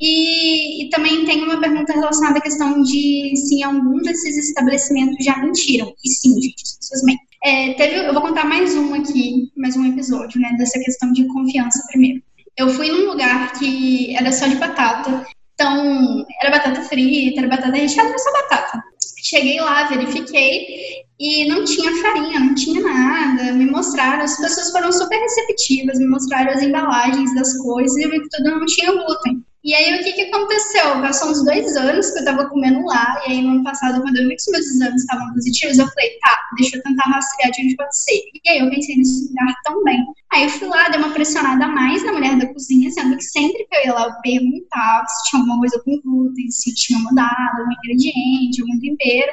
E, 0.00 0.84
e, 0.84 0.90
também 0.90 1.24
tem 1.26 1.42
uma 1.42 1.60
pergunta 1.60 1.92
relacionada 1.92 2.38
à 2.38 2.42
questão 2.42 2.82
de 2.82 3.32
se 3.36 3.62
algum 3.62 3.98
desses 3.98 4.36
estabelecimentos 4.48 5.22
já 5.24 5.36
mentiram. 5.38 5.92
E 6.04 6.08
sim, 6.08 6.40
gente, 6.40 6.62
as 6.62 6.76
pessoas 6.78 7.02
mentem. 7.02 7.26
É, 7.42 7.74
teve, 7.74 7.96
eu 8.06 8.12
vou 8.12 8.22
contar 8.22 8.44
mais 8.44 8.74
um 8.74 8.94
aqui, 8.94 9.50
mais 9.56 9.76
um 9.76 9.86
episódio, 9.86 10.40
né, 10.40 10.54
dessa 10.58 10.78
questão 10.78 11.12
de 11.12 11.26
confiança 11.26 11.82
primeiro. 11.88 12.22
Eu 12.56 12.68
fui 12.68 12.90
num 12.90 13.06
lugar 13.06 13.52
que 13.58 14.14
era 14.14 14.30
só 14.30 14.46
de 14.46 14.56
batata, 14.56 15.26
então 15.54 16.26
era 16.42 16.50
batata 16.50 16.82
frita, 16.82 17.40
era 17.40 17.48
batata 17.48 17.76
recheada, 17.76 18.10
era 18.10 18.18
só 18.18 18.32
batata. 18.32 18.82
Cheguei 19.22 19.60
lá, 19.60 19.84
verifiquei 19.88 21.04
e 21.18 21.46
não 21.48 21.64
tinha 21.64 21.92
farinha, 22.02 22.40
não 22.40 22.54
tinha 22.54 22.80
nada. 22.82 23.52
Me 23.52 23.66
mostraram, 23.66 24.24
as 24.24 24.36
pessoas 24.38 24.70
foram 24.70 24.90
super 24.90 25.18
receptivas, 25.18 25.98
me 25.98 26.06
mostraram 26.06 26.52
as 26.52 26.62
embalagens 26.62 27.34
das 27.34 27.56
coisas 27.58 27.96
e 27.96 28.02
eu 28.02 28.10
vi 28.10 28.20
que 28.20 28.28
tudo 28.30 28.50
não 28.58 28.66
tinha 28.66 28.92
glúten. 28.92 29.44
E 29.62 29.74
aí, 29.74 30.00
o 30.00 30.02
que, 30.02 30.12
que 30.12 30.22
aconteceu? 30.22 31.02
Passou 31.02 31.30
uns 31.30 31.44
dois 31.44 31.76
anos 31.76 32.10
que 32.10 32.20
eu 32.20 32.24
tava 32.24 32.48
comendo 32.48 32.82
lá, 32.86 33.20
e 33.26 33.32
aí 33.32 33.42
no 33.42 33.50
ano 33.50 33.62
passado, 33.62 34.00
quando 34.00 34.16
eu 34.16 34.26
vi 34.26 34.34
que 34.34 34.42
os 34.42 34.48
meus 34.48 34.66
exames 34.66 35.02
estavam 35.02 35.34
positivos, 35.34 35.78
eu 35.78 35.86
falei, 35.86 36.18
tá, 36.22 36.38
deixa 36.56 36.78
eu 36.78 36.82
tentar 36.82 37.02
rastrear 37.10 37.52
de 37.52 37.62
onde 37.64 37.76
pode 37.76 37.94
ser. 37.94 38.22
E 38.42 38.48
aí 38.48 38.58
eu 38.60 38.70
pensei 38.70 38.96
nesse 38.96 39.28
lugar 39.28 39.54
também. 39.64 40.02
Aí 40.32 40.44
eu 40.44 40.48
fui 40.48 40.66
lá, 40.66 40.79
pressionada 41.20 41.68
mais 41.68 42.02
na 42.02 42.12
mulher 42.12 42.38
da 42.38 42.46
cozinha, 42.46 42.90
sendo 42.90 43.14
que 43.18 43.24
sempre 43.24 43.66
que 43.66 43.76
eu 43.76 43.84
ia 43.84 43.92
lá, 43.92 44.06
eu 44.06 44.22
perguntava 44.22 45.06
se 45.06 45.30
tinha 45.30 45.42
alguma 45.42 45.58
coisa 45.58 45.82
com 45.84 46.00
glúten, 46.00 46.50
se 46.50 46.74
tinha 46.74 46.98
mudado 46.98 47.58
algum 47.58 47.72
ingrediente, 47.72 48.62
algum 48.62 48.80
tempero. 48.80 49.30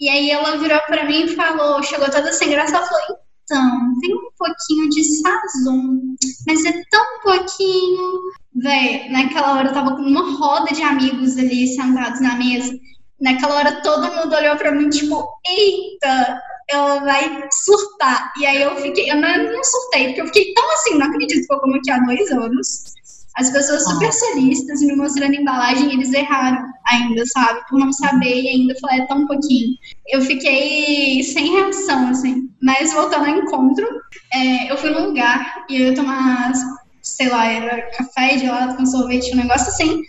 E 0.00 0.08
aí 0.08 0.30
ela 0.30 0.56
virou 0.56 0.80
pra 0.86 1.04
mim 1.04 1.24
e 1.24 1.36
falou, 1.36 1.82
chegou 1.82 2.10
toda 2.10 2.32
sem 2.32 2.48
graça, 2.48 2.76
ela 2.76 2.86
falou, 2.86 3.18
então, 3.44 3.92
tem 4.00 4.14
um 4.14 4.28
pouquinho 4.38 4.88
de 4.88 5.04
sazon, 5.04 6.16
mas 6.46 6.64
é 6.64 6.72
tão 6.90 7.20
pouquinho. 7.22 8.20
Véi, 8.54 9.10
naquela 9.10 9.54
hora 9.54 9.68
eu 9.68 9.74
tava 9.74 9.96
com 9.96 10.02
uma 10.02 10.36
roda 10.38 10.74
de 10.74 10.82
amigos 10.82 11.36
ali 11.36 11.66
sentados 11.66 12.20
na 12.22 12.36
mesa. 12.36 12.72
Naquela 13.20 13.56
hora 13.56 13.82
todo 13.82 14.14
mundo 14.14 14.34
olhou 14.34 14.56
pra 14.56 14.72
mim, 14.72 14.88
tipo, 14.88 15.28
eita, 15.46 16.40
ela 16.70 17.00
vai 17.00 17.48
surtar. 17.64 18.32
E 18.38 18.46
aí 18.46 18.62
eu 18.62 18.76
fiquei, 18.76 19.10
eu 19.10 19.16
não, 19.16 19.52
não 19.52 19.64
surtei, 19.64 20.06
porque 20.06 20.20
eu 20.20 20.26
fiquei 20.26 20.54
tão 20.54 20.72
assim, 20.72 20.98
não 20.98 21.06
acredito 21.06 21.46
que 21.46 21.52
eu 21.52 21.60
como 21.60 21.76
aqui 21.76 21.90
há 21.90 21.98
dois 21.98 22.30
anos. 22.30 22.98
As 23.38 23.50
pessoas 23.50 23.86
ah. 23.86 23.90
super 23.90 24.12
solistas 24.12 24.80
me 24.80 24.96
mostrando 24.96 25.32
a 25.32 25.40
embalagem, 25.40 25.92
eles 25.92 26.12
erraram 26.12 26.66
ainda, 26.86 27.24
sabe? 27.26 27.60
Por 27.68 27.78
não 27.78 27.92
saber 27.92 28.42
e 28.42 28.48
ainda 28.48 28.74
falar, 28.80 28.96
é 28.96 29.06
tão 29.06 29.26
pouquinho. 29.26 29.74
Eu 30.08 30.20
fiquei 30.22 31.22
sem 31.22 31.52
reação, 31.52 32.08
assim. 32.08 32.50
Mas 32.60 32.92
voltando 32.92 33.26
ao 33.26 33.36
encontro, 33.36 33.86
é, 34.32 34.70
eu 34.70 34.76
fui 34.76 34.90
num 34.90 35.06
lugar 35.06 35.64
e 35.70 35.76
eu 35.76 35.86
ia 35.88 35.94
tomar, 35.94 36.52
sei 37.00 37.28
lá, 37.28 37.46
era 37.46 37.82
café 37.92 38.38
gelado 38.38 38.76
com 38.76 38.84
sorvete, 38.84 39.32
um 39.32 39.36
negócio 39.36 39.68
assim. 39.68 40.02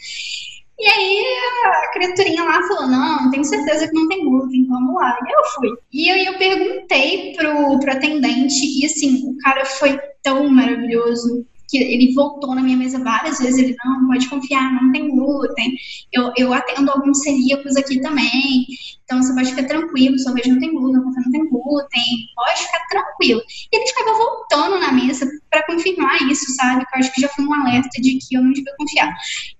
E 0.80 0.88
aí 0.88 1.26
a 1.66 1.92
criaturinha 1.92 2.44
lá 2.44 2.64
falou, 2.68 2.88
não, 2.88 3.30
tenho 3.32 3.44
certeza 3.44 3.88
que 3.88 3.94
não 3.94 4.08
tem 4.08 4.24
glúten, 4.24 4.66
vamos 4.66 4.96
lá. 4.96 5.18
E 5.28 5.32
eu 5.32 5.46
fui. 5.46 5.70
E 5.92 6.10
aí 6.10 6.26
eu 6.26 6.38
perguntei 6.38 7.34
pro, 7.36 7.80
pro 7.80 7.92
atendente, 7.92 8.66
e 8.66 8.86
assim, 8.86 9.30
o 9.30 9.38
cara 9.40 9.66
foi 9.66 10.00
tão 10.24 10.50
maravilhoso 10.50 11.46
que 11.70 11.78
ele 11.78 12.14
voltou 12.14 12.56
na 12.56 12.62
minha 12.62 12.78
mesa 12.78 13.00
várias 13.00 13.40
vezes, 13.40 13.58
ele, 13.58 13.76
não, 13.84 14.08
pode 14.08 14.28
confiar, 14.30 14.74
não 14.74 14.92
tem 14.92 15.10
glúten, 15.10 15.76
eu, 16.12 16.32
eu 16.38 16.54
atendo 16.54 16.92
alguns 16.92 17.22
celíacos 17.22 17.76
aqui 17.76 18.02
também, 18.02 18.66
então 19.10 19.24
você 19.24 19.34
pode 19.34 19.50
ficar 19.50 19.68
tranquilo, 19.68 20.16
vez 20.34 20.48
não 20.48 20.60
tem 20.60 20.72
glúten, 20.72 21.02
você 21.02 21.20
não 21.20 21.32
tem 21.32 21.50
glúten, 21.50 22.04
pode 22.36 22.62
ficar 22.62 22.80
tranquilo. 22.90 23.42
E 23.72 23.76
ele 23.76 23.88
ficava 23.88 24.14
voltando 24.14 24.80
na 24.80 24.92
mesa 24.92 25.28
para 25.50 25.66
confirmar 25.66 26.22
isso, 26.30 26.46
sabe, 26.56 26.86
que 26.86 26.96
eu 26.96 27.00
acho 27.00 27.14
que 27.14 27.22
já 27.22 27.28
foi 27.30 27.44
um 27.44 27.54
alerta 27.56 27.90
de 28.00 28.20
que 28.20 28.38
eu 28.38 28.44
não 28.44 28.54
devia 28.54 28.72
confiar. 28.78 29.12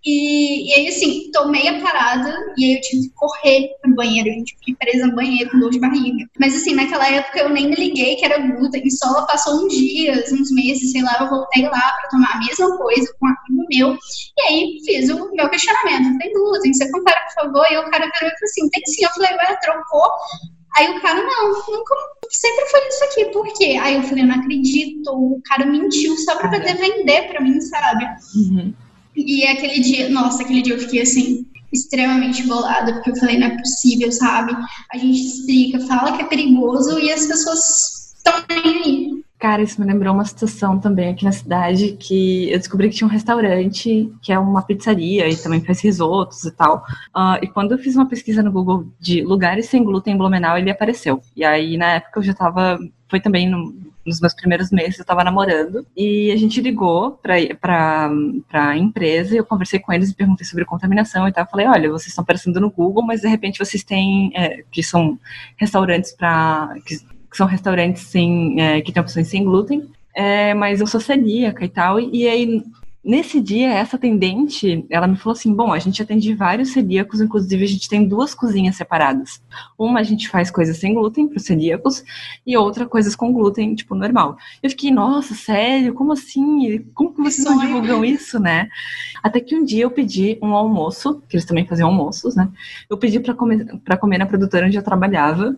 E, 0.06 0.70
e 0.70 0.74
aí, 0.74 0.88
assim, 0.88 1.32
tomei 1.34 1.68
a 1.68 1.82
parada, 1.82 2.32
e 2.58 2.66
aí 2.66 2.76
eu 2.76 2.82
tive 2.82 3.08
que 3.08 3.14
correr 3.16 3.70
pro 3.82 3.96
banheiro, 3.96 4.30
a 4.30 4.34
gente 4.34 4.56
fiquei 4.60 4.76
presa 4.76 5.08
no 5.08 5.16
banheiro 5.16 5.50
com 5.50 5.60
dor 5.60 5.72
de 5.72 5.80
barriga. 5.80 6.30
Mas 6.40 6.56
assim, 6.56 6.76
naquela 6.76 7.08
época 7.08 7.40
eu 7.40 7.50
nem 7.50 7.70
me 7.70 7.76
liguei 7.76 8.18
que 8.18 8.26
era 8.26 8.38
glúten, 8.38 8.88
só 8.92 9.26
passou 9.26 9.66
uns 9.66 9.74
dias, 9.74 10.32
uns 10.32 10.52
meses, 10.52 10.92
sei 10.92 11.02
lá, 11.02 11.18
eu 11.22 11.30
voltei 11.30 11.64
lá 11.64 11.98
para 12.00 12.10
tomar 12.10 12.34
a 12.34 12.40
mesma 12.40 12.78
coisa 12.78 13.14
com 13.20 13.28
um 13.28 13.30
amigo 13.30 13.68
meu. 13.70 13.98
E 14.38 14.42
aí 14.42 14.78
fiz 14.86 15.10
o 15.10 15.32
meu 15.32 15.50
questionamento. 15.50 16.18
Falei, 16.18 16.34
glúten, 16.34 16.74
você 16.74 16.92
compara, 16.92 17.22
por 17.26 17.44
favor? 17.44 17.66
E 17.72 17.78
o 17.78 17.90
cara 17.90 18.06
virou 18.06 18.12
e 18.12 18.20
falou 18.20 18.44
assim: 18.44 18.70
tem 18.70 18.86
sim. 18.86 19.04
Eu 19.04 19.10
falei, 19.10 19.36
ué, 19.36 19.58
trocou? 19.62 20.10
Aí 20.78 20.90
o 20.92 21.02
cara, 21.02 21.22
não, 21.22 21.48
nunca, 21.50 21.96
sempre 22.30 22.66
foi 22.68 22.88
isso 22.88 23.04
aqui, 23.06 23.26
por 23.26 23.46
quê? 23.54 23.78
Aí 23.82 23.96
eu 23.96 24.04
falei, 24.04 24.24
eu 24.24 24.28
não 24.28 24.36
acredito, 24.36 25.12
o 25.12 25.42
cara 25.46 25.66
mentiu 25.66 26.16
só 26.18 26.36
pra 26.36 26.50
poder 26.50 26.78
vender 26.78 27.28
pra 27.28 27.42
mim, 27.42 27.60
sabe? 27.60 28.06
Uhum. 28.36 28.74
E 29.16 29.46
aquele 29.48 29.80
dia, 29.80 30.10
nossa, 30.10 30.44
aquele 30.44 30.62
dia 30.62 30.76
eu 30.76 30.80
fiquei 30.80 31.02
assim, 31.02 31.46
extremamente 31.74 32.44
bolada, 32.44 32.94
porque 32.94 33.12
eu 33.12 33.16
falei, 33.16 33.40
não 33.40 33.48
é 33.48 33.58
possível, 33.58 34.12
sabe? 34.12 34.56
A 34.94 34.98
gente 34.98 35.20
explica, 35.20 35.80
fala 35.88 36.16
que 36.16 36.22
é 36.22 36.26
perigoso 36.26 37.00
e 37.00 37.12
as 37.12 37.26
pessoas 37.26 38.14
estão 38.16 38.34
nem 38.48 38.84
aí. 38.84 39.24
Cara, 39.40 39.62
isso 39.62 39.80
me 39.80 39.88
lembrou 39.88 40.14
uma 40.14 40.26
situação 40.26 40.78
também 40.78 41.12
aqui 41.12 41.24
na 41.24 41.32
cidade 41.32 41.94
que 41.94 42.52
eu 42.52 42.58
descobri 42.58 42.90
que 42.90 42.98
tinha 42.98 43.08
um 43.08 43.12
restaurante 43.12 44.12
que 44.22 44.34
é 44.34 44.38
uma 44.38 44.62
pizzaria 44.62 45.30
e 45.30 45.38
também 45.38 45.62
faz 45.62 45.82
risotos 45.82 46.44
e 46.44 46.52
tal. 46.52 46.84
Uh, 47.16 47.40
e 47.42 47.48
quando 47.48 47.72
eu 47.72 47.78
fiz 47.78 47.96
uma 47.96 48.06
pesquisa 48.06 48.44
no 48.44 48.52
Google 48.52 48.88
de 49.00 49.22
lugares 49.22 49.68
sem 49.68 49.82
glúten 49.82 50.14
em 50.14 50.18
Blumenau, 50.18 50.58
ele 50.58 50.70
apareceu. 50.70 51.22
E 51.38 51.46
aí, 51.46 51.78
na 51.78 51.94
época, 51.94 52.20
eu 52.20 52.24
já 52.24 52.34
tava. 52.34 52.78
Foi 53.08 53.22
também 53.22 53.50
no, 53.50 53.74
nos 54.06 54.20
meus 54.20 54.34
primeiros 54.34 54.72
meses, 54.72 55.00
eu 55.00 55.06
tava 55.06 55.24
namorando. 55.24 55.88
E 55.96 56.32
a 56.32 56.36
gente 56.36 56.60
ligou 56.60 57.12
pra, 57.12 57.36
pra, 57.62 58.12
pra 58.50 58.78
empresa 58.78 59.34
e 59.34 59.38
eu 59.38 59.46
conversei 59.46 59.80
com 59.80 59.94
eles 59.94 60.10
e 60.10 60.16
perguntei 60.16 60.46
sobre 60.46 60.66
contaminação 60.66 61.30
e 61.30 61.32
tal. 61.32 61.46
Eu 61.46 61.50
falei: 61.50 61.66
olha, 61.66 61.90
vocês 61.90 62.08
estão 62.08 62.24
aparecendo 62.24 62.60
no 62.60 62.70
Google, 62.70 63.06
mas 63.06 63.22
de 63.22 63.30
repente 63.30 63.58
vocês 63.58 63.86
têm. 63.86 64.34
É, 64.36 64.66
que 64.70 64.84
são 64.84 65.18
restaurantes 65.58 66.12
para 66.12 66.76
que 66.86 66.98
são 67.38 67.48
restaurantes 67.48 68.04
sem, 68.04 68.60
é, 68.62 68.82
que 68.82 68.92
têm 68.92 69.02
opções 69.02 69.28
sem 69.28 69.44
glúten, 69.44 69.88
é, 70.14 70.54
mas 70.54 70.82
eu 70.82 70.88
sou 70.88 71.00
celíaca 71.00 71.64
e 71.64 71.70
tal, 71.70 72.00
e, 72.00 72.10
e 72.24 72.28
aí 72.28 72.64
Nesse 73.02 73.40
dia, 73.40 73.70
essa 73.70 73.96
atendente, 73.96 74.86
ela 74.90 75.08
me 75.08 75.16
falou 75.16 75.32
assim, 75.32 75.54
bom, 75.54 75.72
a 75.72 75.80
gente 75.80 76.02
atende 76.02 76.34
vários 76.36 76.74
celíacos, 76.74 77.22
inclusive 77.22 77.64
a 77.64 77.68
gente 77.68 77.88
tem 77.88 78.06
duas 78.06 78.36
cozinhas 78.36 78.76
separadas. 78.76 79.42
Uma 79.78 80.02
a 80.02 80.04
gente 80.04 80.28
faz 80.28 80.52
coisas 80.52 80.78
sem 80.78 80.94
glúten 80.94 81.26
para 81.26 81.38
os 81.38 81.46
celíacos 81.46 82.04
e 82.46 82.58
outra 82.58 82.86
coisas 82.86 83.16
com 83.16 83.32
glúten, 83.32 83.74
tipo, 83.74 83.96
normal. 83.96 84.38
Eu 84.62 84.70
fiquei, 84.70 84.92
nossa, 84.92 85.34
sério? 85.34 85.94
Como 85.94 86.12
assim? 86.12 86.84
Como 86.94 87.14
que 87.14 87.22
vocês 87.22 87.46
não 87.46 87.58
divulgam 87.58 88.04
isso, 88.04 88.38
né? 88.38 88.68
Até 89.24 89.40
que 89.40 89.56
um 89.56 89.64
dia 89.64 89.84
eu 89.84 89.92
pedi 89.92 90.38
um 90.42 90.54
almoço, 90.54 91.24
que 91.30 91.38
eles 91.38 91.46
também 91.46 91.66
faziam 91.66 91.88
almoços, 91.88 92.36
né? 92.36 92.52
Eu 92.90 92.98
pedi 92.98 93.22
para 93.22 93.34
comer, 93.34 93.80
pra 93.80 93.96
comer 93.96 94.18
na 94.18 94.26
produtora 94.26 94.68
onde 94.68 94.78
eu 94.78 94.84
trabalhava 94.84 95.58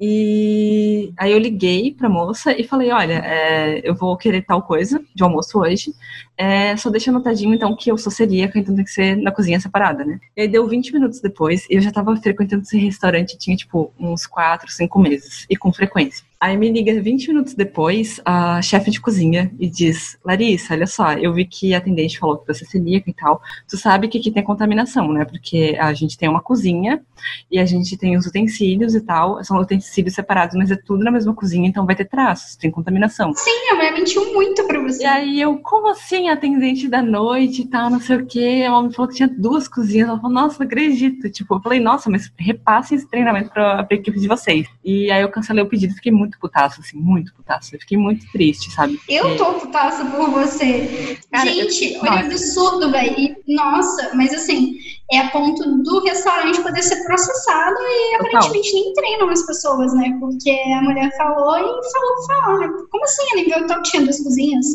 e 0.00 1.12
aí 1.18 1.32
eu 1.32 1.38
liguei 1.38 1.92
para 1.92 2.06
a 2.06 2.10
moça 2.10 2.52
e 2.52 2.62
falei, 2.62 2.92
olha, 2.92 3.14
é, 3.24 3.80
eu 3.82 3.94
vou 3.94 4.16
querer 4.16 4.42
tal 4.42 4.62
coisa 4.62 5.02
de 5.12 5.24
almoço 5.24 5.58
hoje, 5.58 5.92
é, 6.38 6.76
só 6.76 6.90
deixa 6.90 7.10
anotadinho, 7.10 7.54
então, 7.54 7.74
que 7.74 7.90
eu 7.90 7.96
sou 7.96 8.12
celíaca, 8.12 8.58
então 8.58 8.74
tem 8.74 8.84
que 8.84 8.90
ser 8.90 9.16
na 9.16 9.32
cozinha 9.32 9.58
separada, 9.58 10.04
né? 10.04 10.20
E 10.36 10.42
aí 10.42 10.48
deu 10.48 10.66
20 10.66 10.92
minutos 10.92 11.20
depois, 11.20 11.66
e 11.70 11.74
eu 11.74 11.80
já 11.80 11.90
tava 11.90 12.14
frequentando 12.16 12.62
esse 12.62 12.76
restaurante, 12.78 13.38
tinha, 13.38 13.56
tipo, 13.56 13.92
uns 13.98 14.26
4, 14.26 14.70
5 14.70 14.98
meses, 14.98 15.46
e 15.48 15.56
com 15.56 15.72
frequência. 15.72 16.24
Aí 16.38 16.54
me 16.56 16.70
liga 16.70 17.00
20 17.00 17.28
minutos 17.28 17.54
depois 17.54 18.20
a 18.24 18.60
chefe 18.60 18.90
de 18.90 19.00
cozinha 19.00 19.50
e 19.58 19.68
diz: 19.68 20.18
Larissa, 20.24 20.74
olha 20.74 20.86
só, 20.86 21.12
eu 21.14 21.32
vi 21.32 21.46
que 21.46 21.74
a 21.74 21.78
atendente 21.78 22.18
falou 22.18 22.36
que 22.36 22.46
você 22.46 22.64
é 22.64 22.68
celíaca 22.68 23.08
e 23.08 23.14
tal. 23.14 23.40
Tu 23.68 23.76
sabe 23.78 24.06
que 24.06 24.18
aqui 24.18 24.30
tem 24.30 24.42
contaminação, 24.42 25.10
né? 25.12 25.24
Porque 25.24 25.76
a 25.80 25.92
gente 25.94 26.18
tem 26.18 26.28
uma 26.28 26.42
cozinha 26.42 27.02
e 27.50 27.58
a 27.58 27.64
gente 27.64 27.96
tem 27.96 28.16
os 28.16 28.26
utensílios 28.26 28.94
e 28.94 29.00
tal. 29.00 29.42
São 29.44 29.58
utensílios 29.58 30.14
separados, 30.14 30.54
mas 30.56 30.70
é 30.70 30.76
tudo 30.76 31.02
na 31.02 31.10
mesma 31.10 31.34
cozinha, 31.34 31.68
então 31.68 31.86
vai 31.86 31.96
ter 31.96 32.04
traços, 32.04 32.54
tem 32.54 32.70
contaminação. 32.70 33.32
Sim, 33.34 33.70
a 33.72 33.74
mulher 33.74 33.92
mentiu 33.92 34.34
muito 34.34 34.66
pra 34.66 34.78
você. 34.80 35.02
E 35.02 35.06
aí 35.06 35.40
eu, 35.40 35.58
como 35.58 35.88
assim, 35.88 36.28
atendente 36.28 36.86
da 36.86 37.02
noite 37.02 37.62
e 37.62 37.66
tal, 37.66 37.88
não 37.88 38.00
sei 38.00 38.16
o 38.16 38.26
quê? 38.26 38.62
Ela 38.62 38.82
me 38.82 38.92
falou 38.92 39.08
que 39.08 39.16
tinha 39.16 39.28
duas 39.28 39.66
cozinhas. 39.66 40.08
Ela 40.08 40.20
falou: 40.20 40.34
Nossa, 40.34 40.58
não 40.58 40.66
acredito. 40.66 41.30
Tipo, 41.30 41.54
eu 41.54 41.60
falei: 41.62 41.80
Nossa, 41.80 42.10
mas 42.10 42.30
repassem 42.38 42.98
esse 42.98 43.08
treinamento 43.08 43.50
pra, 43.50 43.82
pra 43.84 43.96
equipe 43.96 44.20
de 44.20 44.28
vocês. 44.28 44.68
E 44.84 45.10
aí 45.10 45.22
eu 45.22 45.30
cancelei 45.30 45.64
o 45.64 45.68
pedido, 45.68 45.94
fiquei 45.94 46.12
muito 46.12 46.35
muito 46.36 46.40
putaço, 46.40 46.80
assim, 46.80 46.98
muito 46.98 47.34
putaço. 47.34 47.74
Eu 47.74 47.80
fiquei 47.80 47.96
muito 47.96 48.30
triste, 48.30 48.70
sabe? 48.70 48.96
Porque... 48.98 49.14
Eu 49.14 49.36
tô 49.36 49.54
putaça 49.54 50.04
por 50.04 50.30
você. 50.30 51.18
Cara, 51.30 51.50
Gente, 51.50 51.96
olha 51.98 52.20
absurdo, 52.20 52.90
velho. 52.90 53.36
Nossa, 53.48 54.14
mas 54.14 54.32
assim, 54.34 54.78
é 55.10 55.18
a 55.18 55.30
ponto 55.30 55.82
do 55.82 56.00
restaurante 56.04 56.60
poder 56.60 56.82
ser 56.82 57.04
processado 57.04 57.76
e 57.78 58.18
Total. 58.18 58.26
aparentemente 58.26 58.74
nem 58.74 58.92
treinam 58.92 59.28
as 59.28 59.46
pessoas, 59.46 59.94
né? 59.94 60.16
Porque 60.18 60.50
a 60.50 60.82
mulher 60.82 61.16
falou 61.16 61.56
e 61.56 61.90
falou, 61.92 62.26
falou. 62.26 62.60
Né? 62.60 62.68
Como 62.90 63.04
assim? 63.04 63.22
Ele 63.34 63.44
viu 63.44 63.66
que 63.66 63.82
tinha 63.82 64.02
duas 64.02 64.20
cozinhas? 64.20 64.66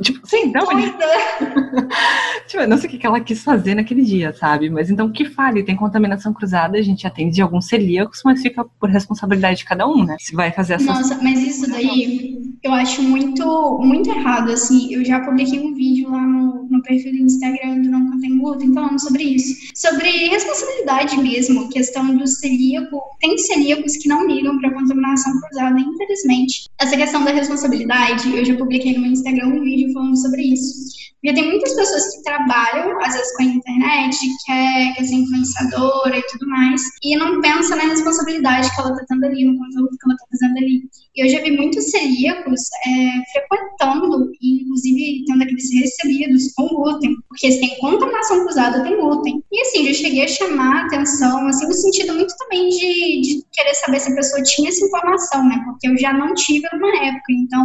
Tipo, 0.00 0.26
sim, 0.26 0.52
não. 0.52 0.66
tipo, 2.48 2.62
eu 2.62 2.68
não 2.68 2.76
sei 2.76 2.90
o 2.90 2.98
que 2.98 3.06
ela 3.06 3.20
quis 3.20 3.44
fazer 3.44 3.74
naquele 3.74 4.02
dia, 4.02 4.32
sabe? 4.34 4.68
Mas 4.68 4.90
então 4.90 5.12
que 5.12 5.24
fale, 5.24 5.62
tem 5.62 5.76
contaminação 5.76 6.32
cruzada, 6.32 6.76
a 6.76 6.82
gente 6.82 7.06
atende 7.06 7.40
alguns 7.40 7.66
celíacos, 7.66 8.22
mas 8.24 8.42
fica 8.42 8.64
por 8.80 8.90
responsabilidade 8.90 9.58
de 9.58 9.64
cada 9.64 9.86
um, 9.86 10.04
né? 10.04 10.16
Se 10.18 10.34
vai 10.34 10.50
fazer 10.50 10.74
essa. 10.74 10.86
Nossa, 10.86 11.18
mas 11.22 11.40
isso 11.40 11.70
daí 11.70 12.36
eu 12.62 12.72
acho 12.72 13.02
muito, 13.02 13.78
muito 13.80 14.10
errado, 14.10 14.50
assim. 14.50 14.92
Eu 14.92 15.04
já 15.04 15.20
publiquei 15.20 15.60
um 15.60 15.74
vídeo 15.74 16.10
lá 16.10 16.20
no, 16.20 16.66
no 16.68 16.82
perfil 16.82 17.12
do 17.12 17.18
Instagram 17.18 17.82
do 17.82 17.90
Não 17.90 18.10
Contém 18.10 18.38
Glúten 18.38 18.74
falando 18.74 19.00
sobre 19.00 19.22
isso. 19.22 19.54
Sobre 19.76 20.28
responsabilidade 20.28 21.18
mesmo, 21.18 21.68
questão 21.68 22.16
do 22.16 22.26
celíaco. 22.26 22.98
Tem 23.20 23.36
celíacos 23.36 23.94
que 23.98 24.08
não 24.08 24.26
ligam 24.26 24.58
para 24.58 24.72
contaminação 24.72 25.38
cruzada, 25.38 25.78
infelizmente. 25.78 26.64
Essa 26.80 26.96
questão 26.96 27.22
da 27.22 27.30
responsabilidade, 27.30 28.34
eu 28.34 28.42
já 28.42 28.56
publiquei 28.56 28.94
no 28.94 29.02
meu 29.02 29.10
Instagram 29.10 29.48
um 29.48 29.60
vídeo 29.60 29.92
falando 29.92 30.16
sobre 30.16 30.44
isso. 30.44 30.96
Porque 31.22 31.34
tem 31.34 31.50
muitas 31.50 31.74
pessoas 31.74 32.14
que 32.14 32.22
trabalham, 32.22 33.00
às 33.00 33.14
vezes, 33.14 33.36
com 33.36 33.42
a 33.42 33.46
internet, 33.46 34.18
que 34.18 34.52
é, 34.52 34.92
quer 34.92 35.04
ser 35.04 35.14
influenciadora 35.14 36.18
e 36.18 36.22
tudo 36.26 36.46
mais, 36.48 36.82
e 37.02 37.16
não 37.16 37.40
pensa 37.40 37.74
na 37.74 37.84
responsabilidade 37.84 38.72
que 38.74 38.80
ela 38.80 38.92
está 38.92 39.04
tendo 39.08 39.24
ali, 39.24 39.44
no 39.44 39.58
conteúdo 39.58 39.90
que 39.90 40.06
ela 40.06 40.14
está 40.14 40.26
fazendo 40.30 40.58
ali. 40.58 40.82
E 41.16 41.24
eu 41.24 41.28
já 41.28 41.40
vi 41.40 41.56
muitos 41.56 41.90
celíacos 41.90 42.60
é, 42.86 43.22
frequentando, 43.32 44.30
e 44.40 44.62
inclusive 44.62 45.24
tendo 45.26 45.42
aqueles 45.42 45.72
recebidos 45.72 46.52
com 46.54 46.68
glúten, 46.68 47.16
porque 47.28 47.50
se 47.50 47.60
tem 47.60 47.76
contaminação 47.78 48.44
cruzada, 48.44 48.82
tem 48.82 48.96
glúten. 48.96 49.42
E 49.50 49.60
assim, 49.62 49.88
eu 49.88 49.94
cheguei 49.94 50.24
a 50.24 50.28
chamar 50.28 50.76
a 50.76 50.86
atenção, 50.86 51.46
assim, 51.48 51.66
no 51.66 51.72
sentido 51.72 52.14
muito 52.14 52.34
também 52.36 52.68
de, 52.68 53.20
de 53.22 53.44
querer 53.52 53.74
saber 53.74 54.00
se 54.00 54.12
a 54.12 54.14
pessoa 54.14 54.42
tinha 54.42 54.68
essa 54.68 54.84
informação, 54.84 55.48
né? 55.48 55.60
Porque 55.64 55.88
eu 55.88 55.96
já 55.98 56.12
não 56.12 56.34
tive 56.34 56.68
numa 56.72 57.04
época, 57.04 57.32
então 57.32 57.64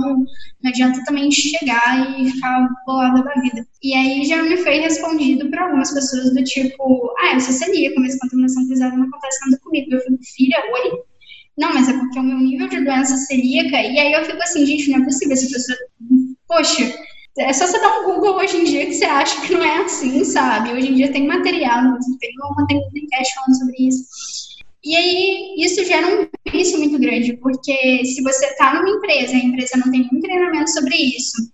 não 0.63 0.69
adianta 0.69 1.03
também 1.05 1.29
chegar 1.31 2.19
e 2.19 2.31
ficar 2.31 2.67
bolada 2.85 3.23
da 3.23 3.33
vida. 3.41 3.50
E 3.83 3.93
aí 3.93 4.25
já 4.25 4.41
me 4.43 4.57
foi 4.57 4.79
respondido 4.79 5.49
por 5.49 5.59
algumas 5.59 5.91
pessoas 5.91 6.33
do 6.33 6.43
tipo, 6.43 7.13
ah, 7.19 7.33
eu 7.33 7.39
sou 7.39 7.53
celíaca, 7.53 7.99
mas 7.99 8.19
contaminação 8.19 8.67
cruzada 8.67 8.95
não 8.95 9.07
acontece 9.07 9.39
nada 9.45 9.59
comigo. 9.63 9.93
Eu 9.93 10.01
fico, 10.01 10.17
filha, 10.35 10.57
oi? 10.73 10.99
Não, 11.57 11.73
mas 11.73 11.89
é 11.89 11.93
porque 11.93 12.19
o 12.19 12.23
meu 12.23 12.37
nível 12.37 12.67
de 12.67 12.83
doença 12.83 13.15
celíaca, 13.17 13.81
e 13.81 13.99
aí 13.99 14.13
eu 14.13 14.25
fico 14.25 14.41
assim, 14.41 14.65
gente, 14.65 14.89
não 14.89 15.01
é 15.01 15.05
possível 15.05 15.33
essa 15.33 15.47
pessoa, 15.47 15.77
poxa, 16.47 16.93
é 17.37 17.53
só 17.53 17.65
você 17.65 17.79
dar 17.79 17.99
um 17.99 18.05
Google 18.05 18.35
hoje 18.35 18.57
em 18.57 18.63
dia 18.63 18.85
que 18.85 18.93
você 18.93 19.05
acha 19.05 19.41
que 19.41 19.53
não 19.53 19.63
é 19.63 19.83
assim, 19.83 20.23
sabe? 20.23 20.71
Hoje 20.71 20.89
em 20.89 20.95
dia 20.95 21.11
tem 21.11 21.27
material, 21.27 21.97
tem 22.19 22.31
uma 22.39 22.67
tem 22.67 22.81
podcast 22.81 23.35
falando 23.35 23.57
sobre 23.57 23.87
isso. 23.87 24.03
E 24.83 24.95
aí, 24.95 25.55
isso 25.59 25.85
gera 25.85 26.07
um 26.07 26.27
vício 26.51 26.79
muito 26.79 26.97
grande, 26.97 27.37
porque 27.37 28.03
se 28.03 28.21
você 28.23 28.47
está 28.47 28.73
numa 28.73 28.89
empresa, 28.89 29.35
a 29.35 29.39
empresa 29.39 29.77
não 29.77 29.91
tem 29.91 30.01
nenhum 30.01 30.19
treinamento 30.19 30.71
sobre 30.71 30.95
isso, 30.95 31.51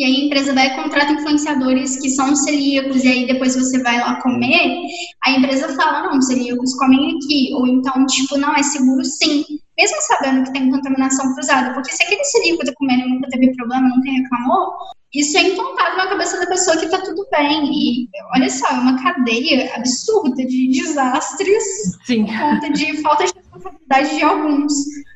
e 0.00 0.04
aí 0.04 0.16
a 0.16 0.24
empresa 0.24 0.54
vai 0.54 0.74
contratar 0.74 1.12
influenciadores 1.12 2.00
que 2.00 2.08
são 2.08 2.34
celíacos, 2.34 3.04
e 3.04 3.08
aí 3.08 3.26
depois 3.26 3.54
você 3.54 3.82
vai 3.82 3.98
lá 4.00 4.18
comer, 4.22 4.80
a 5.22 5.32
empresa 5.32 5.76
fala, 5.76 6.08
não, 6.08 6.22
celíacos 6.22 6.74
comem 6.76 7.18
aqui. 7.18 7.52
Ou 7.54 7.66
então, 7.66 8.06
tipo, 8.06 8.38
não, 8.38 8.54
é 8.54 8.62
seguro 8.62 9.04
sim. 9.04 9.44
Mesmo 9.78 9.96
sabendo 10.00 10.44
que 10.44 10.54
tem 10.54 10.70
contaminação 10.70 11.34
cruzada, 11.34 11.74
porque 11.74 11.92
se 11.92 12.02
aquele 12.02 12.24
celíaco 12.24 12.64
tá 12.64 12.72
comendo 12.76 13.02
e 13.02 13.10
nunca 13.10 13.28
teve 13.28 13.54
problema, 13.54 13.90
nunca 13.90 14.10
reclamou, 14.10 14.72
isso 15.14 15.36
é 15.36 15.42
implantado 15.42 15.96
na 15.96 16.06
cabeça 16.06 16.38
da 16.38 16.46
pessoa 16.46 16.76
que 16.76 16.88
tá 16.88 16.98
tudo 16.98 17.26
bem. 17.30 17.64
E 17.72 18.08
olha 18.34 18.48
só, 18.48 18.68
é 18.68 18.74
uma 18.74 19.02
cadeia 19.02 19.74
absurda 19.74 20.44
de 20.44 20.68
desastres 20.68 21.98
Sim. 22.04 22.26
por 22.26 22.38
conta 22.38 22.70
de 22.70 23.02
falta 23.02 23.24
de 23.26 23.32
responsabilidade 23.34 24.16
de 24.16 24.22
alguns. 24.22 24.72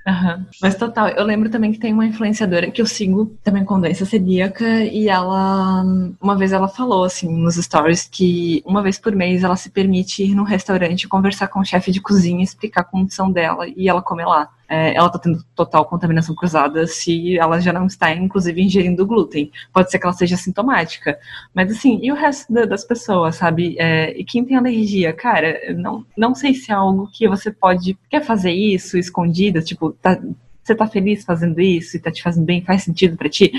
Uhum. 0.07 0.45
Mas 0.61 0.75
total, 0.75 1.09
eu 1.09 1.25
lembro 1.25 1.49
também 1.49 1.73
que 1.73 1.79
tem 1.79 1.93
uma 1.93 2.05
influenciadora 2.05 2.71
que 2.71 2.83
eu 2.83 2.87
sigo 2.87 3.27
também 3.43 3.65
com 3.65 3.81
doença 3.81 4.05
celíaca 4.05 4.85
e 4.85 5.09
ela, 5.09 5.83
uma 6.21 6.37
vez 6.37 6.53
ela 6.53 6.69
falou 6.69 7.05
assim 7.05 7.33
nos 7.33 7.55
stories 7.55 8.07
que 8.11 8.63
uma 8.67 8.83
vez 8.83 8.99
por 8.99 9.15
mês 9.15 9.43
ela 9.43 9.57
se 9.57 9.71
permite 9.71 10.23
ir 10.23 10.35
num 10.35 10.43
restaurante 10.43 11.09
conversar 11.09 11.49
com 11.49 11.61
o 11.61 11.65
chefe 11.65 11.91
de 11.91 12.03
cozinha, 12.03 12.45
explicar 12.45 12.83
a 12.83 12.85
condição 12.85 13.31
dela 13.31 13.67
e 13.67 13.89
ela 13.89 14.03
come 14.03 14.25
lá. 14.25 14.51
É, 14.75 14.93
ela 14.97 15.09
tá 15.09 15.20
tendo 15.20 15.45
total 15.55 15.85
contaminação 15.85 16.35
cruzada 16.35 16.85
se 16.87 17.39
ela 17.39 17.61
já 17.61 17.72
não 17.72 17.87
está, 17.87 18.12
inclusive, 18.12 18.61
ingerindo 18.61 19.07
glúten. 19.07 19.53
Pode 19.72 19.89
ser 19.91 20.01
que 20.01 20.07
ela 20.07 20.12
seja 20.12 20.37
sintomática. 20.37 21.16
Mas 21.55 21.70
assim, 21.70 22.01
e 22.03 22.11
o 22.11 22.14
resto 22.16 22.53
das 22.53 22.85
pessoas, 22.85 23.37
sabe? 23.37 23.77
É, 23.79 24.18
e 24.18 24.25
quem 24.25 24.45
tem 24.45 24.57
alergia, 24.57 25.12
cara, 25.12 25.72
não, 25.77 26.05
não 26.16 26.35
sei 26.35 26.55
se 26.55 26.72
é 26.72 26.75
algo 26.75 27.09
que 27.12 27.29
você 27.29 27.53
pode. 27.53 27.97
Quer 28.11 28.25
fazer 28.25 28.51
isso 28.51 28.99
escondida? 28.99 29.62
Tipo, 29.62 29.93
tá, 29.93 30.20
você 30.65 30.75
tá 30.75 30.87
feliz 30.87 31.25
fazendo 31.25 31.61
isso 31.61 31.97
e 31.97 32.01
tá 32.01 32.11
te 32.11 32.23
fazendo 32.23 32.45
bem, 32.45 32.65
faz 32.65 32.83
sentido 32.83 33.17
para 33.17 33.29
ti? 33.29 33.53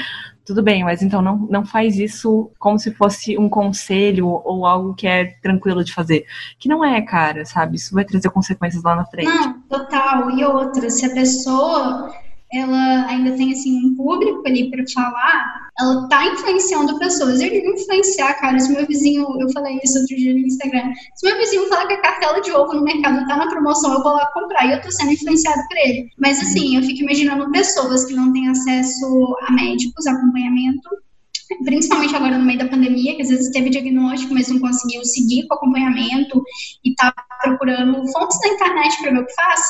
Tudo 0.43 0.63
bem, 0.63 0.83
mas 0.83 1.01
então 1.01 1.21
não, 1.21 1.37
não 1.49 1.65
faz 1.65 1.97
isso 1.97 2.51
como 2.59 2.79
se 2.79 2.91
fosse 2.91 3.37
um 3.37 3.47
conselho 3.47 4.27
ou 4.27 4.65
algo 4.65 4.93
que 4.93 5.07
é 5.07 5.25
tranquilo 5.41 5.83
de 5.83 5.93
fazer. 5.93 6.25
Que 6.59 6.67
não 6.67 6.83
é, 6.83 7.01
cara, 7.01 7.45
sabe? 7.45 7.77
Isso 7.77 7.93
vai 7.93 8.05
trazer 8.05 8.29
consequências 8.29 8.83
lá 8.83 8.95
na 8.95 9.05
frente. 9.05 9.27
Não, 9.27 9.61
total. 9.61 10.31
E 10.31 10.43
outra, 10.43 10.89
se 10.89 11.05
a 11.05 11.13
pessoa 11.13 12.11
ela 12.53 13.07
ainda 13.07 13.31
tem 13.35 13.51
assim 13.51 13.85
um 13.85 13.95
público 13.95 14.43
ali 14.45 14.69
para 14.69 14.83
falar, 14.93 15.69
ela 15.79 16.07
tá 16.07 16.25
influenciando 16.25 16.97
pessoas. 16.99 17.41
Eu 17.41 17.49
digo 17.49 17.69
influenciar, 17.69 18.33
cara. 18.35 18.59
Se 18.59 18.71
meu 18.71 18.85
vizinho, 18.85 19.25
eu 19.39 19.49
falei 19.51 19.79
isso 19.83 19.99
outro 19.99 20.15
dia 20.15 20.33
no 20.33 20.39
Instagram, 20.39 20.93
se 21.15 21.27
meu 21.27 21.37
vizinho 21.37 21.67
falar 21.67 21.87
que 21.87 21.93
a 21.93 22.01
cartela 22.01 22.41
de 22.41 22.51
ovo 22.51 22.73
no 22.73 22.83
mercado 22.83 23.27
tá 23.27 23.35
na 23.35 23.47
promoção, 23.47 23.93
eu 23.93 24.03
vou 24.03 24.13
lá 24.13 24.25
comprar 24.33 24.65
e 24.67 24.73
eu 24.73 24.81
tô 24.81 24.91
sendo 24.91 25.11
influenciado 25.11 25.61
por 25.67 25.77
ele. 25.77 26.09
Mas 26.17 26.39
assim, 26.39 26.77
eu 26.77 26.83
fico 26.83 27.01
imaginando 27.01 27.51
pessoas 27.51 28.05
que 28.05 28.13
não 28.13 28.31
têm 28.31 28.47
acesso 28.47 29.37
a 29.47 29.51
médicos, 29.51 30.07
acompanhamento, 30.07 30.89
principalmente 31.63 32.15
agora 32.15 32.37
no 32.37 32.45
meio 32.45 32.59
da 32.59 32.67
pandemia, 32.67 33.15
que 33.15 33.21
às 33.21 33.29
vezes 33.29 33.51
teve 33.51 33.69
diagnóstico, 33.69 34.33
mas 34.33 34.47
não 34.47 34.59
conseguiu 34.59 35.03
seguir 35.03 35.47
com 35.47 35.55
o 35.55 35.57
acompanhamento 35.57 36.41
e 36.83 36.95
tá 36.95 37.13
procurando 37.41 38.07
fontes 38.11 38.39
na 38.41 38.53
internet 38.53 39.01
para 39.01 39.11
ver 39.11 39.19
o 39.19 39.25
que 39.25 39.35
faz, 39.35 39.61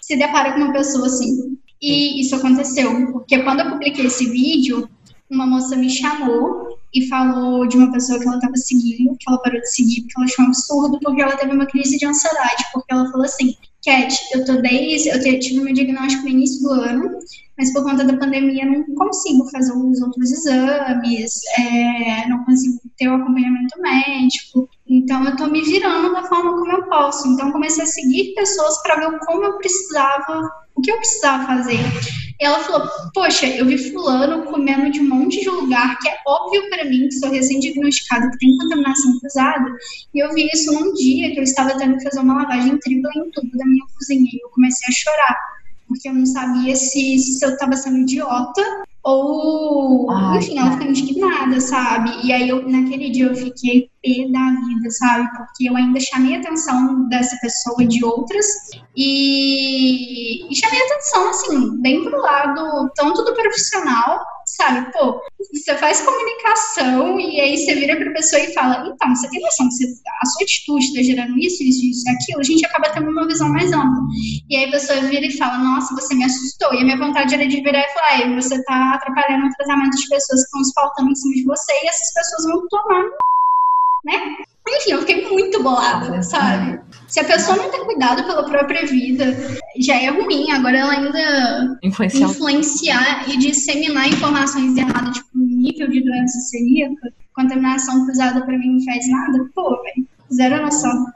se 0.00 0.16
depara 0.16 0.52
com 0.52 0.60
uma 0.60 0.72
pessoa 0.72 1.06
assim. 1.06 1.58
E 1.80 2.20
isso 2.20 2.34
aconteceu, 2.34 3.12
porque 3.12 3.38
quando 3.42 3.60
eu 3.60 3.70
publiquei 3.70 4.06
esse 4.06 4.28
vídeo, 4.30 4.88
uma 5.30 5.46
moça 5.46 5.76
me 5.76 5.90
chamou 5.90 6.78
e 6.94 7.06
falou 7.06 7.66
de 7.66 7.76
uma 7.76 7.92
pessoa 7.92 8.18
que 8.18 8.26
ela 8.26 8.36
estava 8.36 8.56
seguindo, 8.56 9.16
que 9.18 9.28
ela 9.28 9.38
parou 9.38 9.60
de 9.60 9.70
seguir 9.70 10.02
porque 10.02 10.14
ela 10.16 10.24
achou 10.24 10.44
um 10.44 10.48
absurdo, 10.48 11.00
porque 11.00 11.22
ela 11.22 11.36
teve 11.36 11.52
uma 11.52 11.66
crise 11.66 11.98
de 11.98 12.06
ansiedade, 12.06 12.64
porque 12.72 12.92
ela 12.92 13.10
falou 13.10 13.24
assim, 13.24 13.54
Cat, 13.84 14.16
eu 14.32 14.44
tô 14.44 14.60
desde, 14.60 15.08
eu 15.08 15.38
tive 15.38 15.60
meu 15.60 15.72
diagnóstico 15.72 16.24
no 16.24 16.30
início 16.30 16.62
do 16.62 16.70
ano, 16.72 17.18
mas 17.56 17.72
por 17.72 17.84
conta 17.84 18.04
da 18.04 18.16
pandemia 18.16 18.64
não 18.64 18.84
consigo 18.94 19.48
fazer 19.50 19.72
os 19.72 20.00
outros 20.00 20.30
exames, 20.32 21.40
é, 21.58 22.28
não 22.28 22.44
consigo 22.44 22.80
ter 22.96 23.08
o 23.08 23.14
acompanhamento 23.14 23.80
médico, 23.80 24.68
então 24.88 25.24
eu 25.24 25.36
tô 25.36 25.46
me 25.46 25.62
virando 25.62 26.12
da 26.12 26.24
forma 26.24 26.52
como 26.52 26.72
eu 26.72 26.84
posso. 26.84 27.28
Então 27.28 27.52
comecei 27.52 27.84
a 27.84 27.86
seguir 27.86 28.34
pessoas 28.34 28.82
para 28.82 28.96
ver 28.96 29.18
como 29.20 29.44
eu 29.44 29.58
precisava 29.58 30.50
o 30.78 30.80
que 30.80 30.92
eu 30.92 30.96
precisava 30.98 31.44
fazer? 31.44 31.78
Ela 32.40 32.60
falou, 32.60 32.88
poxa, 33.12 33.46
eu 33.46 33.66
vi 33.66 33.76
fulano 33.90 34.44
comendo 34.44 34.90
de 34.92 35.00
um 35.00 35.08
monte 35.08 35.40
de 35.40 35.50
lugar 35.50 35.98
que 35.98 36.08
é 36.08 36.16
óbvio 36.24 36.70
para 36.70 36.84
mim, 36.84 37.08
que 37.08 37.14
sou 37.14 37.30
recém-diagnosticada, 37.30 38.30
que 38.30 38.38
tem 38.38 38.56
contaminação 38.58 39.18
cruzada, 39.18 39.66
e 40.14 40.20
eu 40.20 40.32
vi 40.32 40.48
isso 40.54 40.72
num 40.72 40.94
dia 40.94 41.32
que 41.32 41.40
eu 41.40 41.42
estava 41.42 41.76
tendo 41.76 41.96
que 41.96 42.04
fazer 42.04 42.20
uma 42.20 42.42
lavagem 42.42 42.78
tripla 42.78 43.10
em 43.16 43.30
tudo 43.32 43.50
da 43.58 43.66
minha 43.66 43.84
cozinha, 43.92 44.30
e 44.32 44.44
eu 44.44 44.50
comecei 44.50 44.86
a 44.88 44.92
chorar, 44.92 45.36
porque 45.88 46.08
eu 46.08 46.14
não 46.14 46.26
sabia 46.26 46.76
se, 46.76 47.18
se 47.18 47.44
eu 47.44 47.50
estava 47.50 47.74
sendo 47.74 47.98
idiota 47.98 48.62
ou, 49.02 50.10
Ai, 50.10 50.38
enfim, 50.38 50.58
ela 50.58 50.72
fica 50.72 50.84
indignada, 50.84 51.60
sabe? 51.60 52.10
E 52.24 52.32
aí, 52.32 52.48
eu, 52.48 52.68
naquele 52.68 53.10
dia, 53.10 53.26
eu 53.26 53.34
fiquei 53.34 53.90
pé 54.02 54.30
da 54.30 54.50
vida, 54.66 54.90
sabe? 54.90 55.28
Porque 55.34 55.68
eu 55.68 55.76
ainda 55.76 55.98
chamei 55.98 56.36
a 56.36 56.40
atenção 56.40 57.08
dessa 57.08 57.36
pessoa 57.40 57.82
e 57.82 57.86
de 57.86 58.04
outras. 58.04 58.46
E, 58.94 60.52
e 60.52 60.54
chamei 60.54 60.80
a 60.80 60.84
atenção, 60.84 61.30
assim, 61.30 61.80
bem 61.80 62.04
pro 62.04 62.20
lado 62.20 62.90
tanto 62.94 63.24
do 63.24 63.32
profissional 63.32 64.20
sabe? 64.58 64.92
Pô, 64.92 65.22
você 65.52 65.74
faz 65.76 66.00
comunicação 66.00 67.18
e 67.20 67.40
aí 67.40 67.56
você 67.56 67.74
vira 67.76 67.96
pra 67.96 68.12
pessoa 68.12 68.42
e 68.42 68.52
fala, 68.52 68.88
então, 68.88 69.14
você 69.14 69.30
tem 69.30 69.40
noção 69.40 69.68
que 69.68 69.74
você, 69.74 69.84
a 70.20 70.26
sua 70.26 70.42
atitude 70.42 70.84
está 70.86 71.02
gerando 71.02 71.38
isso, 71.38 71.62
isso, 71.62 71.86
isso 71.86 72.04
aquilo, 72.10 72.40
a 72.40 72.42
gente 72.42 72.66
acaba 72.66 72.90
tendo 72.90 73.08
uma 73.08 73.26
visão 73.26 73.48
mais 73.48 73.72
ampla. 73.72 74.02
E 74.50 74.56
aí 74.56 74.64
a 74.64 74.70
pessoa 74.72 75.00
vira 75.02 75.26
e 75.26 75.36
fala, 75.36 75.58
nossa, 75.58 75.94
você 75.94 76.14
me 76.14 76.24
assustou. 76.24 76.74
E 76.74 76.80
a 76.80 76.84
minha 76.84 76.98
vontade 76.98 77.34
era 77.34 77.46
de 77.46 77.60
virar 77.62 77.80
e 77.80 77.94
falar, 77.94 78.34
você 78.34 78.62
tá 78.64 78.94
atrapalhando 78.94 79.46
o 79.46 79.50
tratamento 79.56 79.96
de 79.96 80.08
pessoas 80.08 80.40
que 80.40 80.46
estão 80.46 80.64
se 80.64 80.72
faltando 80.74 81.10
em 81.10 81.14
cima 81.14 81.34
de 81.34 81.44
você 81.44 81.72
e 81.72 81.88
essas 81.88 82.12
pessoas 82.12 82.44
vão 82.46 82.68
tomar, 82.68 83.04
né? 84.04 84.36
Enfim, 84.68 84.92
eu 84.92 85.00
fiquei 85.00 85.28
muito 85.28 85.62
bolada, 85.62 86.22
sabe? 86.22 86.80
Se 87.06 87.20
a 87.20 87.24
pessoa 87.24 87.56
não 87.56 87.70
tem 87.70 87.84
cuidado 87.84 88.24
pela 88.24 88.44
própria 88.44 88.86
vida, 88.86 89.36
já 89.78 89.94
é 89.94 90.10
ruim. 90.10 90.50
Agora 90.50 90.78
ela 90.78 90.92
ainda 90.92 91.78
influenciar, 91.82 92.28
influenciar 92.28 93.28
e 93.28 93.38
disseminar 93.38 94.08
informações 94.08 94.76
erradas, 94.76 95.16
tipo, 95.16 95.30
nível 95.34 95.88
de 95.88 96.02
doença 96.02 96.38
celíaca, 96.40 97.12
contaminação 97.34 98.04
cruzada 98.04 98.44
pra 98.44 98.58
mim 98.58 98.74
não 98.74 98.84
faz 98.84 99.08
nada. 99.08 99.48
Pô, 99.54 99.70
velho, 99.82 100.06
zero 100.32 100.62
noção. 100.62 101.06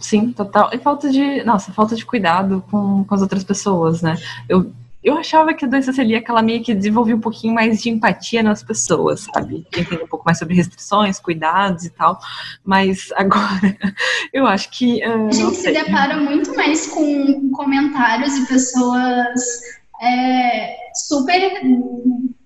Sim, 0.00 0.32
total. 0.32 0.70
E 0.72 0.78
falta 0.78 1.10
de. 1.10 1.42
Nossa, 1.44 1.72
falta 1.72 1.96
de 1.96 2.04
cuidado 2.04 2.62
com, 2.70 3.04
com 3.04 3.14
as 3.14 3.22
outras 3.22 3.42
pessoas, 3.42 4.02
né? 4.02 4.16
Eu 4.48 4.70
eu 5.02 5.16
achava 5.16 5.54
que 5.54 5.64
a 5.64 5.68
doença 5.68 5.92
celíaca 5.92 6.32
ela 6.32 6.42
meio 6.42 6.62
que 6.62 6.74
desenvolvia 6.74 7.14
um 7.14 7.20
pouquinho 7.20 7.54
mais 7.54 7.80
de 7.80 7.88
empatia 7.88 8.42
nas 8.42 8.62
pessoas, 8.62 9.26
sabe? 9.32 9.66
Entender 9.72 10.02
um 10.02 10.08
pouco 10.08 10.24
mais 10.24 10.38
sobre 10.38 10.54
restrições, 10.54 11.20
cuidados 11.20 11.84
e 11.84 11.90
tal. 11.90 12.18
Mas 12.64 13.08
agora 13.16 13.76
eu 14.32 14.46
acho 14.46 14.70
que. 14.70 15.00
Uh, 15.06 15.28
a 15.28 15.32
gente 15.32 15.56
se 15.56 15.70
depara 15.70 16.16
muito 16.16 16.54
mais 16.56 16.86
com 16.86 17.50
comentários 17.50 18.36
e 18.36 18.46
pessoas 18.46 19.40
é, 20.02 20.76
super 20.94 21.40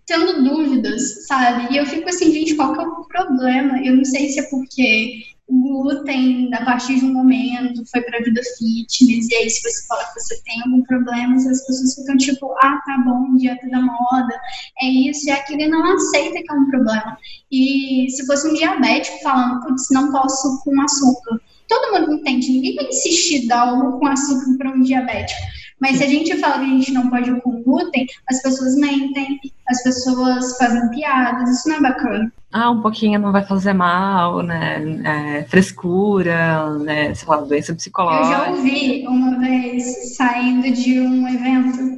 tendo 0.06 0.44
dúvidas, 0.44 1.26
sabe? 1.26 1.72
E 1.72 1.78
eu 1.78 1.86
fico 1.86 2.08
assim, 2.08 2.32
gente, 2.32 2.54
qual 2.54 2.74
que 2.74 2.80
é 2.80 2.86
o 2.86 3.02
o 3.02 3.08
problema, 3.08 3.78
eu 3.84 3.96
não 3.96 4.04
sei 4.04 4.28
se 4.28 4.40
é 4.40 4.42
porque 4.44 5.22
o 5.52 5.82
glúten, 5.82 6.48
a 6.54 6.64
partir 6.64 6.98
de 6.98 7.04
um 7.04 7.12
momento, 7.12 7.84
foi 7.90 8.00
para 8.00 8.18
a 8.18 8.22
vida 8.22 8.40
fitness, 8.56 9.28
e 9.28 9.34
aí 9.34 9.50
se 9.50 9.60
você 9.60 9.86
fala 9.86 10.04
que 10.04 10.20
você 10.20 10.42
tem 10.44 10.62
algum 10.62 10.82
problema, 10.84 11.36
as 11.36 11.66
pessoas 11.66 11.94
ficam 11.94 12.16
tipo, 12.16 12.52
ah, 12.62 12.80
tá 12.86 13.02
bom, 13.04 13.36
dieta 13.36 13.68
da 13.68 13.82
moda, 13.82 14.40
é 14.80 14.86
isso 14.86 15.28
e 15.28 15.30
aquilo, 15.30 15.60
e 15.60 15.68
não 15.68 15.84
aceita 15.94 16.42
que 16.42 16.50
é 16.50 16.54
um 16.54 16.70
problema. 16.70 17.18
E 17.50 18.06
se 18.08 18.26
fosse 18.26 18.48
um 18.48 18.54
diabético 18.54 19.18
falando, 19.22 19.62
putz, 19.62 19.88
não 19.90 20.10
posso 20.10 20.62
com 20.64 20.80
açúcar, 20.80 21.38
todo 21.68 21.92
mundo 21.92 22.14
entende, 22.14 22.50
ninguém 22.50 22.74
vai 22.76 22.86
insistir 22.86 23.46
dar 23.46 23.68
algo 23.68 23.98
com 23.98 24.06
açúcar 24.06 24.56
para 24.56 24.70
um 24.70 24.80
diabético. 24.80 25.40
Mas 25.82 25.96
se 25.96 26.04
a 26.04 26.06
gente 26.06 26.38
fala 26.38 26.60
que 26.60 26.64
a 26.64 26.68
gente 26.68 26.92
não 26.92 27.10
pode 27.10 27.28
com 27.40 27.60
glúten, 27.60 28.06
as 28.30 28.40
pessoas 28.40 28.76
mentem, 28.76 29.40
as 29.68 29.82
pessoas 29.82 30.56
fazem 30.56 30.88
piadas, 30.90 31.50
isso 31.50 31.68
não 31.68 31.76
é 31.76 31.80
bacana. 31.80 32.32
Ah, 32.52 32.70
um 32.70 32.80
pouquinho 32.80 33.18
não 33.18 33.32
vai 33.32 33.44
fazer 33.44 33.72
mal, 33.72 34.42
né? 34.42 34.80
É, 35.04 35.42
frescura, 35.42 36.78
né? 36.78 37.12
Sei 37.14 37.26
lá, 37.26 37.38
doença 37.38 37.74
psicológica. 37.74 38.26
Eu 38.26 38.30
já 38.30 38.50
ouvi 38.50 39.04
uma 39.08 39.40
vez 39.40 40.14
saindo 40.14 40.70
de 40.70 41.00
um 41.00 41.26
evento 41.26 41.91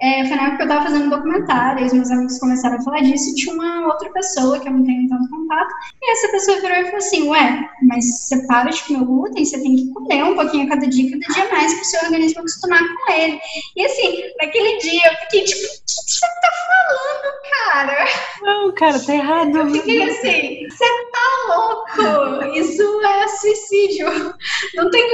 é, 0.00 0.26
foi 0.26 0.36
na 0.36 0.42
época 0.44 0.56
que 0.56 0.62
eu 0.62 0.66
estava 0.66 0.86
fazendo 0.86 1.06
um 1.06 1.10
documentário, 1.10 1.82
e 1.82 1.86
os 1.86 1.92
meus 1.92 2.10
amigos 2.10 2.38
começaram 2.38 2.76
a 2.76 2.82
falar 2.82 3.00
disso, 3.00 3.30
e 3.30 3.34
tinha 3.34 3.54
uma 3.54 3.86
outra 3.86 4.10
pessoa 4.10 4.58
que 4.60 4.68
eu 4.68 4.72
não 4.72 4.84
tenho 4.84 5.08
tanto 5.08 5.28
contato, 5.28 5.74
e 6.02 6.12
essa 6.12 6.28
pessoa 6.28 6.60
virou 6.60 6.76
e 6.76 6.84
falou 6.84 6.98
assim, 6.98 7.28
ué, 7.28 7.70
mas 7.82 8.04
você 8.04 8.46
para 8.46 8.70
de 8.70 8.82
comer 8.84 9.04
glúten, 9.04 9.44
você 9.44 9.60
tem 9.60 9.76
que 9.76 9.92
comer 9.92 10.24
um 10.24 10.34
pouquinho 10.36 10.66
a 10.66 10.68
cada 10.68 10.86
dia, 10.86 11.10
cada 11.10 11.34
dia 11.34 11.52
mais, 11.52 11.74
para 11.74 11.82
o 11.82 11.84
seu 11.84 12.00
organismo 12.04 12.40
acostumar 12.40 12.80
com 12.80 13.12
ele. 13.12 13.40
E 13.76 13.84
assim, 13.84 14.22
naquele 14.40 14.78
dia 14.78 15.06
eu 15.06 15.16
fiquei 15.18 15.44
tipo, 15.44 15.60
o 15.60 15.70
que 15.84 16.12
você 16.12 16.26
tá 16.26 16.50
falando, 16.68 17.34
cara? 17.50 18.04
Não, 18.42 18.74
cara, 18.74 19.00
tá 19.00 19.14
errado. 19.14 19.56
Eu 19.56 19.70
fiquei 19.70 20.02
assim, 20.02 20.68
você 20.68 20.84
tá 21.12 21.56
louco, 21.56 22.56
isso 22.56 23.00
é 23.04 23.28
suicídio. 23.28 24.34
Não 24.74 24.90
tenho, 24.90 25.06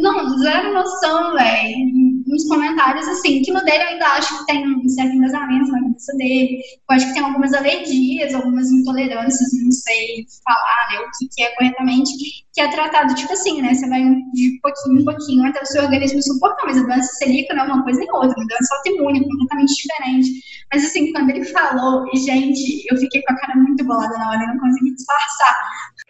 não, 0.00 0.38
zero 0.38 0.72
noção, 0.72 1.34
velho, 1.34 2.09
nos 2.30 2.46
comentários, 2.46 3.06
assim, 3.08 3.42
que 3.42 3.52
no 3.52 3.62
dele 3.64 3.82
eu 3.82 3.88
ainda 3.88 4.06
acho 4.06 4.38
que 4.38 4.46
tem 4.46 4.66
um 4.66 4.88
certo 4.88 5.12
embasamento 5.14 5.72
na 5.72 5.82
cabeça 5.82 6.16
dele. 6.16 6.60
Eu 6.88 6.96
acho 6.96 7.06
que 7.08 7.14
tem 7.14 7.22
algumas 7.22 7.52
alergias, 7.52 8.34
algumas 8.34 8.70
intolerâncias, 8.70 9.50
não 9.62 9.72
sei 9.72 10.26
falar 10.44 10.88
né, 10.90 11.00
o 11.00 11.10
que, 11.18 11.28
que 11.28 11.42
é 11.42 11.54
corretamente, 11.56 12.12
que 12.52 12.60
é 12.60 12.68
tratado 12.68 13.14
tipo 13.14 13.32
assim, 13.32 13.60
né? 13.60 13.74
Você 13.74 13.88
vai 13.88 14.02
de 14.32 14.58
pouquinho 14.62 15.00
em 15.00 15.04
pouquinho 15.04 15.48
até 15.48 15.60
o 15.60 15.66
seu 15.66 15.82
organismo 15.82 16.22
suportar, 16.22 16.66
mas 16.66 16.78
a 16.78 16.82
doença 16.82 17.12
celíaca 17.14 17.54
não 17.54 17.64
é 17.64 17.66
uma 17.66 17.82
coisa 17.82 18.00
nem 18.00 18.12
outra, 18.12 18.36
uma 18.36 18.46
doença 18.46 18.74
autoimune, 18.76 19.24
completamente 19.24 19.74
diferente. 19.74 20.30
Mas 20.72 20.84
assim, 20.84 21.12
quando 21.12 21.30
ele 21.30 21.44
falou, 21.44 22.06
gente, 22.14 22.86
eu 22.90 22.96
fiquei 22.98 23.22
com 23.22 23.32
a 23.32 23.36
cara 23.36 23.56
muito 23.56 23.84
bolada 23.84 24.16
na 24.16 24.30
hora, 24.30 24.42
eu 24.42 24.48
não 24.48 24.58
consegui 24.58 24.94
disfarçar. 24.94 25.56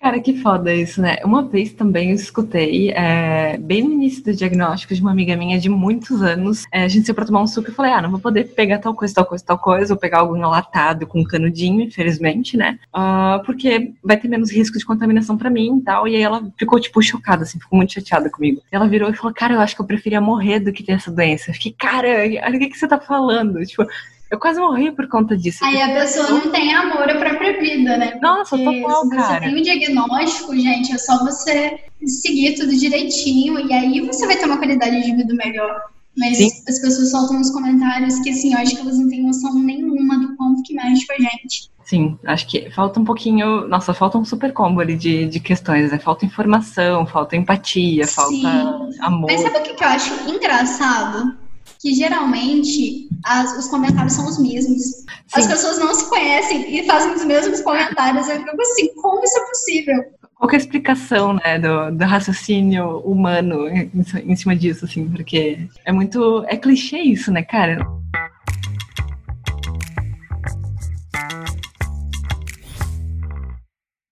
Cara, 0.01 0.19
que 0.19 0.41
foda 0.41 0.75
isso, 0.75 1.03
né? 1.03 1.19
Uma 1.23 1.43
vez 1.43 1.75
também 1.75 2.09
eu 2.09 2.15
escutei, 2.15 2.91
é, 2.93 3.59
bem 3.59 3.83
no 3.83 3.93
início 3.93 4.25
do 4.25 4.33
diagnóstico 4.33 4.95
de 4.95 5.01
uma 5.03 5.11
amiga 5.11 5.37
minha 5.37 5.59
de 5.59 5.69
muitos 5.69 6.23
anos, 6.23 6.65
é, 6.73 6.85
a 6.85 6.89
gente 6.89 7.05
se 7.05 7.13
pra 7.13 7.27
tomar 7.27 7.43
um 7.43 7.47
suco 7.47 7.71
e 7.71 7.75
falei, 7.75 7.93
ah, 7.93 8.01
não 8.01 8.11
vou 8.11 8.19
poder 8.19 8.45
pegar 8.55 8.79
tal 8.79 8.95
coisa, 8.95 9.15
tal 9.15 9.27
coisa, 9.27 9.45
tal 9.45 9.59
coisa, 9.59 9.93
vou 9.93 10.01
pegar 10.01 10.21
algo 10.21 10.35
enlatado 10.35 11.07
com 11.07 11.23
canudinho, 11.23 11.83
infelizmente, 11.83 12.57
né? 12.57 12.79
Uh, 12.97 13.45
porque 13.45 13.93
vai 14.03 14.17
ter 14.17 14.27
menos 14.27 14.51
risco 14.51 14.79
de 14.79 14.87
contaminação 14.87 15.37
para 15.37 15.51
mim 15.51 15.77
e 15.77 15.83
tal. 15.83 16.09
E 16.09 16.17
aí 16.17 16.23
ela 16.23 16.51
ficou, 16.59 16.81
tipo, 16.81 17.03
chocada, 17.03 17.43
assim, 17.43 17.61
ficou 17.61 17.77
muito 17.77 17.93
chateada 17.93 18.31
comigo. 18.31 18.63
Ela 18.73 18.89
virou 18.89 19.11
e 19.11 19.15
falou, 19.15 19.35
cara, 19.35 19.53
eu 19.53 19.61
acho 19.61 19.77
que 19.77 19.83
eu 19.83 19.87
preferia 19.87 20.21
morrer 20.21 20.61
do 20.61 20.73
que 20.73 20.83
ter 20.83 20.93
essa 20.93 21.11
doença. 21.11 21.51
Eu 21.51 21.55
fiquei, 21.55 21.75
cara, 21.79 22.09
olha 22.43 22.57
o 22.57 22.59
que, 22.59 22.71
que 22.71 22.79
você 22.79 22.89
tá 22.89 22.99
falando. 22.99 23.63
Tipo, 23.67 23.87
eu 24.31 24.39
quase 24.39 24.61
morri 24.61 24.93
por 24.93 25.09
conta 25.09 25.37
disso. 25.37 25.65
Aí 25.65 25.83
a 25.83 25.89
pessoa 25.89 26.31
não 26.31 26.51
tem 26.53 26.73
amor 26.73 27.11
à 27.11 27.17
própria 27.17 27.59
vida, 27.59 27.97
né? 27.97 28.19
Nossa, 28.23 28.57
Porque 28.57 28.81
total, 28.81 29.03
se 29.03 29.11
cara. 29.11 29.23
você 29.23 29.41
tem 29.41 29.59
um 29.59 29.63
diagnóstico, 29.63 30.57
gente, 30.57 30.93
é 30.93 30.99
só 30.99 31.19
você 31.25 31.81
seguir 32.07 32.55
tudo 32.55 32.77
direitinho 32.77 33.59
e 33.59 33.73
aí 33.73 34.01
você 34.01 34.27
vai 34.27 34.37
ter 34.37 34.47
uma 34.47 34.59
qualidade 34.59 35.03
de 35.03 35.17
vida 35.17 35.35
melhor. 35.35 35.83
Mas 36.17 36.37
Sim. 36.37 36.47
as 36.69 36.81
pessoas 36.81 37.11
soltam 37.11 37.39
nos 37.39 37.51
comentários 37.51 38.19
que, 38.21 38.31
assim, 38.31 38.53
eu 38.53 38.59
acho 38.59 38.75
que 38.75 38.81
elas 38.83 38.99
não 38.99 39.09
têm 39.09 39.23
noção 39.23 39.55
nenhuma 39.55 40.19
do 40.19 40.37
quanto 40.37 40.63
que 40.63 40.75
mexe 40.75 41.07
com 41.07 41.13
a 41.13 41.17
gente. 41.17 41.71
Sim, 41.85 42.19
acho 42.25 42.47
que 42.47 42.71
falta 42.71 43.01
um 43.01 43.05
pouquinho. 43.05 43.67
Nossa, 43.67 43.93
falta 43.93 44.19
um 44.19 44.25
super 44.25 44.53
combo 44.53 44.81
ali 44.81 44.95
de, 44.95 45.27
de 45.27 45.41
questões, 45.41 45.91
né? 45.91 45.99
Falta 45.99 46.25
informação, 46.25 47.07
falta 47.07 47.37
empatia, 47.37 48.05
Sim. 48.07 48.15
falta 48.15 48.89
amor. 49.01 49.31
Mas 49.31 49.41
sabe 49.41 49.59
o 49.59 49.75
que 49.75 49.83
eu 49.83 49.89
acho 49.89 50.31
engraçado? 50.31 51.37
Que 51.81 51.95
geralmente 51.95 53.09
as, 53.25 53.57
os 53.57 53.67
comentários 53.69 54.13
são 54.13 54.29
os 54.29 54.39
mesmos. 54.39 54.83
Sim. 54.83 55.07
As 55.35 55.47
pessoas 55.47 55.79
não 55.79 55.95
se 55.95 56.09
conhecem 56.11 56.79
e 56.79 56.87
fazem 56.87 57.15
os 57.15 57.25
mesmos 57.25 57.63
comentários. 57.63 58.29
Eu 58.29 58.39
fico 58.45 58.63
assim, 58.63 58.95
como 58.97 59.25
isso 59.25 59.39
é 59.39 59.47
possível? 59.47 60.05
Qual 60.35 60.51
é 60.51 60.55
a 60.55 60.59
explicação, 60.59 61.35
né, 61.35 61.59
do, 61.59 61.91
do 61.91 62.05
raciocínio 62.05 62.99
humano 62.99 63.67
em, 63.69 63.91
em 64.25 64.37
cima 64.37 64.55
disso, 64.55 64.85
assim, 64.85 65.09
porque 65.09 65.69
é 65.85 65.93
muito. 65.93 66.45
É 66.47 66.57
clichê 66.57 66.99
isso, 66.99 67.33
né, 67.33 67.43
cara? 67.43 67.87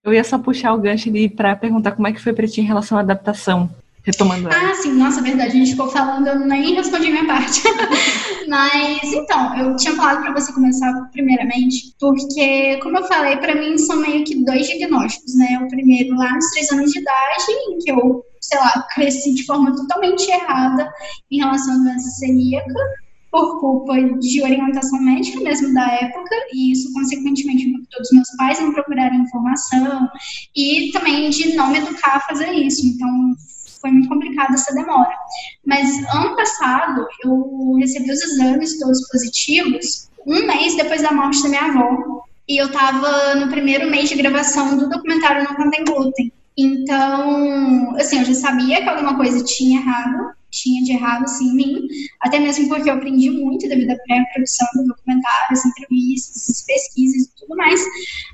Eu 0.05 0.15
ia 0.15 0.25
só 0.25 0.39
puxar 0.39 0.73
o 0.73 0.79
gancho 0.79 1.11
ali 1.11 1.29
para 1.29 1.55
perguntar 1.55 1.93
como 1.93 2.09
é 2.09 2.13
que 2.13 2.21
foi 2.21 2.33
para 2.33 2.47
ti 2.47 2.63
em 2.63 2.65
relação 2.65 2.97
à 2.97 3.03
adaptação 3.03 3.71
retomando. 4.09 4.49
Ah, 4.49 4.75
sim, 4.75 4.93
nossa, 4.95 5.21
verdade, 5.21 5.51
a 5.51 5.55
gente 5.55 5.73
ficou 5.73 5.89
falando, 5.89 6.27
eu 6.27 6.41
nem 6.41 6.75
respondi 6.75 7.11
minha 7.11 7.27
parte. 7.27 7.63
Mas, 8.49 9.03
então, 9.13 9.57
eu 9.59 9.77
tinha 9.77 9.95
falado 9.95 10.23
para 10.23 10.33
você 10.33 10.51
começar 10.53 10.93
primeiramente, 11.13 11.95
porque, 12.01 12.79
como 12.83 12.97
eu 12.97 13.05
falei, 13.05 13.37
para 13.37 13.55
mim 13.55 13.77
são 13.77 13.97
meio 13.97 14.25
que 14.25 14.43
dois 14.45 14.67
diagnósticos, 14.67 15.35
né? 15.37 15.61
O 15.63 15.69
primeiro 15.69 16.17
lá 16.17 16.35
nos 16.35 16.51
três 16.53 16.71
anos 16.73 16.91
de 16.91 17.01
idade, 17.01 17.53
em 17.69 17.79
que 17.79 17.93
eu, 17.93 18.25
sei 18.41 18.59
lá, 18.59 18.87
cresci 18.95 19.35
de 19.35 19.45
forma 19.45 19.77
totalmente 19.77 20.31
errada 20.31 20.91
em 21.31 21.39
relação 21.39 21.75
à 21.75 21.85
doença 21.85 22.09
celíaca, 22.11 22.75
por 23.31 23.61
culpa 23.61 23.95
de 24.19 24.43
orientação 24.43 25.03
médica 25.03 25.39
mesmo 25.41 25.75
da 25.75 25.87
época, 25.87 26.35
e 26.55 26.73
isso, 26.73 26.91
consequentemente, 26.95 27.71
todos 27.91 28.09
os 28.09 28.15
meus 28.15 28.31
pais 28.39 28.59
não 28.59 28.73
procuraram 28.73 29.17
informação, 29.17 30.09
e 30.57 30.91
também 30.93 31.29
de 31.29 31.55
não 31.55 31.71
me 31.71 31.77
educar 31.77 32.17
a 32.17 32.21
fazer 32.21 32.51
isso. 32.53 32.87
Então, 32.87 33.37
foi 33.81 33.91
muito 33.91 34.09
complicado 34.09 34.55
essa 34.55 34.75
demora. 34.75 35.15
Mas 35.67 35.89
ano 36.15 36.37
passado 36.37 37.07
eu 37.25 37.75
recebi 37.79 38.11
os 38.11 38.23
exames 38.23 38.79
todos 38.79 39.09
positivos, 39.11 40.09
um 40.27 40.47
mês 40.47 40.77
depois 40.77 41.03
da 41.03 41.13
morte 41.13 41.43
da 41.43 41.49
minha 41.49 41.65
avó. 41.67 42.23
E 42.49 42.57
eu 42.57 42.67
estava 42.67 43.35
no 43.35 43.49
primeiro 43.49 43.91
mês 43.91 44.09
de 44.09 44.17
gravação 44.17 44.77
do 44.77 44.89
documentário 44.89 45.45
Não 45.45 45.55
Contém 45.55 45.85
Glúten. 45.85 46.33
Então, 46.57 47.95
assim, 47.97 48.19
eu 48.19 48.25
já 48.25 48.35
sabia 48.35 48.83
que 48.83 48.89
alguma 48.89 49.17
coisa 49.17 49.45
tinha 49.45 49.81
errado, 49.81 50.33
tinha 50.51 50.83
de 50.83 50.93
errado, 50.93 51.25
assim, 51.25 51.49
em 51.49 51.55
mim, 51.55 51.87
até 52.21 52.39
mesmo 52.39 52.69
porque 52.69 52.89
eu 52.89 52.95
aprendi 52.95 53.31
muito 53.31 53.69
devido 53.69 53.91
à 53.91 53.97
pré-produção 53.97 54.67
do 54.75 54.87
documentário, 54.87 55.53
as 55.53 55.65
entrevistas, 55.65 56.49
as 56.49 56.67
pesquisas 56.67 57.27
e 57.27 57.37
tudo 57.37 57.57
mais, 57.57 57.81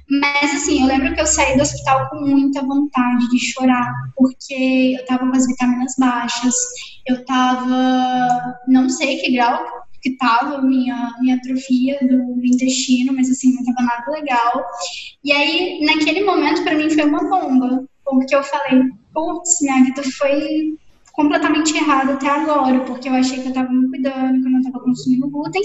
mas, 0.08 0.54
assim, 0.54 0.82
eu 0.82 0.86
lembro 0.86 1.14
que 1.14 1.20
eu 1.20 1.26
saí 1.26 1.56
do 1.56 1.62
hospital 1.62 2.08
com 2.10 2.20
muita 2.20 2.62
vontade 2.62 3.28
de 3.30 3.38
chorar, 3.38 3.92
porque 4.16 4.96
eu 4.98 5.04
tava 5.06 5.28
com 5.28 5.36
as 5.36 5.46
vitaminas 5.46 5.94
baixas, 5.98 6.54
eu 7.06 7.24
tava, 7.24 8.58
não 8.68 8.88
sei 8.88 9.18
que 9.18 9.32
grau 9.32 9.64
que 10.02 10.18
tava 10.18 10.60
minha, 10.60 11.14
minha 11.18 11.36
atrofia 11.36 11.98
do, 12.02 12.34
do 12.34 12.46
intestino, 12.46 13.14
mas, 13.14 13.30
assim, 13.30 13.54
não 13.54 13.64
tava 13.64 13.86
nada 13.86 14.10
legal, 14.10 14.64
e 15.24 15.32
aí, 15.32 15.84
naquele 15.84 16.24
momento, 16.24 16.62
para 16.62 16.76
mim, 16.76 16.90
foi 16.90 17.04
uma 17.04 17.28
bomba, 17.28 17.86
porque 18.04 18.36
eu 18.36 18.42
falei, 18.42 18.82
putz, 19.14 19.62
minha 19.62 19.82
vida 19.82 20.02
foi 20.18 20.76
completamente 21.14 21.76
errado 21.76 22.12
até 22.12 22.28
agora, 22.28 22.80
porque 22.80 23.08
eu 23.08 23.14
achei 23.14 23.38
que 23.38 23.46
eu 23.46 23.50
estava 23.50 23.70
me 23.72 23.88
cuidando, 23.88 24.40
que 24.40 24.48
eu 24.48 24.50
não 24.50 24.58
estava 24.58 24.80
consumindo 24.80 25.30
glúten, 25.30 25.62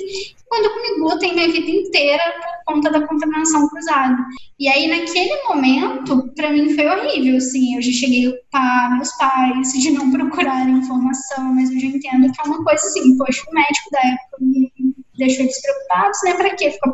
quando 0.47 0.65
eu 0.65 0.71
comi 0.71 0.99
glúten 0.99 1.33
minha 1.33 1.51
vida 1.51 1.69
inteira 1.69 2.23
por 2.65 2.75
conta 2.75 2.91
da 2.91 3.07
contaminação 3.07 3.67
cruzada. 3.67 4.17
E 4.59 4.67
aí, 4.67 4.87
naquele 4.87 5.41
momento, 5.43 6.31
para 6.35 6.51
mim 6.51 6.73
foi 6.75 6.85
horrível, 6.85 7.37
assim, 7.37 7.75
eu 7.75 7.81
já 7.81 7.91
cheguei 7.91 8.31
a 8.53 8.89
meus 8.95 9.11
pais 9.17 9.73
de 9.73 9.89
não 9.91 10.11
procurar 10.11 10.69
informação, 10.69 11.53
mas 11.55 11.71
eu 11.71 11.79
já 11.79 11.87
entendo 11.87 12.31
que 12.31 12.41
é 12.41 12.43
uma 12.43 12.63
coisa 12.63 12.85
assim, 12.85 13.17
poxa, 13.17 13.43
o 13.49 13.53
médico 13.53 13.89
da 13.91 13.99
época 13.99 14.37
me 14.41 14.71
deixou 15.17 15.45
despreocupados, 15.47 16.19
né, 16.25 16.33
para 16.35 16.55
que 16.55 16.71
ficar 16.71 16.93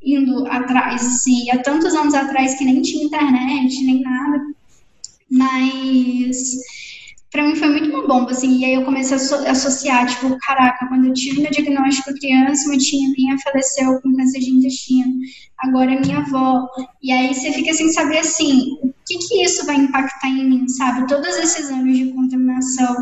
indo 0.00 0.46
atrás, 0.46 1.04
assim, 1.04 1.50
há 1.50 1.58
tantos 1.58 1.92
anos 1.92 2.14
atrás 2.14 2.54
que 2.54 2.64
nem 2.64 2.80
tinha 2.82 3.04
internet, 3.04 3.84
nem 3.84 4.00
nada, 4.00 4.40
mas 5.28 6.54
para 7.30 7.42
mim 7.42 7.56
foi 7.56 7.68
muito 7.68 7.90
uma 7.90 8.06
bomba, 8.06 8.30
assim, 8.30 8.58
e 8.58 8.64
aí 8.64 8.74
eu 8.74 8.84
comecei 8.84 9.16
a 9.16 9.50
associar, 9.50 10.06
tipo, 10.06 10.36
caraca, 10.38 10.86
quando 10.86 11.06
eu 11.06 11.12
tive 11.12 11.40
meu 11.40 11.50
diagnóstico 11.50 12.14
criança, 12.14 12.68
uma 12.68 12.78
tia 12.78 13.08
minha 13.16 13.36
faleceu 13.38 14.00
com 14.00 14.14
câncer 14.14 14.40
de 14.40 14.50
intestino, 14.50 15.12
agora 15.58 15.92
é 15.92 16.00
minha 16.00 16.18
avó, 16.18 16.66
e 17.02 17.12
aí 17.12 17.34
você 17.34 17.52
fica 17.52 17.72
sem 17.72 17.88
saber, 17.90 18.18
assim, 18.18 18.78
o 18.82 18.94
que 19.06 19.18
que 19.18 19.42
isso 19.44 19.66
vai 19.66 19.76
impactar 19.76 20.28
em 20.28 20.48
mim, 20.48 20.68
sabe, 20.68 21.06
todos 21.06 21.36
esses 21.36 21.68
anos 21.70 21.96
de 21.96 22.12
contaminação, 22.12 22.96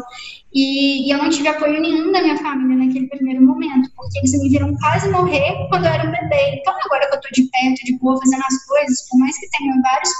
e, 0.54 1.08
e, 1.08 1.10
eu 1.10 1.18
não 1.18 1.28
tive 1.30 1.48
apoio 1.48 1.80
nenhum 1.80 2.12
da 2.12 2.22
minha 2.22 2.36
família 2.36 2.86
naquele 2.86 3.08
primeiro 3.08 3.44
momento, 3.44 3.90
porque 3.96 4.18
eles 4.20 4.40
me 4.40 4.48
viram 4.48 4.72
quase 4.76 5.10
morrer 5.10 5.66
quando 5.68 5.84
eu 5.84 5.90
era 5.90 6.08
um 6.08 6.12
bebê. 6.12 6.60
Então, 6.60 6.72
agora 6.84 7.08
que 7.08 7.16
eu 7.16 7.20
tô 7.20 7.28
de 7.32 7.50
perto, 7.50 7.84
de 7.84 7.98
boa, 7.98 8.16
fazendo 8.20 8.42
as 8.46 8.64
coisas, 8.64 9.08
por 9.08 9.18
mais 9.18 9.36
que 9.36 9.48
tenha 9.50 9.82
vários 9.82 10.12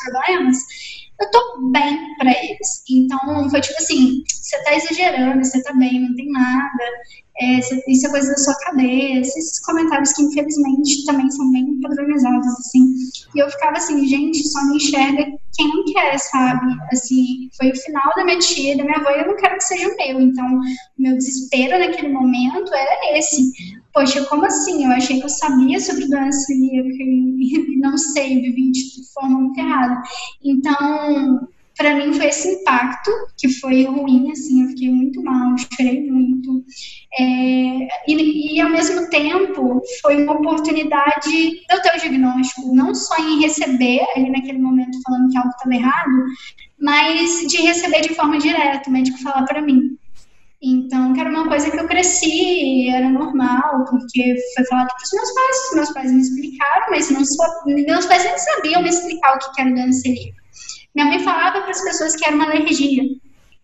eu 1.21 1.31
tô 1.31 1.71
bem 1.71 2.15
para 2.17 2.31
eles. 2.31 2.85
Então, 2.91 3.51
foi 3.51 3.61
tipo 3.61 3.77
assim, 3.79 4.23
você 4.29 4.63
tá 4.65 4.75
exagerando, 4.75 5.45
você 5.45 5.63
tá 5.63 5.73
bem, 5.75 6.01
não 6.01 6.15
tem 6.15 6.31
nada, 6.31 6.85
é, 7.41 7.59
isso 7.59 8.07
é 8.07 8.11
coisa 8.11 8.31
da 8.31 8.37
sua 8.37 8.55
cabeça, 8.61 9.39
esses 9.39 9.59
comentários 9.61 10.13
que 10.13 10.23
infelizmente 10.23 11.05
também 11.05 11.29
são 11.31 11.51
bem 11.51 11.81
padronizados, 11.81 12.47
assim. 12.47 12.95
E 13.35 13.39
eu 13.41 13.51
ficava 13.51 13.77
assim, 13.77 14.07
gente, 14.07 14.47
só 14.49 14.65
me 14.67 14.77
enxerga 14.77 15.27
quem 15.57 15.69
não 15.69 15.85
quer, 15.85 16.17
sabe? 16.19 16.77
Assim, 16.93 17.49
foi 17.57 17.71
o 17.71 17.77
final 17.77 18.13
da 18.15 18.25
minha 18.25 18.39
tia, 18.39 18.77
da 18.77 18.85
minha 18.85 18.99
avó, 18.99 19.11
e 19.11 19.21
eu 19.21 19.27
não 19.27 19.37
quero 19.37 19.57
que 19.57 19.65
seja 19.65 19.89
o 19.89 19.97
meu. 19.97 20.21
Então, 20.21 20.61
meu 20.97 21.17
desespero 21.17 21.79
naquele 21.79 22.09
momento 22.09 22.73
era 22.73 23.19
esse. 23.19 23.51
Poxa, 23.95 24.25
como 24.25 24.45
assim? 24.45 24.85
Eu 24.85 24.91
achei 24.91 25.19
que 25.21 25.25
eu 25.25 25.29
sabia 25.29 25.79
sobre 25.79 26.09
doença 26.09 26.41
celíaca 26.41 26.89
e 26.91 27.77
não 27.81 27.97
sei, 27.97 28.41
vivi 28.41 28.73
de 28.73 28.83
forma 29.15 29.39
muito 29.39 29.59
errada. 29.59 30.03
Então, 30.45 31.49
para 31.77 31.95
mim 31.95 32.13
foi 32.13 32.27
esse 32.27 32.49
impacto 32.49 33.11
que 33.39 33.49
foi 33.61 33.85
ruim, 33.85 34.31
assim, 34.33 34.63
eu 34.63 34.69
fiquei 34.71 34.91
muito 34.91 35.23
mal, 35.23 35.55
chorei 35.59 36.11
muito. 36.11 36.65
É, 37.19 37.23
e, 38.09 38.57
e, 38.57 38.61
ao 38.61 38.71
mesmo 38.71 39.09
tempo 39.11 39.81
foi 40.03 40.23
uma 40.23 40.35
oportunidade 40.35 41.31
de 41.31 41.63
eu 41.71 41.83
ter 41.83 41.97
o 41.97 42.01
diagnóstico, 42.01 42.75
não 42.75 42.95
só 42.95 43.17
em 43.19 43.43
receber 43.43 44.05
ali 44.17 44.31
naquele 44.31 44.59
momento 44.59 45.01
falando 45.05 45.31
que 45.31 45.37
algo 45.37 45.51
estava 45.51 45.75
errado, 45.75 46.25
mas 46.81 47.47
de 47.49 47.59
receber 47.59 48.01
de 48.01 48.15
forma 48.15 48.39
direta, 48.39 48.89
o 48.89 48.93
médico 48.93 49.19
falar 49.19 49.45
para 49.45 49.63
mim. 49.63 49.97
Então, 50.67 51.13
que 51.13 51.21
era 51.21 51.29
uma 51.29 51.47
coisa 51.47 51.71
que 51.71 51.79
eu 51.79 51.87
cresci, 51.87 52.89
era 52.89 53.11
normal, 53.11 53.85
porque 53.85 54.35
foi 54.57 54.65
falado 54.65 54.89
para 54.89 55.05
os 55.05 55.13
meus 55.13 55.35
pais, 55.35 55.57
meus 55.75 55.93
pais 55.93 56.13
me 56.13 56.23
explicaram, 56.23 56.87
mas 56.91 57.11
não 57.11 57.23
só, 57.23 57.45
meus 57.67 58.07
pais 58.07 58.25
nem 58.25 58.39
sabiam 58.39 58.83
me 58.83 58.89
explicar 58.89 59.37
o 59.37 59.39
que 59.39 59.61
era 59.61 59.93
celíaca. 59.93 60.43
Minha 60.95 61.09
mãe 61.09 61.19
falava 61.19 61.61
para 61.61 61.71
as 61.71 61.83
pessoas 61.83 62.17
que 62.17 62.25
era 62.25 62.35
uma 62.35 62.47
alergia. 62.47 63.03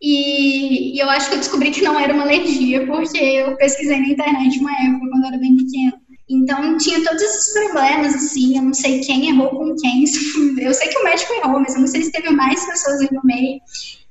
E, 0.02 0.96
e, 0.96 0.98
eu 0.98 1.08
acho 1.08 1.28
que 1.28 1.36
eu 1.36 1.38
descobri 1.38 1.70
que 1.70 1.82
não 1.82 1.98
era 1.98 2.12
uma 2.12 2.24
alergia, 2.24 2.86
porque 2.86 3.18
eu 3.18 3.56
pesquisei 3.56 3.98
na 3.98 4.08
internet 4.08 4.58
uma 4.58 4.72
época, 4.72 5.08
quando 5.10 5.22
eu 5.22 5.28
era 5.28 5.38
bem 5.38 5.56
pequena. 5.56 5.92
Então, 6.28 6.76
tinha 6.76 7.02
todos 7.02 7.22
esses 7.22 7.52
problemas, 7.54 8.14
assim, 8.14 8.56
eu 8.56 8.62
não 8.62 8.74
sei 8.74 9.00
quem 9.00 9.30
errou 9.30 9.48
com 9.48 9.74
quem. 9.76 10.04
Eu 10.60 10.74
sei 10.74 10.88
que 10.88 10.98
o 10.98 11.04
médico 11.04 11.32
errou, 11.32 11.58
mas 11.58 11.74
eu 11.74 11.80
não 11.80 11.88
sei 11.88 12.02
se 12.02 12.12
teve 12.12 12.30
mais 12.30 12.64
pessoas 12.66 13.00
aí 13.00 13.08
no 13.10 13.20
meio. 13.24 13.58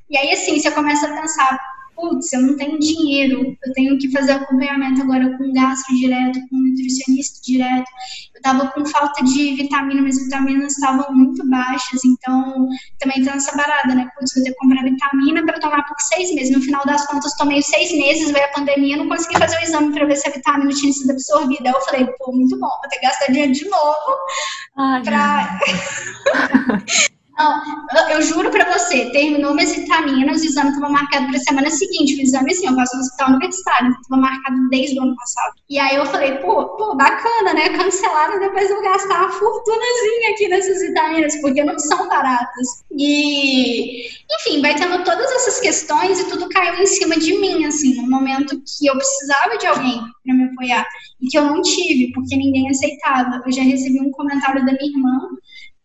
E 0.10 0.18
aí, 0.18 0.32
assim, 0.32 0.60
você 0.60 0.72
começa 0.72 1.08
a 1.08 1.22
pensar, 1.22 1.60
putz, 2.00 2.32
eu 2.34 2.42
não 2.42 2.56
tenho 2.56 2.80
dinheiro, 2.80 3.56
eu 3.64 3.74
tenho 3.74 3.98
que 3.98 4.12
fazer 4.12 4.32
acompanhamento 4.34 5.02
agora 5.02 5.38
com 5.38 5.54
gastro 5.54 5.96
direto, 5.96 6.40
com 6.50 6.58
nutricionista 6.58 7.40
direto. 7.44 7.90
Eu 8.36 8.42
tava 8.42 8.68
com 8.72 8.86
falta 8.86 9.24
de 9.24 9.56
vitamina, 9.56 10.02
mas 10.02 10.22
vitaminas 10.24 10.74
estavam 10.74 11.14
muito 11.14 11.48
baixas, 11.50 12.04
então 12.06 12.68
também 13.00 13.24
tem 13.24 13.34
essa 13.34 13.56
barada, 13.56 13.94
né? 13.94 14.10
Putz, 14.18 14.34
vou 14.34 14.44
ter 14.44 14.52
que 14.52 14.58
comprar 14.58 14.84
vitamina 14.84 15.46
para 15.46 15.60
tomar 15.60 15.84
por 15.84 16.00
seis 16.00 16.34
meses. 16.34 16.56
No 16.56 16.62
final 16.62 16.86
das 16.86 17.06
contas, 17.08 17.36
tomei 17.36 17.62
seis 17.62 17.92
meses, 17.92 18.32
veio 18.32 18.46
a 18.46 18.50
pandemia, 18.50 18.98
não 18.98 19.08
consegui 19.08 19.38
fazer 19.38 19.58
o 19.58 19.64
exame 19.64 19.94
para 19.94 20.06
ver 20.06 20.16
se 20.16 20.28
a 20.30 20.32
vitamina 20.32 20.72
tinha 20.72 20.94
sido 20.94 21.12
absorvida. 21.12 21.70
Aí 21.70 21.76
eu 21.76 21.82
falei, 21.82 22.08
pô, 22.18 22.32
muito 22.32 22.58
bom, 22.60 22.68
vou 22.68 22.90
ter 22.90 23.00
que 23.00 23.06
gastar 23.06 23.28
dinheiro 23.28 23.52
de 23.52 23.66
novo. 23.66 25.04
Pra... 25.04 25.60
Não, 27.40 28.10
eu 28.10 28.22
juro 28.22 28.52
pra 28.52 28.70
você, 28.78 29.10
terminou 29.12 29.56
minhas 29.56 29.74
vitaminas, 29.74 30.42
o 30.42 30.46
exame 30.46 30.72
estava 30.72 30.92
marcado 30.92 31.28
para 31.28 31.40
semana 31.40 31.70
seguinte. 31.70 32.16
O 32.16 32.22
exame, 32.22 32.52
assim, 32.52 32.68
eu 32.68 32.76
faço 32.76 32.98
no 32.98 33.02
hospital 33.02 33.30
universitário, 33.30 33.92
estava 33.92 34.22
marcado 34.22 34.70
desde 34.70 35.00
o 35.00 35.04
ano 35.04 35.16
passado. 35.16 35.54
E 35.70 35.80
aí 35.80 35.96
eu 35.96 36.06
falei, 36.06 36.38
pô, 36.40 36.66
pô, 36.76 36.96
bacana, 36.96 37.54
né? 37.54 37.70
Cancelaram, 37.70 38.42
depois 38.42 38.70
eu 38.70 38.82
gastar 38.82 39.22
uma 39.22 39.32
fortunazinha 39.32 40.32
aqui 40.32 40.50
nessas 40.50 40.82
vitaminas, 40.82 41.40
porque 41.40 41.64
não 41.64 41.80
são 41.80 42.10
baratas. 42.10 42.84
E, 42.92 44.06
enfim, 44.36 44.62
vai 44.62 44.76
tendo 44.76 45.02
todas 45.06 45.32
essas 45.32 45.62
questões 45.62 46.20
e 46.20 46.26
tudo 46.26 46.50
caiu 46.50 46.84
em 46.84 46.86
cima 46.86 47.18
de 47.18 47.38
mim, 47.40 47.64
assim, 47.64 47.96
no 48.02 48.10
momento 48.10 48.62
que 48.62 48.88
eu 48.88 48.98
precisava 48.98 49.58
de 49.58 49.66
alguém 49.66 50.02
para 50.26 50.34
me 50.34 50.44
apoiar 50.44 50.86
e 51.22 51.28
que 51.28 51.38
eu 51.38 51.46
não 51.46 51.62
tive, 51.62 52.12
porque 52.12 52.36
ninguém 52.36 52.70
aceitava. 52.70 53.42
Eu 53.46 53.52
já 53.52 53.62
recebi 53.62 54.02
um 54.02 54.12
comentário 54.12 54.66
da 54.66 54.74
minha 54.74 54.92
irmã 54.92 55.30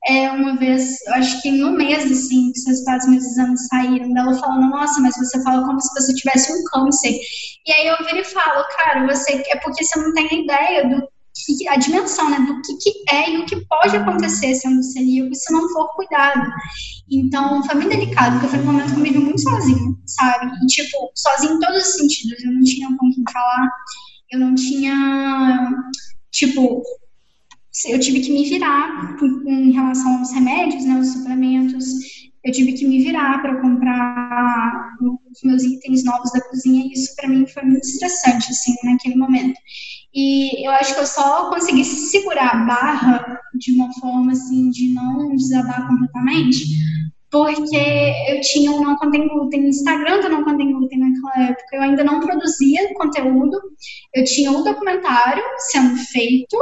é, 0.07 0.31
uma 0.31 0.57
vez, 0.57 0.97
acho 1.15 1.41
que 1.41 1.51
no 1.51 1.73
mês, 1.73 2.11
assim, 2.11 2.53
os 2.55 2.67
resultados 2.67 3.07
dos 3.07 3.15
meus 3.15 3.25
exames 3.25 3.67
saíram, 3.69 4.13
dela 4.13 4.35
falando, 4.35 4.69
nossa, 4.69 5.01
mas 5.01 5.17
você 5.17 5.43
fala 5.43 5.65
como 5.65 5.81
se 5.81 5.93
você 5.95 6.15
tivesse 6.15 6.53
um 6.53 6.63
câncer. 6.65 7.19
E 7.67 7.73
aí 7.73 7.87
eu 7.87 7.97
viro 8.05 8.19
e 8.19 8.25
falo, 8.25 8.65
cara, 8.77 9.07
você, 9.07 9.43
é 9.49 9.57
porque 9.57 9.83
você 9.83 9.99
não 9.99 10.13
tem 10.13 10.45
ideia 10.45 10.89
do 10.89 11.09
que, 11.35 11.69
a 11.69 11.77
dimensão, 11.77 12.31
né, 12.31 12.39
do 12.41 12.61
que, 12.63 12.75
que 12.77 13.15
é 13.15 13.31
e 13.31 13.39
o 13.39 13.47
que 13.47 13.65
pode 13.67 13.97
acontecer 13.97 14.55
sendo 14.55 14.83
celíaco 14.83 15.35
se 15.35 15.53
não 15.53 15.69
for 15.71 15.89
cuidado. 15.95 16.51
Então, 17.11 17.63
foi 17.65 17.75
muito 17.75 17.89
delicado, 17.89 18.39
porque 18.41 18.49
foi 18.49 18.61
um 18.61 18.73
momento 18.73 18.95
vi 18.95 19.19
muito 19.19 19.41
sozinha, 19.41 19.95
sabe? 20.07 20.53
E, 20.63 20.67
tipo, 20.67 21.11
sozinha 21.15 21.55
em 21.55 21.61
todos 21.61 21.83
os 21.83 21.95
sentidos. 21.95 22.45
Eu 22.45 22.53
não 22.53 22.63
tinha 22.63 22.89
com 22.97 23.11
quem 23.11 23.25
falar, 23.33 23.69
eu 24.31 24.41
não 24.41 24.55
tinha, 24.55 25.73
tipo, 26.31 26.83
eu 27.87 27.99
tive 27.99 28.21
que 28.21 28.31
me 28.31 28.49
virar 28.49 29.17
em 29.47 29.73
relação 29.73 30.19
aos 30.19 30.33
remédios, 30.33 30.85
né, 30.85 30.99
os 30.99 31.09
suplementos. 31.09 31.87
Eu 32.45 32.53
tive 32.53 32.75
que 32.75 32.87
me 32.87 33.03
virar 33.03 33.41
para 33.41 33.61
comprar 33.61 34.97
os 35.01 35.43
meus 35.43 35.63
itens 35.63 36.05
novos 36.05 36.31
da 36.33 36.41
cozinha 36.43 36.85
e 36.87 36.93
isso 36.93 37.17
para 37.17 37.29
mim 37.29 37.47
foi 37.47 37.63
muito 37.65 37.85
estressante, 37.85 38.51
assim, 38.51 38.75
naquele 38.85 39.17
momento. 39.17 39.59
E 40.15 40.65
eu 40.65 40.71
acho 40.73 40.95
que 40.95 41.01
eu 41.01 41.07
só 41.07 41.51
consegui 41.51 41.85
segurar 41.85 42.55
a 42.55 42.65
barra 42.65 43.41
de 43.55 43.73
uma 43.73 43.93
forma, 43.95 44.33
assim, 44.33 44.71
de 44.71 44.93
não 44.93 45.35
desabar 45.35 45.89
completamente, 45.89 46.67
porque 47.35 48.15
eu 48.29 48.41
tinha 48.43 48.71
o 48.71 48.81
Não 48.81 48.97
Contém 48.97 49.27
Glúten, 49.27 49.69
Instagram 49.69 50.21
do 50.21 50.29
Não 50.29 50.45
Contém 50.45 50.71
Glúten 50.71 51.01
naquela 51.01 51.49
época, 51.49 51.77
eu 51.77 51.83
ainda 51.83 52.05
não 52.05 52.21
produzia 52.21 52.95
conteúdo, 52.95 53.61
eu 54.15 54.23
tinha 54.23 54.53
um 54.53 54.63
documentário 54.63 55.43
sendo 55.59 55.97
feito, 55.97 56.57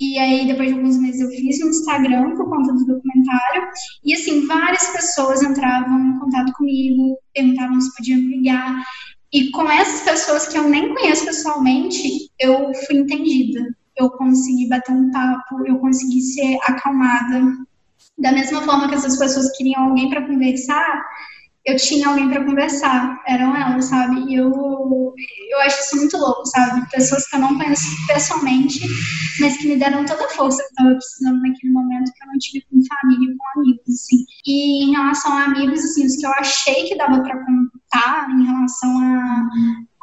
e 0.00 0.18
aí, 0.18 0.46
depois 0.46 0.70
de 0.70 0.74
alguns 0.74 0.96
meses, 0.96 1.20
eu 1.20 1.28
fiz 1.28 1.60
no 1.60 1.68
Instagram 1.68 2.34
por 2.34 2.48
conta 2.48 2.72
do 2.72 2.86
documentário. 2.86 3.68
E, 4.02 4.14
assim, 4.14 4.46
várias 4.46 4.88
pessoas 4.88 5.42
entravam 5.42 6.00
em 6.00 6.18
contato 6.18 6.52
comigo, 6.54 7.18
perguntavam 7.34 7.78
se 7.78 7.94
podiam 7.94 8.18
me 8.18 8.38
ligar. 8.38 8.82
E 9.30 9.50
com 9.50 9.70
essas 9.70 10.00
pessoas 10.00 10.48
que 10.48 10.56
eu 10.56 10.70
nem 10.70 10.94
conheço 10.94 11.26
pessoalmente, 11.26 12.30
eu 12.38 12.72
fui 12.86 12.96
entendida. 12.96 13.60
Eu 13.94 14.08
consegui 14.08 14.70
bater 14.70 14.90
um 14.90 15.10
papo, 15.10 15.66
eu 15.66 15.78
consegui 15.78 16.22
ser 16.22 16.56
acalmada. 16.62 17.58
Da 18.18 18.32
mesma 18.32 18.62
forma 18.62 18.88
que 18.88 18.94
essas 18.94 19.18
pessoas 19.18 19.54
queriam 19.54 19.84
alguém 19.84 20.08
para 20.08 20.26
conversar, 20.26 21.04
eu 21.66 21.76
tinha 21.76 22.08
alguém 22.08 22.28
para 22.28 22.44
conversar, 22.44 23.22
eram 23.26 23.54
elas, 23.54 23.84
sabe? 23.86 24.20
E 24.28 24.34
eu, 24.34 24.50
eu 25.50 25.60
acho 25.60 25.80
isso 25.80 25.96
muito 25.96 26.16
louco, 26.16 26.46
sabe? 26.46 26.88
Pessoas 26.90 27.28
que 27.28 27.36
eu 27.36 27.40
não 27.40 27.58
conheço 27.58 27.84
pessoalmente, 28.06 28.80
mas 29.40 29.56
que 29.58 29.68
me 29.68 29.76
deram 29.76 30.04
toda 30.04 30.24
a 30.24 30.28
força 30.30 30.58
que 30.58 30.64
eu 30.64 30.70
estava 30.70 30.94
precisando 30.94 31.42
naquele 31.42 31.72
momento 31.72 32.12
que 32.12 32.24
eu 32.24 32.28
não 32.28 32.38
tive 32.38 32.64
com 32.70 32.80
família 32.84 33.32
e 33.32 33.36
com 33.36 33.60
amigos, 33.60 33.88
assim. 33.88 34.24
E 34.46 34.84
em 34.84 34.92
relação 34.92 35.32
a 35.32 35.44
amigos, 35.44 35.84
assim, 35.84 36.06
os 36.06 36.16
que 36.16 36.26
eu 36.26 36.32
achei 36.32 36.88
que 36.88 36.96
dava 36.96 37.22
para 37.22 37.44
contar 37.44 38.30
em 38.30 38.46
relação 38.46 38.98
a 38.98 39.48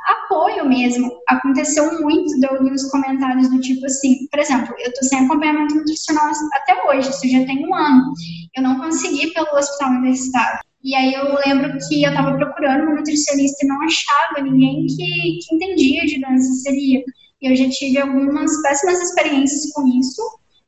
apoio 0.07 0.67
mesmo. 0.67 1.11
Aconteceu 1.27 2.01
muito 2.01 2.39
de 2.39 2.47
ouvir 2.47 2.71
os 2.71 2.89
comentários 2.89 3.49
do 3.49 3.59
tipo 3.59 3.85
assim, 3.85 4.27
por 4.31 4.39
exemplo, 4.39 4.73
eu 4.79 4.93
tô 4.93 5.03
sem 5.03 5.25
acompanhamento 5.25 5.75
nutricional 5.75 6.31
até 6.53 6.81
hoje, 6.87 7.09
isso 7.09 7.27
já 7.27 7.45
tem 7.45 7.67
um 7.67 7.75
ano. 7.75 8.13
Eu 8.55 8.63
não 8.63 8.79
consegui 8.79 9.33
pelo 9.33 9.53
hospital 9.53 9.89
universitário. 9.91 10.59
E 10.87 10.95
aí 10.95 11.13
eu 11.13 11.35
lembro 11.45 11.77
que 11.85 12.01
eu 12.01 12.09
estava 12.11 12.37
procurando 12.37 12.83
uma 12.83 12.95
nutricionista 12.95 13.65
e 13.65 13.67
não 13.67 13.81
achava 13.81 14.41
ninguém 14.41 14.85
que, 14.85 15.39
que 15.45 15.55
entendia 15.55 16.05
de. 16.05 16.17
E 17.41 17.51
eu 17.51 17.53
já 17.57 17.69
tive 17.69 17.99
algumas 17.99 18.61
péssimas 18.61 19.01
experiências 19.01 19.69
com 19.73 19.85
isso, 19.99 20.21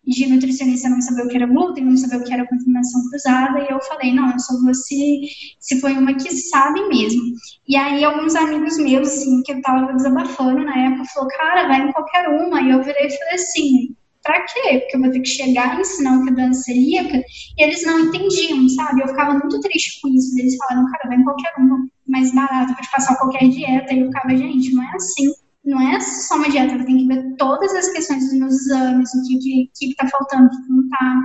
de 0.05 0.27
nutricionista 0.27 0.89
não 0.89 1.01
saber 1.01 1.21
o 1.21 1.29
que 1.29 1.37
era 1.37 1.45
glúten, 1.45 1.85
não 1.85 1.95
saber 1.95 2.17
o 2.17 2.25
que 2.25 2.33
era 2.33 2.45
contaminação 2.45 3.01
cruzada, 3.09 3.59
e 3.61 3.71
eu 3.71 3.79
falei, 3.79 4.13
não, 4.13 4.29
eu 4.29 4.39
só 4.39 4.59
vou 4.61 4.73
se, 4.73 5.21
se 5.57 5.79
foi 5.79 5.93
uma 5.93 6.13
que 6.13 6.29
sabe 6.33 6.85
mesmo. 6.89 7.21
E 7.65 7.77
aí 7.77 8.03
alguns 8.03 8.35
amigos 8.35 8.77
meus, 8.77 9.07
assim, 9.07 9.41
que 9.43 9.53
eu 9.53 9.61
tava 9.61 9.93
desabafando 9.93 10.65
na 10.65 10.77
época, 10.77 11.09
falou, 11.13 11.29
cara, 11.29 11.67
vai 11.69 11.87
em 11.87 11.93
qualquer 11.93 12.27
uma, 12.27 12.61
e 12.61 12.71
eu 12.71 12.83
virei 12.83 13.07
e 13.07 13.17
falei 13.17 13.35
assim, 13.35 13.95
Pra 14.29 14.41
quê? 14.41 14.77
Porque 14.77 14.95
eu 14.95 15.01
vou 15.01 15.09
ter 15.09 15.21
que 15.21 15.27
chegar 15.27 15.75
e 15.75 15.81
ensinar 15.81 16.19
o 16.19 16.23
que 16.23 16.29
é 16.29 16.33
doença 16.33 16.61
celíaca 16.61 17.17
e 17.17 17.63
eles 17.63 17.83
não 17.83 17.99
entendiam, 17.99 18.69
sabe? 18.69 19.01
Eu 19.01 19.07
ficava 19.07 19.33
muito 19.33 19.59
triste 19.59 19.99
com 19.99 20.09
isso. 20.09 20.37
Eles 20.37 20.55
falaram, 20.55 20.85
cara, 20.91 21.07
vai 21.07 21.17
em 21.17 21.23
qualquer 21.23 21.51
uma 21.57 21.87
mais 22.07 22.31
barata 22.35 22.71
pra 22.71 22.83
te 22.83 22.91
passar 22.91 23.15
qualquer 23.15 23.49
dieta. 23.49 23.91
E 23.91 24.01
eu 24.01 24.05
ficava, 24.05 24.37
gente, 24.37 24.71
não 24.75 24.83
é 24.83 24.91
assim. 24.93 25.33
Não 25.65 25.81
é 25.81 25.99
só 25.99 26.35
uma 26.35 26.47
dieta, 26.47 26.75
eu 26.75 26.85
tenho 26.85 26.99
que 26.99 27.07
ver 27.07 27.35
todas 27.37 27.73
as 27.73 27.89
questões 27.89 28.23
dos 28.25 28.33
meus 28.33 28.53
exames, 28.53 29.09
o 29.15 29.27
que, 29.27 29.69
que, 29.75 29.87
que 29.87 29.95
tá 29.95 30.07
faltando, 30.07 30.45
o 30.45 30.49
que 30.49 30.69
não 30.69 30.89
tá 30.89 31.21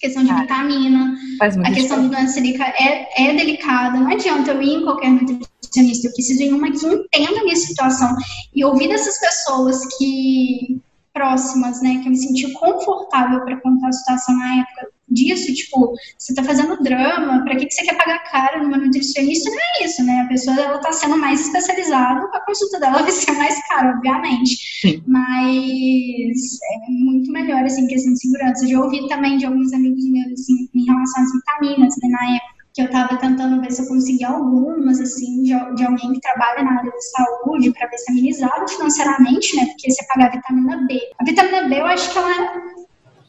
questão 0.00 0.24
de 0.24 0.32
vitamina, 0.32 1.14
a 1.40 1.72
questão 1.72 2.02
de 2.02 2.08
doença 2.08 2.34
celíaca 2.34 2.64
é, 2.64 3.28
é 3.28 3.34
delicada, 3.34 3.98
não 3.98 4.10
adianta 4.10 4.50
eu 4.50 4.60
ir 4.60 4.74
em 4.74 4.82
qualquer 4.82 5.10
nutricionista, 5.10 6.08
eu 6.08 6.12
preciso 6.12 6.42
ir 6.42 6.46
em 6.46 6.52
uma 6.52 6.70
que 6.70 6.84
entenda 6.84 7.40
a 7.40 7.44
minha 7.44 7.56
situação 7.56 8.14
e 8.54 8.64
ouvir 8.64 8.88
dessas 8.88 9.18
pessoas 9.18 9.80
que 9.96 10.80
próximas, 11.16 11.80
né, 11.80 12.00
que 12.02 12.08
eu 12.08 12.10
me 12.10 12.18
senti 12.18 12.52
confortável 12.52 13.42
para 13.42 13.58
contar 13.62 13.88
a 13.88 13.92
situação 13.92 14.36
na 14.36 14.56
época 14.56 14.88
disso, 15.08 15.54
tipo, 15.54 15.94
você 16.18 16.34
tá 16.34 16.42
fazendo 16.42 16.82
drama, 16.82 17.42
pra 17.44 17.56
que, 17.56 17.64
que 17.66 17.72
você 17.72 17.84
quer 17.84 17.96
pagar 17.96 18.18
caro 18.30 18.62
numa 18.62 18.76
nutricionista? 18.76 19.48
Não 19.48 19.56
é 19.56 19.84
isso, 19.84 20.04
né? 20.04 20.20
A 20.20 20.28
pessoa, 20.28 20.60
ela 20.60 20.78
tá 20.78 20.92
sendo 20.92 21.16
mais 21.16 21.40
especializada, 21.40 22.20
a 22.32 22.40
consulta 22.40 22.80
dela 22.80 23.00
vai 23.02 23.12
ser 23.12 23.32
mais 23.32 23.56
cara, 23.68 23.94
obviamente. 23.96 24.56
Sim. 24.80 25.02
Mas 25.06 26.58
é 26.62 26.90
muito 26.90 27.30
melhor, 27.30 27.64
assim, 27.64 27.86
questão 27.86 28.12
de 28.12 28.20
segurança. 28.20 28.64
Eu 28.64 28.68
já 28.68 28.80
ouvi 28.80 29.08
também 29.08 29.38
de 29.38 29.46
alguns 29.46 29.72
amigos 29.72 30.04
meus, 30.10 30.32
assim, 30.32 30.68
em 30.74 30.84
relação 30.84 31.22
às 31.22 31.32
vitaminas, 31.32 31.94
né, 32.02 32.08
na 32.10 32.36
época 32.36 32.55
que 32.76 32.82
eu 32.82 32.86
estava 32.86 33.16
tentando 33.16 33.58
ver 33.62 33.72
se 33.72 33.80
eu 33.82 33.88
conseguia 33.88 34.28
algumas, 34.28 35.00
assim, 35.00 35.42
de, 35.42 35.48
de 35.48 35.84
alguém 35.84 36.12
que 36.12 36.20
trabalha 36.20 36.62
na 36.62 36.78
área 36.78 36.92
de 36.92 37.10
saúde, 37.10 37.72
para 37.72 37.88
ver 37.88 37.96
se 37.96 38.12
amenizava 38.12 38.68
financeiramente, 38.68 39.56
né? 39.56 39.64
Porque 39.64 39.90
você 39.90 40.06
pagar 40.06 40.26
a 40.26 40.36
vitamina 40.36 40.86
B. 40.86 41.00
A 41.18 41.24
vitamina 41.24 41.68
B, 41.68 41.80
eu 41.80 41.86
acho 41.86 42.12
que 42.12 42.18
ela 42.18 42.30
é 42.30 42.60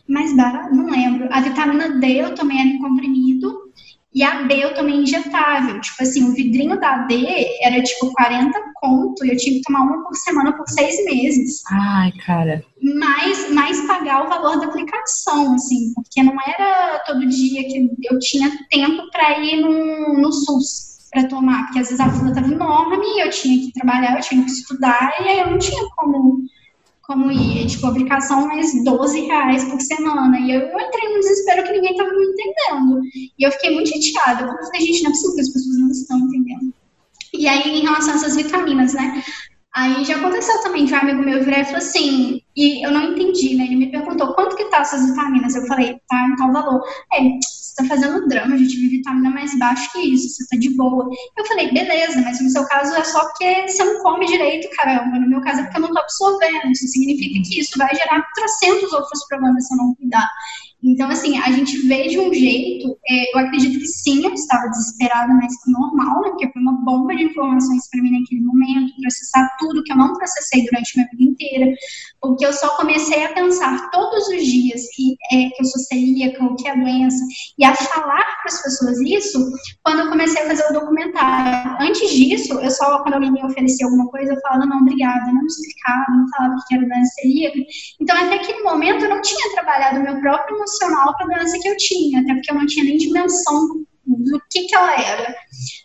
mais 0.05 0.35
barata, 0.35 0.75
não 0.75 0.89
lembro. 0.89 1.29
A 1.31 1.39
vitamina 1.39 1.97
D 1.97 2.23
eu 2.23 2.35
tomei 2.35 2.57
ela 2.57 2.67
em 2.67 2.79
comprimido 2.79 3.66
e 4.13 4.23
a 4.23 4.43
B 4.43 4.63
eu 4.63 4.73
tomei 4.73 4.95
injetável. 4.95 5.79
Tipo 5.81 6.03
assim, 6.03 6.23
o 6.23 6.33
vidrinho 6.33 6.79
da 6.79 6.99
D 7.05 7.25
era 7.61 7.81
tipo 7.83 8.11
40 8.13 8.59
conto 8.75 9.25
e 9.25 9.29
eu 9.29 9.37
tinha 9.37 9.55
que 9.55 9.61
tomar 9.61 9.81
uma 9.81 10.03
por 10.03 10.15
semana 10.15 10.53
por 10.53 10.67
seis 10.69 11.03
meses. 11.05 11.61
Ai, 11.71 12.11
cara. 12.25 12.63
Mais, 12.81 13.51
mais 13.51 13.81
pagar 13.85 14.25
o 14.25 14.29
valor 14.29 14.59
da 14.59 14.67
aplicação, 14.67 15.53
assim, 15.55 15.93
porque 15.93 16.23
não 16.23 16.35
era 16.41 16.99
todo 17.05 17.27
dia 17.27 17.63
que 17.63 17.89
eu 18.09 18.19
tinha 18.19 18.51
tempo 18.69 19.09
para 19.11 19.39
ir 19.39 19.61
no, 19.61 20.19
no 20.19 20.31
SUS 20.31 20.87
para 21.11 21.27
tomar, 21.27 21.65
porque 21.65 21.79
às 21.79 21.87
vezes 21.89 21.99
a 21.99 22.09
fila 22.09 22.29
estava 22.29 22.51
enorme, 22.51 23.19
eu 23.19 23.29
tinha 23.29 23.65
que 23.65 23.71
trabalhar, 23.73 24.15
eu 24.15 24.21
tinha 24.21 24.43
que 24.43 24.51
estudar, 24.51 25.15
e 25.21 25.27
aí 25.27 25.39
eu 25.39 25.51
não 25.51 25.57
tinha 25.57 25.81
como 25.95 26.41
como 27.07 27.31
ir 27.31 27.65
de 27.65 27.77
publicação 27.79 28.47
mais 28.47 28.83
12 28.83 29.21
reais 29.21 29.63
por 29.63 29.79
semana. 29.79 30.37
E 30.41 30.51
eu, 30.51 30.59
eu 30.59 30.79
entrei 30.79 31.13
num 31.13 31.21
desespero 31.21 31.63
que 31.63 31.71
ninguém 31.71 31.91
estava 31.91 32.09
me 32.11 32.25
entendendo. 32.25 33.01
E 33.39 33.47
eu 33.47 33.51
fiquei 33.53 33.73
muito 33.73 33.89
chateada. 33.89 34.43
Eu 34.43 34.65
falei, 34.65 34.81
gente, 34.81 35.03
não 35.03 35.09
é 35.09 35.13
possível 35.13 35.35
que 35.35 35.41
as 35.41 35.49
pessoas 35.49 35.77
não 35.77 35.89
estão 35.89 36.19
entendendo. 36.19 36.73
E 37.33 37.47
aí, 37.47 37.79
em 37.79 37.81
relação 37.81 38.11
a 38.13 38.15
essas 38.17 38.35
vitaminas, 38.35 38.93
né? 38.93 39.23
Aí 39.73 40.03
já 40.03 40.17
aconteceu 40.17 40.61
também 40.63 40.85
de 40.85 40.93
um 40.93 40.97
amigo 40.97 41.23
meu 41.23 41.43
virar 41.43 41.61
e 41.61 41.65
falou 41.65 41.77
assim, 41.77 42.41
e 42.57 42.83
eu 42.83 42.89
não 42.89 43.11
entendi, 43.11 43.55
né? 43.55 43.65
Ele 43.65 43.75
me 43.75 43.91
perguntou 43.91 44.33
quanto 44.33 44.55
que 44.55 44.65
tá 44.65 44.79
essas 44.79 45.07
vitaminas. 45.07 45.55
Eu 45.55 45.67
falei, 45.67 46.01
tá 46.09 46.27
em 46.27 46.35
tal 46.37 46.51
valor. 46.51 46.83
É, 47.13 47.19
você 47.39 47.75
tá 47.77 47.85
fazendo 47.85 48.27
drama, 48.27 48.55
a 48.55 48.57
gente 48.57 48.75
viu 48.77 48.89
vitamina 48.89 49.29
mais 49.29 49.55
baixo 49.59 49.91
que 49.91 49.99
isso, 49.99 50.27
você 50.29 50.47
tá 50.47 50.57
de 50.57 50.75
boa. 50.75 51.07
Eu 51.37 51.45
falei, 51.45 51.71
beleza, 51.71 52.19
mas 52.19 52.41
no 52.41 52.49
seu 52.49 52.65
caso 52.65 52.95
é 52.95 53.03
só 53.03 53.23
porque 53.25 53.67
você 53.67 53.83
não 53.83 54.01
come 54.01 54.25
direito, 54.25 54.67
caramba. 54.75 55.19
No 55.19 55.29
meu 55.29 55.39
caso 55.41 55.59
é 55.59 55.63
porque 55.65 55.77
eu 55.77 55.81
não 55.81 55.93
tô 55.93 55.99
absorvendo. 55.99 56.71
Isso 56.71 56.87
significa 56.87 57.47
que 57.47 57.59
isso 57.59 57.77
vai 57.77 57.93
gerar 57.93 58.27
trocentos 58.33 58.91
outros 58.91 59.27
problemas 59.27 59.67
se 59.67 59.73
eu 59.75 59.77
não 59.77 59.93
cuidar. 59.93 60.27
Então, 60.83 61.09
assim, 61.09 61.37
a 61.39 61.51
gente 61.51 61.75
vê 61.87 62.07
de 62.07 62.19
um 62.19 62.31
jeito, 62.31 62.97
é, 63.09 63.33
eu 63.33 63.39
acredito 63.39 63.79
que 63.79 63.87
sim, 63.87 64.23
eu 64.23 64.33
estava 64.33 64.69
desesperada, 64.69 65.33
mas 65.33 65.51
normal, 65.65 66.21
né? 66.21 66.29
Porque 66.29 66.51
foi 66.51 66.61
uma 66.61 66.73
bomba 66.85 67.15
de 67.15 67.23
informações 67.23 67.89
para 67.89 68.01
mim 68.03 68.11
naquele 68.11 68.41
momento, 68.41 68.93
processar 69.01 69.49
tudo 69.57 69.83
que 69.83 69.91
eu 69.91 69.97
não 69.97 70.13
processei 70.13 70.65
durante 70.65 70.95
minha 70.95 71.09
vida 71.11 71.23
inteira, 71.23 71.73
porque 72.21 72.45
eu 72.45 72.53
só 72.53 72.77
comecei 72.77 73.25
a 73.25 73.33
pensar 73.33 73.89
todos 73.89 74.27
os 74.27 74.45
dias 74.45 74.81
que, 74.95 75.15
é, 75.31 75.49
que 75.49 75.61
eu 75.61 75.65
sou 75.65 75.81
celíaca, 75.81 76.43
o 76.43 76.55
que 76.55 76.67
é 76.67 76.75
doença, 76.75 77.25
e 77.57 77.65
a 77.65 77.73
falar 77.73 78.23
para 78.23 78.45
as 78.45 78.61
pessoas 78.61 78.99
isso 79.01 79.51
quando 79.83 80.01
eu 80.01 80.09
comecei 80.09 80.43
a 80.43 80.47
fazer 80.47 80.63
o 80.69 80.73
documentário. 80.73 81.75
Antes 81.81 82.09
disso, 82.11 82.53
eu 82.59 82.69
só, 82.69 83.01
quando 83.01 83.15
alguém 83.15 83.31
me 83.31 83.43
oferecia 83.43 83.85
alguma 83.87 84.07
coisa, 84.09 84.33
eu 84.33 84.41
falava, 84.41 84.67
não, 84.67 84.77
obrigada, 84.79 85.31
não 85.31 85.45
explicava, 85.45 86.05
não 86.09 86.25
falava 86.29 86.55
que 86.67 86.75
era 86.75 86.85
doença 86.85 87.11
celíaca. 87.19 87.59
Então, 87.99 88.15
até 88.15 88.35
aquele 88.35 88.61
momento, 88.61 89.05
eu 89.05 89.09
não 89.09 89.21
tinha 89.21 89.53
trabalhado 89.53 89.99
o 89.99 90.03
meu 90.03 90.19
próprio 90.19 90.67
para 90.79 91.13
a 91.19 91.25
doença 91.25 91.59
que 91.59 91.67
eu 91.67 91.77
tinha, 91.77 92.21
até 92.21 92.33
porque 92.33 92.51
eu 92.51 92.55
não 92.55 92.65
tinha 92.65 92.85
nem 92.85 92.97
dimensão 92.97 93.85
do 94.05 94.41
que, 94.49 94.63
que 94.67 94.75
ela 94.75 95.01
era, 95.01 95.35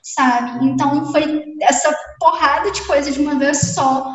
sabe? 0.02 0.66
Então 0.66 1.10
foi 1.10 1.56
essa 1.60 1.94
porrada 2.18 2.70
de 2.70 2.82
coisa 2.86 3.10
de 3.10 3.20
uma 3.20 3.38
vez 3.38 3.74
só, 3.74 4.14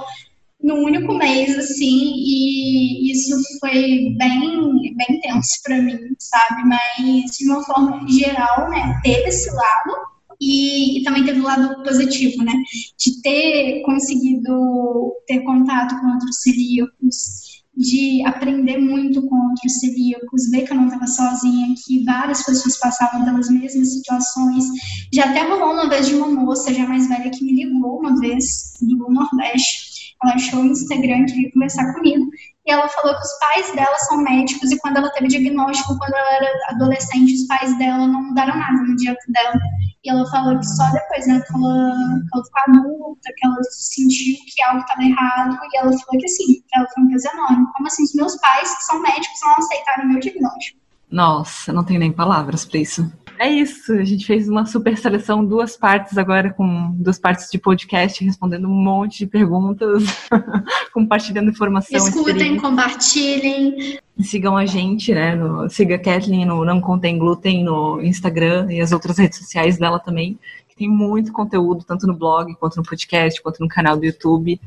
num 0.62 0.84
único 0.84 1.14
mês, 1.14 1.58
assim, 1.58 2.14
e 2.16 3.12
isso 3.12 3.36
foi 3.60 4.16
bem, 4.18 4.96
bem 4.96 5.20
tenso 5.22 5.62
para 5.64 5.82
mim, 5.82 6.00
sabe? 6.20 6.64
Mas 6.66 7.38
de 7.38 7.50
uma 7.50 7.64
forma 7.64 8.06
geral, 8.08 8.70
né, 8.70 9.00
teve 9.04 9.30
esse 9.30 9.50
lado, 9.52 10.18
e, 10.40 11.00
e, 11.00 11.04
também 11.04 11.26
teve 11.26 11.40
o 11.40 11.44
lado 11.44 11.84
positivo, 11.84 12.44
né? 12.44 12.54
De 12.98 13.22
ter 13.24 13.82
conseguido 13.82 15.16
ter 15.26 15.40
contato 15.40 16.00
com 16.00 16.12
outros 16.14 16.42
celíacos, 16.42 17.47
de 17.78 18.26
aprender 18.26 18.80
muito 18.80 19.22
com 19.28 19.50
outros 19.50 19.80
celíacos, 19.80 20.50
ver 20.50 20.64
que 20.64 20.74
eu 20.74 20.78
não 20.78 20.88
estava 20.88 21.06
sozinha, 21.06 21.76
que 21.86 22.04
várias 22.04 22.44
pessoas 22.44 22.78
passavam 22.80 23.24
pelas 23.24 23.50
mesmas 23.50 23.94
situações. 23.94 24.66
Já 25.14 25.30
até 25.30 25.44
rolou 25.44 25.74
uma 25.74 25.88
vez 25.88 26.08
de 26.08 26.16
uma 26.16 26.28
moça 26.28 26.74
já 26.74 26.88
mais 26.88 27.08
velha 27.08 27.30
que 27.30 27.46
me 27.46 27.54
ligou 27.54 28.00
uma 28.00 28.20
vez 28.20 28.74
do 28.82 29.10
Nordeste. 29.10 30.16
Ela 30.24 30.34
achou 30.34 30.64
no 30.64 30.72
Instagram 30.72 31.26
que 31.26 31.40
ia 31.40 31.52
conversar 31.52 31.94
comigo 31.94 32.28
e 32.68 32.72
ela 32.72 32.90
falou 32.90 33.16
que 33.16 33.22
os 33.22 33.40
pais 33.40 33.74
dela 33.74 33.98
são 34.00 34.18
médicos 34.18 34.70
e 34.72 34.80
quando 34.80 34.98
ela 34.98 35.10
teve 35.12 35.30
diagnóstico, 35.30 35.98
quando 35.98 36.14
ela 36.14 36.36
era 36.36 36.52
adolescente, 36.72 37.34
os 37.34 37.48
pais 37.48 37.78
dela 37.78 38.06
não 38.06 38.24
mudaram 38.24 38.58
nada 38.58 38.84
no 38.84 38.96
dieta 38.98 39.24
dela. 39.30 39.58
E 40.04 40.10
ela 40.10 40.30
falou 40.30 40.60
que 40.60 40.66
só 40.66 40.84
depois, 40.92 41.26
né, 41.28 41.42
que 41.48 41.54
ela, 41.56 41.96
que 42.22 42.36
ela 42.36 42.44
ficou 42.44 42.62
adulta, 42.68 43.34
que 43.38 43.48
ela 43.48 43.64
sentiu 43.72 44.36
que 44.54 44.64
algo 44.64 44.82
estava 44.82 45.02
errado, 45.02 45.58
e 45.74 45.78
ela 45.78 45.92
falou 45.92 46.20
que 46.20 46.26
assim, 46.26 46.62
ela 46.74 46.88
foi 46.94 47.04
um 47.04 47.08
peso 47.08 47.28
enorme. 47.30 47.68
Como 47.74 47.88
assim, 47.88 48.04
os 48.04 48.14
meus 48.14 48.36
pais, 48.36 48.76
que 48.76 48.84
são 48.84 49.02
médicos, 49.02 49.40
não 49.42 49.58
aceitaram 49.58 50.04
o 50.04 50.08
meu 50.10 50.20
diagnóstico? 50.20 50.80
Nossa, 51.10 51.72
não 51.72 51.86
tenho 51.86 52.02
nem 52.02 52.12
palavras 52.12 52.66
para 52.66 52.80
isso. 52.80 53.10
É 53.40 53.50
isso, 53.50 53.94
a 53.94 54.04
gente 54.04 54.26
fez 54.26 54.50
uma 54.50 54.66
super 54.66 54.98
seleção, 54.98 55.46
duas 55.46 55.78
partes 55.78 56.18
agora, 56.18 56.52
com 56.52 56.92
duas 56.94 57.20
partes 57.20 57.50
de 57.52 57.58
podcast, 57.58 58.24
respondendo 58.24 58.68
um 58.68 58.74
monte 58.74 59.20
de 59.20 59.28
perguntas, 59.28 60.04
compartilhando 60.94 61.50
informação. 61.50 61.98
Escutem, 61.98 62.58
compartilhem. 62.58 64.00
Sigam 64.20 64.58
a 64.58 64.66
gente, 64.66 65.14
né? 65.14 65.36
No, 65.36 65.70
siga 65.70 65.96
a 65.96 66.00
Kathleen 66.00 66.46
no 66.46 66.66
Não 66.66 66.82
Contém 66.82 67.20
Glúten 67.20 67.64
no 67.64 68.02
Instagram 68.02 68.72
e 68.72 68.82
as 68.82 68.92
outras 68.92 69.18
redes 69.18 69.38
sociais 69.38 69.78
dela 69.78 70.00
também, 70.00 70.40
que 70.68 70.76
tem 70.76 70.90
muito 70.90 71.32
conteúdo, 71.32 71.84
tanto 71.86 72.08
no 72.08 72.16
blog, 72.16 72.56
quanto 72.56 72.78
no 72.78 72.84
podcast, 72.84 73.42
quanto 73.42 73.60
no 73.60 73.68
canal 73.68 73.98
do 73.98 74.06
YouTube. 74.06 74.60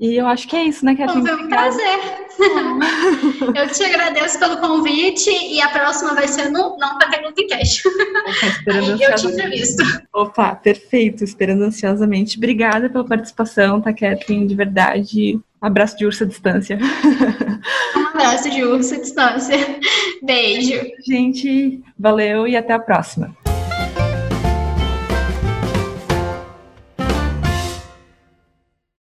E 0.00 0.14
eu 0.14 0.28
acho 0.28 0.46
que 0.46 0.54
é 0.54 0.62
isso, 0.62 0.84
né, 0.84 0.94
Kathleen? 0.94 1.26
Foi 1.26 1.44
um 1.44 1.48
prazer. 1.48 1.98
eu 3.56 3.68
te 3.68 3.84
agradeço 3.84 4.38
pelo 4.38 4.58
convite 4.58 5.28
e 5.28 5.60
a 5.60 5.68
próxima 5.70 6.14
vai 6.14 6.28
ser 6.28 6.50
no 6.50 6.76
Não 6.78 6.96
Pra 6.98 7.18
Gluten 7.20 7.48
Cash. 7.48 7.82
Aí 8.72 9.02
eu 9.02 9.14
te 9.16 9.26
entrevisto. 9.26 9.82
Opa, 10.12 10.54
perfeito. 10.54 11.24
Esperando 11.24 11.62
ansiosamente. 11.62 12.36
Obrigada 12.36 12.88
pela 12.88 13.04
participação, 13.04 13.80
tá, 13.80 13.92
Kathleen? 13.92 14.46
De 14.46 14.54
verdade. 14.54 15.40
Abraço 15.60 15.98
de 15.98 16.06
urso 16.06 16.22
à 16.22 16.26
distância. 16.28 16.78
Um 17.96 18.06
abraço 18.06 18.48
de 18.50 18.62
urso 18.62 18.94
à 18.94 18.98
distância. 18.98 19.56
Beijo. 20.22 20.80
Gente, 21.04 21.82
valeu 21.98 22.46
e 22.46 22.56
até 22.56 22.72
a 22.72 22.78
próxima. 22.78 23.36